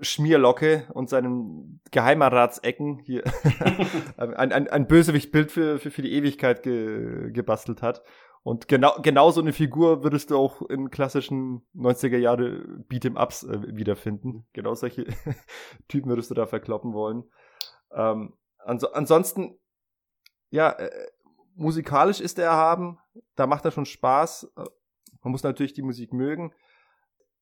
[0.00, 3.22] Schmierlocke und seinen Geheimeratsecken hier
[4.16, 8.02] ein, ein, ein Bösewichtbild für, für, für die Ewigkeit ge, gebastelt hat.
[8.46, 13.74] Und genau, genau so eine Figur würdest du auch in klassischen 90er Jahre Beat'em-Ups äh,
[13.76, 14.46] wiederfinden.
[14.52, 15.04] Genau solche
[15.88, 17.24] Typen würdest du da verkloppen wollen.
[17.90, 19.58] Ähm, ans ansonsten,
[20.50, 21.08] ja, äh,
[21.56, 23.00] musikalisch ist er erhaben.
[23.34, 24.52] Da macht er schon Spaß.
[24.54, 26.54] Man muss natürlich die Musik mögen.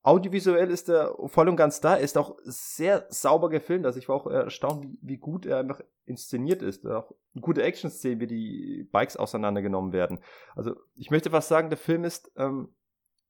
[0.05, 3.87] Audiovisuell ist er voll und ganz da, er ist auch sehr sauber gefilmt.
[3.87, 6.85] Also ich war auch erstaunt, wie, wie gut er einfach inszeniert ist.
[6.85, 10.19] Auch gute Action-Szene, wie die Bikes auseinandergenommen werden.
[10.55, 12.75] Also ich möchte fast sagen, der Film ist, ähm,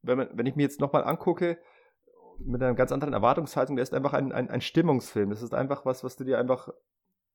[0.01, 1.57] wenn, man, wenn ich mir jetzt nochmal angucke,
[2.39, 5.29] mit einer ganz anderen Erwartungshaltung, der ist einfach ein, ein, ein Stimmungsfilm.
[5.29, 6.67] Das ist einfach was, was du dir einfach,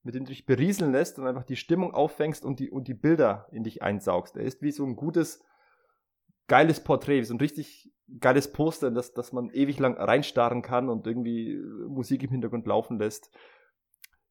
[0.02, 2.94] mit dem du dich berieseln lässt und einfach die Stimmung auffängst und die, und die
[2.94, 4.36] Bilder in dich einsaugst.
[4.36, 5.42] Er ist wie so ein gutes,
[6.50, 11.06] geiles Porträt, so ein richtig geiles Poster, dass, dass man ewig lang reinstarren kann und
[11.06, 13.30] irgendwie Musik im Hintergrund laufen lässt.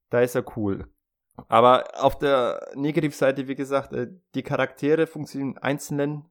[0.09, 0.89] Da ist er cool.
[1.47, 6.25] Aber auf der Negativseite, wie gesagt, äh, die Charaktere funktionieren einzelnen,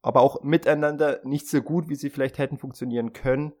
[0.00, 3.52] aber auch miteinander nicht so gut, wie sie vielleicht hätten funktionieren können.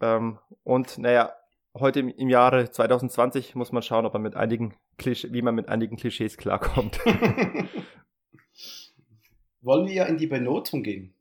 [0.00, 1.34] Ähm, und naja,
[1.78, 5.54] heute im, im Jahre 2020 muss man schauen, ob man mit einigen Klisch wie man
[5.54, 6.98] mit einigen Klischees klarkommt.
[9.60, 11.12] Wollen wir in die Benotung gehen?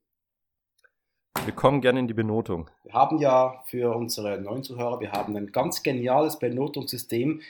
[1.43, 2.69] Wir kommen gerne in die Benotung.
[2.83, 7.41] Wir haben ja für unsere neuen Zuhörer, wir haben ein ganz geniales Benotungssystem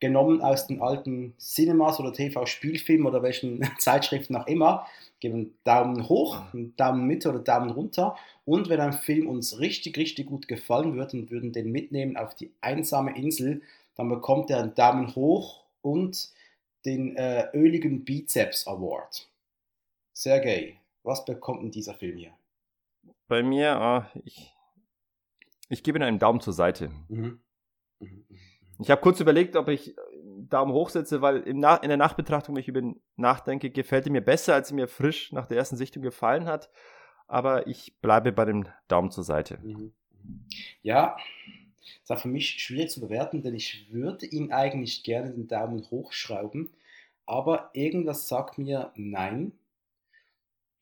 [0.00, 4.86] genommen aus den alten Cinemas oder TV-Spielfilmen oder welchen Zeitschriften auch immer.
[5.20, 8.14] Geben einen Daumen hoch, einen Daumen Mitte oder Daumen runter.
[8.44, 12.34] Und wenn ein Film uns richtig, richtig gut gefallen würde und würden den mitnehmen auf
[12.34, 13.62] die einsame Insel,
[13.94, 16.28] dann bekommt er einen Daumen hoch und
[16.84, 19.28] den äh, öligen Bizeps Award.
[20.14, 22.32] Sergej, was bekommt denn dieser Film hier?
[23.28, 24.54] Bei mir, äh, ich,
[25.68, 26.88] ich gebe ihm einen Daumen zur Seite.
[27.08, 27.40] Mhm.
[27.98, 28.24] Mhm.
[28.28, 28.38] mhm.
[28.80, 29.94] Ich habe kurz überlegt, ob ich
[30.48, 34.20] Daumen hoch setze, weil in der Nachbetrachtung, wenn ich über ihn nachdenke, gefällt er mir
[34.20, 36.70] besser, als er mir frisch nach der ersten Sichtung gefallen hat.
[37.28, 39.58] Aber ich bleibe bei dem Daumen zur Seite.
[39.62, 39.92] Mhm.
[40.82, 41.16] Ja,
[42.02, 45.88] ist auch für mich schwierig zu bewerten, denn ich würde ihn eigentlich gerne den Daumen
[45.90, 46.70] hochschrauben.
[47.26, 49.52] Aber irgendwas sagt mir nein.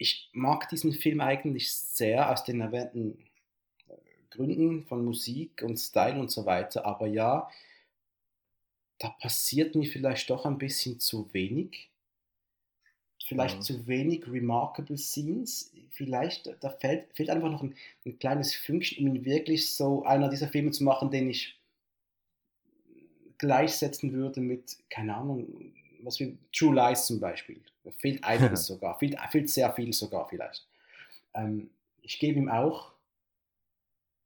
[0.02, 3.24] Ich mag diesen Film eigentlich sehr aus den erwähnten
[3.88, 3.94] äh,
[4.30, 6.84] Gründen von Musik und Style und so weiter.
[6.86, 7.48] Aber ja,
[8.98, 11.88] da passiert mir vielleicht doch ein bisschen zu wenig.
[13.28, 13.60] Vielleicht ja.
[13.60, 15.72] zu wenig remarkable Scenes.
[15.92, 20.28] Vielleicht, da fehlt, fehlt einfach noch ein, ein kleines Fünkchen, um ihn wirklich so einer
[20.28, 21.60] dieser Filme zu machen, den ich
[23.38, 25.72] gleichsetzen würde mit, keine Ahnung,
[26.02, 27.62] was wie True Lies zum Beispiel.
[27.98, 30.66] Fehlt einiges sogar, fehlt, fehlt sehr viel sogar vielleicht.
[31.34, 31.70] Ähm,
[32.02, 32.92] ich gebe ihm auch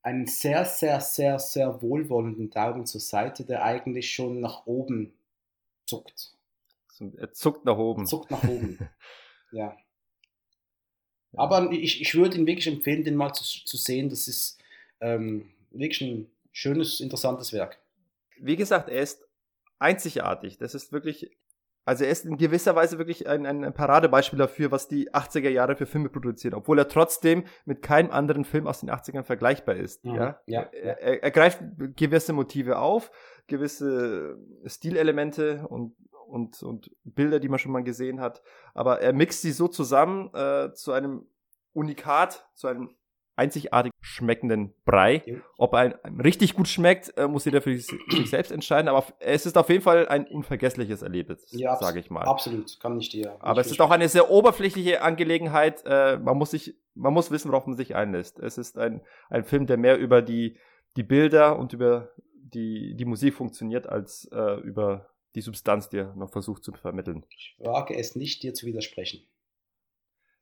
[0.03, 5.13] einen sehr, sehr, sehr, sehr wohlwollenden Daumen zur Seite, der eigentlich schon nach oben
[5.85, 6.33] zuckt.
[7.17, 8.07] Er zuckt nach oben.
[8.07, 8.79] Zuckt nach oben.
[9.53, 9.77] ja.
[11.35, 14.09] Aber ich, ich würde ihn wirklich empfehlen, den mal zu, zu sehen.
[14.09, 14.59] Das ist
[15.01, 17.79] ähm, wirklich ein schönes, interessantes Werk.
[18.39, 19.23] Wie gesagt, er ist
[19.79, 20.57] einzigartig.
[20.59, 21.31] Das ist wirklich
[21.87, 25.77] also er ist in gewisser Weise wirklich ein, ein Paradebeispiel dafür, was die 80er Jahre
[25.77, 30.05] für Filme produzieren, obwohl er trotzdem mit keinem anderen Film aus den 80ern vergleichbar ist.
[30.05, 30.15] Mhm.
[30.17, 30.41] Ja?
[30.47, 31.63] ja, er, er, er, greift
[31.95, 33.13] gewisse Motive auf,
[33.47, 35.95] gewisse Stilelemente und,
[36.27, 38.43] und, und Bilder, die man schon mal gesehen hat,
[38.75, 41.29] aber er mixt sie so zusammen äh, zu einem
[41.73, 42.97] Unikat, zu einem
[43.37, 45.43] einzigartig schmeckenden Brei.
[45.59, 49.47] Ob er ein, richtig gut schmeckt, äh, muss jeder für sich, selbst entscheiden, aber es
[49.47, 52.25] ist auf jeden Fall ein unvergessliches Erlebnis, ja, sage ich mal.
[52.25, 53.37] Absolut, kann ich dir.
[53.41, 55.83] Aber es ist auch eine sehr oberflächliche Angelegenheit.
[55.85, 58.39] Äh, man muss sich, man muss wissen, worauf man sich einlässt.
[58.39, 60.57] Es ist ein, ein Film, der mehr über die,
[60.97, 66.15] die Bilder und über die, die Musik funktioniert, als äh, über die Substanz, die er
[66.15, 67.27] noch versucht zu vermitteln.
[67.29, 69.27] Ich wage es nicht, dir zu widersprechen.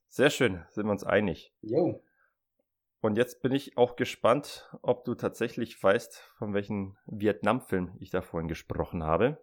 [0.09, 1.53] Sehr schön, sind wir uns einig.
[1.61, 2.01] Jo.
[3.05, 8.22] Und jetzt bin ich auch gespannt, ob du tatsächlich weißt, von welchem Vietnam-Film ich da
[8.22, 9.36] vorhin gesprochen habe.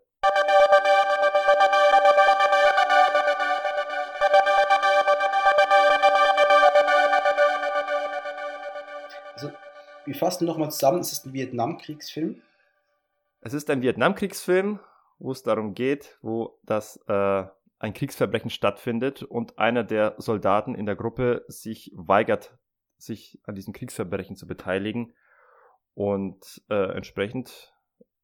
[9.35, 9.51] Also,
[10.05, 12.41] wir fassen nochmal zusammen, es ist ein Vietnamkriegsfilm.
[13.41, 14.79] Es ist ein Vietnamkriegsfilm,
[15.19, 17.43] wo es darum geht, wo das äh,
[17.77, 22.57] ein Kriegsverbrechen stattfindet und einer der Soldaten in der Gruppe sich weigert
[23.01, 25.13] sich an diesen Kriegsverbrechen zu beteiligen
[25.93, 27.73] und äh, entsprechend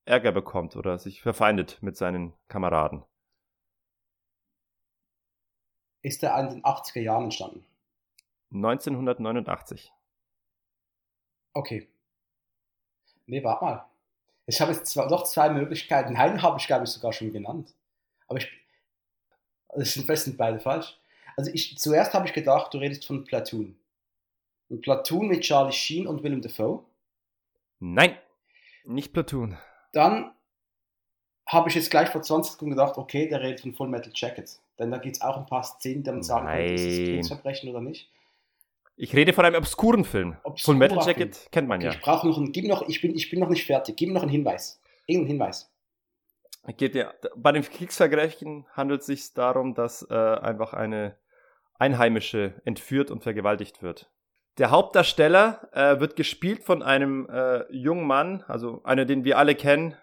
[0.06, 3.04] Ärger bekommt oder sich verfeindet mit seinen Kameraden.
[6.02, 7.66] Ist er in den 80er Jahren entstanden?
[8.52, 9.92] 1989.
[11.54, 11.90] Okay.
[13.26, 13.86] Nee, warte mal.
[14.46, 16.16] Ich habe jetzt zwar noch zwei Möglichkeiten.
[16.16, 17.74] Einen habe ich, glaube ich, sogar schon genannt.
[18.28, 18.50] Aber ich.
[19.76, 20.98] Das sind, das sind beide falsch.
[21.36, 23.78] Also ich, zuerst habe ich gedacht, du redest von Platoon.
[24.70, 26.84] Ein Platoon mit Charlie Sheen und Willem Dafoe?
[27.80, 28.18] Nein,
[28.86, 29.58] nicht Platoon.
[29.94, 30.32] Dann
[31.46, 34.60] habe ich jetzt gleich vor 20 Sekunden gedacht, okay, der redet von Full Metal Jacket.
[34.78, 37.70] Denn da gibt es auch ein paar Szenen, die man sagen kann, ist es Kriegsverbrechen
[37.70, 38.12] oder nicht.
[38.98, 40.36] Ich rede von einem obskuren Film.
[40.44, 41.52] Obskurer Full Metal Jacket Film.
[41.52, 41.94] kennt man okay, ja.
[41.94, 43.96] Ich brauche noch einen, gib noch, ich bin, ich bin noch nicht fertig.
[43.96, 44.82] Gib mir noch einen Hinweis.
[45.06, 45.72] Irgendeinen Hinweis.
[46.76, 51.16] Geht ja, bei den Kriegsverbrechen handelt es sich darum, dass äh, einfach eine
[51.80, 54.10] Einheimische entführt und vergewaltigt wird.
[54.58, 59.54] Der Hauptdarsteller äh, wird gespielt von einem äh, jungen Mann, also einer, den wir alle
[59.54, 59.96] kennen.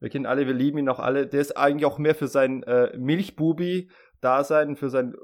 [0.00, 1.26] Wir kennen alle, wir lieben ihn auch alle.
[1.26, 5.14] Der ist eigentlich auch mehr für sein äh, Milchbubi-Dasein, für sein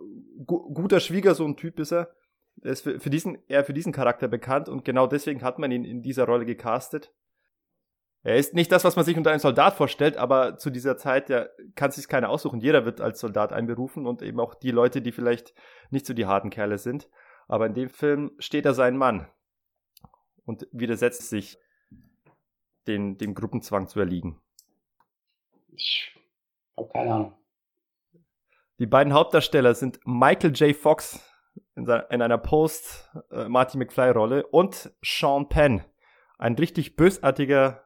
[0.45, 2.15] gu guter Schwiegersohn-Typ ist er.
[2.63, 5.71] Er ist für, für, diesen, eher für diesen Charakter bekannt und genau deswegen hat man
[5.71, 7.13] ihn in dieser Rolle gecastet.
[8.23, 11.31] Er ist nicht das, was man sich unter einem Soldat vorstellt, aber zu dieser Zeit
[11.31, 12.61] ja, kann sich keiner aussuchen.
[12.61, 15.55] Jeder wird als Soldat einberufen und eben auch die Leute, die vielleicht
[15.89, 17.09] nicht so die harten Kerle sind.
[17.51, 19.27] Aber in dem Film steht er sein Mann
[20.45, 21.59] und widersetzt sich.
[22.87, 24.41] den, dem Gruppenzwang zu erliegen?
[25.73, 26.17] Ich
[26.77, 27.39] habe keine Ahnung.
[28.79, 30.75] Die beiden Hauptdarsteller sind Michael J.
[30.77, 31.21] Fox
[31.75, 35.85] in, in einer Post-Marty äh, McFly-Rolle und Sean Penn,
[36.39, 37.83] ein richtig bösartiger,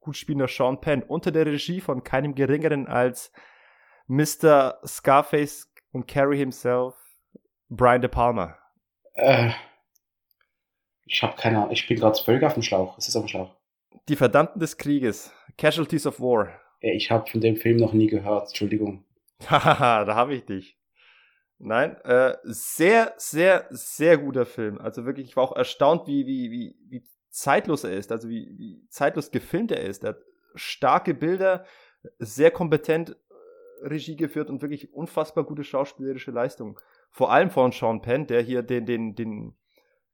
[0.00, 3.30] gut spielender Sean Penn, unter der Regie von keinem geringeren als
[4.06, 4.80] Mr.
[4.86, 6.94] Scarface und Carrie himself,
[7.68, 8.58] Brian De Palma.
[9.14, 9.50] Äh,
[11.04, 11.72] ich habe keine Ahnung.
[11.72, 12.96] Ich bin gerade völlig auf dem Schlauch.
[12.98, 13.56] Es ist auf dem Schlauch.
[14.08, 15.32] Die Verdammten des Krieges.
[15.58, 16.48] Casualties of War.
[16.80, 18.48] Ich habe von dem Film noch nie gehört.
[18.48, 19.04] Entschuldigung.
[19.46, 20.78] Haha, da habe ich dich.
[21.64, 24.78] Nein, äh, sehr, sehr, sehr guter Film.
[24.78, 28.52] Also wirklich, ich war auch erstaunt, wie, wie, wie, wie zeitlos er ist, also wie,
[28.58, 30.02] wie zeitlos gefilmt er ist.
[30.02, 30.22] Er hat
[30.56, 31.64] starke Bilder,
[32.18, 36.80] sehr kompetent äh, Regie geführt und wirklich unfassbar gute schauspielerische Leistung.
[37.12, 39.54] Vor allem von Sean Penn, der hier den, den, den,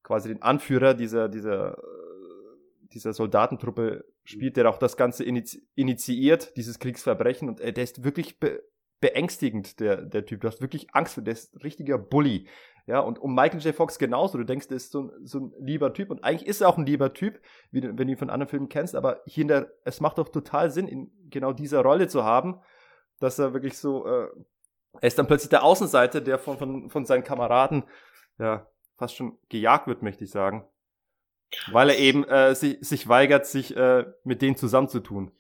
[0.02, 6.78] quasi den Anführer dieser, dieser, äh, dieser Soldatentruppe spielt, der auch das Ganze initiiert, dieses
[6.78, 8.62] Kriegsverbrechen und äh, der ist wirklich be
[9.00, 10.40] beängstigend, der, der Typ.
[10.40, 12.48] Du hast wirklich Angst der ist ein richtiger Bully.
[12.88, 13.72] Ja, und um Michael J.
[13.72, 14.38] Fox genauso.
[14.38, 16.10] Du denkst, der ist so ein, so ein lieber Typ.
[16.10, 18.68] Und eigentlich ist er auch ein lieber Typ, wie, wenn du ihn von anderen Filmen
[18.68, 18.96] kennst.
[18.96, 22.58] Aber hier in der, es macht doch total Sinn, in genau dieser Rolle zu haben,
[23.20, 24.28] dass er wirklich so, äh,
[24.94, 27.84] er ist dann plötzlich der Außenseiter, der von, von, von seinen Kameraden,
[28.38, 28.66] ja,
[28.96, 30.64] fast schon gejagt wird, möchte ich sagen.
[31.70, 35.30] Weil er eben äh, sich, sich weigert, sich äh, mit denen zusammenzutun.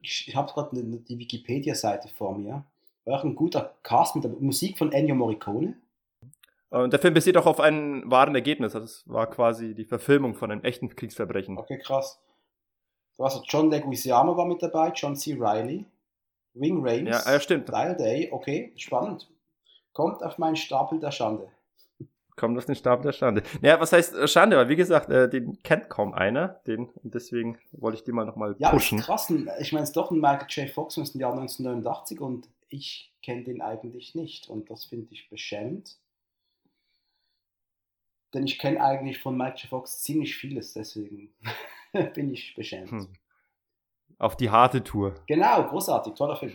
[0.00, 2.64] Ich habe gerade die Wikipedia-Seite vor mir
[3.04, 5.76] war auch ein guter Cast mit der Musik von Ennio Morricone.
[6.70, 8.72] Und der Film basiert auch auf einem wahren Ergebnis.
[8.72, 11.58] Das war quasi die Verfilmung von einem echten Kriegsverbrechen.
[11.58, 12.20] Okay, krass.
[13.18, 15.36] Hast John Leguizamo war mit dabei, John C.
[15.38, 15.84] Reilly,
[16.54, 17.68] Wing Rames, ja, ja, stimmt.
[17.68, 19.30] Dial Day, okay, spannend.
[19.92, 21.48] Kommt auf meinen Stapel der Schande.
[22.36, 23.42] Kommt auf den Stapel der Schande.
[23.60, 24.56] Ja, was heißt äh, Schande?
[24.56, 26.60] Weil, wie gesagt, äh, den kennt kaum einer.
[26.66, 28.98] Den, und deswegen wollte ich den mal nochmal pushen.
[28.98, 29.30] Ja, krass.
[29.60, 30.70] Ich meine, es ist doch ein Michael J.
[30.70, 35.28] Fox aus dem Jahr 1989 und ich kenne den eigentlich nicht und das finde ich
[35.28, 35.98] beschämend.
[38.32, 41.34] Denn ich kenne eigentlich von Michael Fox ziemlich vieles, deswegen
[42.14, 42.90] bin ich beschämt.
[42.90, 43.08] Hm.
[44.20, 45.14] Auf die harte Tour.
[45.26, 46.52] Genau, großartig, toller Film.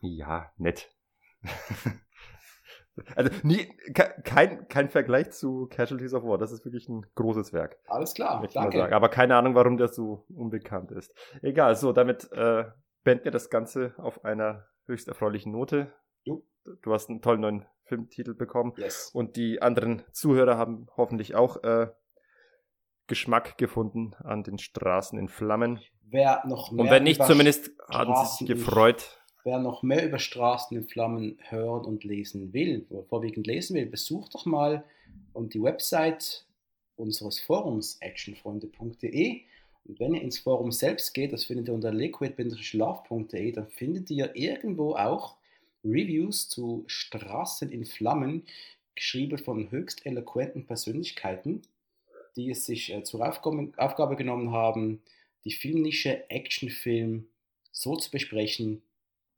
[0.00, 0.90] Ja, nett.
[3.16, 3.70] also nie,
[4.24, 7.76] kein, kein Vergleich zu Casualties of War, das ist wirklich ein großes Werk.
[7.86, 8.96] Alles klar, danke.
[8.96, 11.14] Aber keine Ahnung, warum der so unbekannt ist.
[11.42, 12.64] Egal, so, damit äh,
[13.04, 15.92] beenden wir das Ganze auf einer höchst erfreulichen Note.
[16.24, 16.42] Jo.
[16.80, 18.72] Du hast einen tollen neuen Filmtitel bekommen.
[18.78, 19.10] Yes.
[19.12, 21.88] Und die anderen Zuhörer haben hoffentlich auch äh,
[23.06, 25.80] Geschmack gefunden an den Straßen in Flammen.
[26.02, 29.20] Wer noch mehr Und wenn nicht, zumindest haben sie sich gefreut.
[29.44, 34.34] Wer noch mehr über Straßen in Flammen hören und lesen will, vorwiegend lesen will, besucht
[34.34, 34.84] doch mal
[35.32, 36.46] und die Website
[36.96, 39.42] unseres Forums actionfreunde.de
[39.86, 44.34] und wenn ihr ins Forum selbst geht, das findet ihr unter liquid-love.de, dann findet ihr
[44.34, 45.36] irgendwo auch
[45.84, 48.44] Reviews zu Straßen in Flammen,
[48.96, 51.62] geschrieben von höchst eloquenten Persönlichkeiten,
[52.36, 55.02] die es sich äh, zur Aufgabe, genommen haben,
[55.44, 57.26] die filmnische Actionfilm
[57.72, 58.82] so zu besprechen,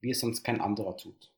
[0.00, 1.30] wie es sonst kein anderer tut.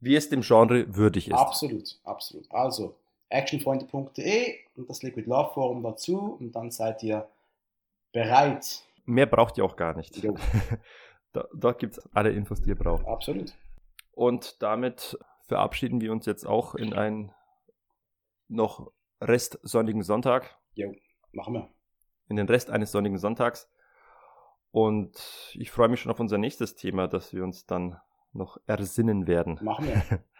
[0.00, 1.34] Wie es dem Genre würdig ist.
[1.34, 2.50] Absolut, absolut.
[2.50, 2.96] Also
[3.28, 7.28] actionfreunde.de und das Liquid Love Forum dazu und dann seid ihr
[8.12, 8.82] bereit.
[9.04, 10.22] Mehr braucht ihr auch gar nicht.
[11.32, 13.06] da, dort gibt es alle Infos, die ihr braucht.
[13.06, 13.54] Absolut.
[14.12, 17.32] Und damit verabschieden wir uns jetzt auch in einen
[18.48, 18.90] noch
[19.20, 20.56] Rest sonnigen Sonntag.
[20.74, 20.92] Jo,
[21.32, 21.68] machen wir.
[22.28, 23.70] In den Rest eines sonnigen Sonntags.
[24.70, 27.96] Und ich freue mich schon auf unser nächstes Thema, das wir uns dann
[28.32, 29.58] noch ersinnen werden.
[29.62, 30.20] Machen wir.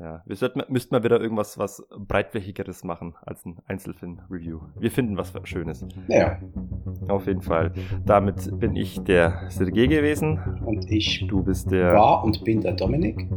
[0.00, 4.60] Ja, wir sollten, müssten mal wieder irgendwas was breitflächigeres machen als ein Einzelfilm-Review.
[4.78, 5.84] Wir finden was Schönes.
[6.06, 6.38] Ja.
[7.08, 7.72] Auf jeden Fall.
[8.06, 10.38] Damit bin ich der Sergei gewesen.
[10.64, 11.26] Und ich.
[11.26, 11.94] Du bist der.
[11.94, 13.28] War und bin der Dominik.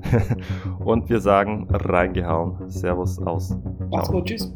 [0.84, 2.68] und wir sagen reingehauen.
[2.70, 3.56] Servus aus.
[3.90, 4.26] Macht's gut.
[4.26, 4.52] Tschüss.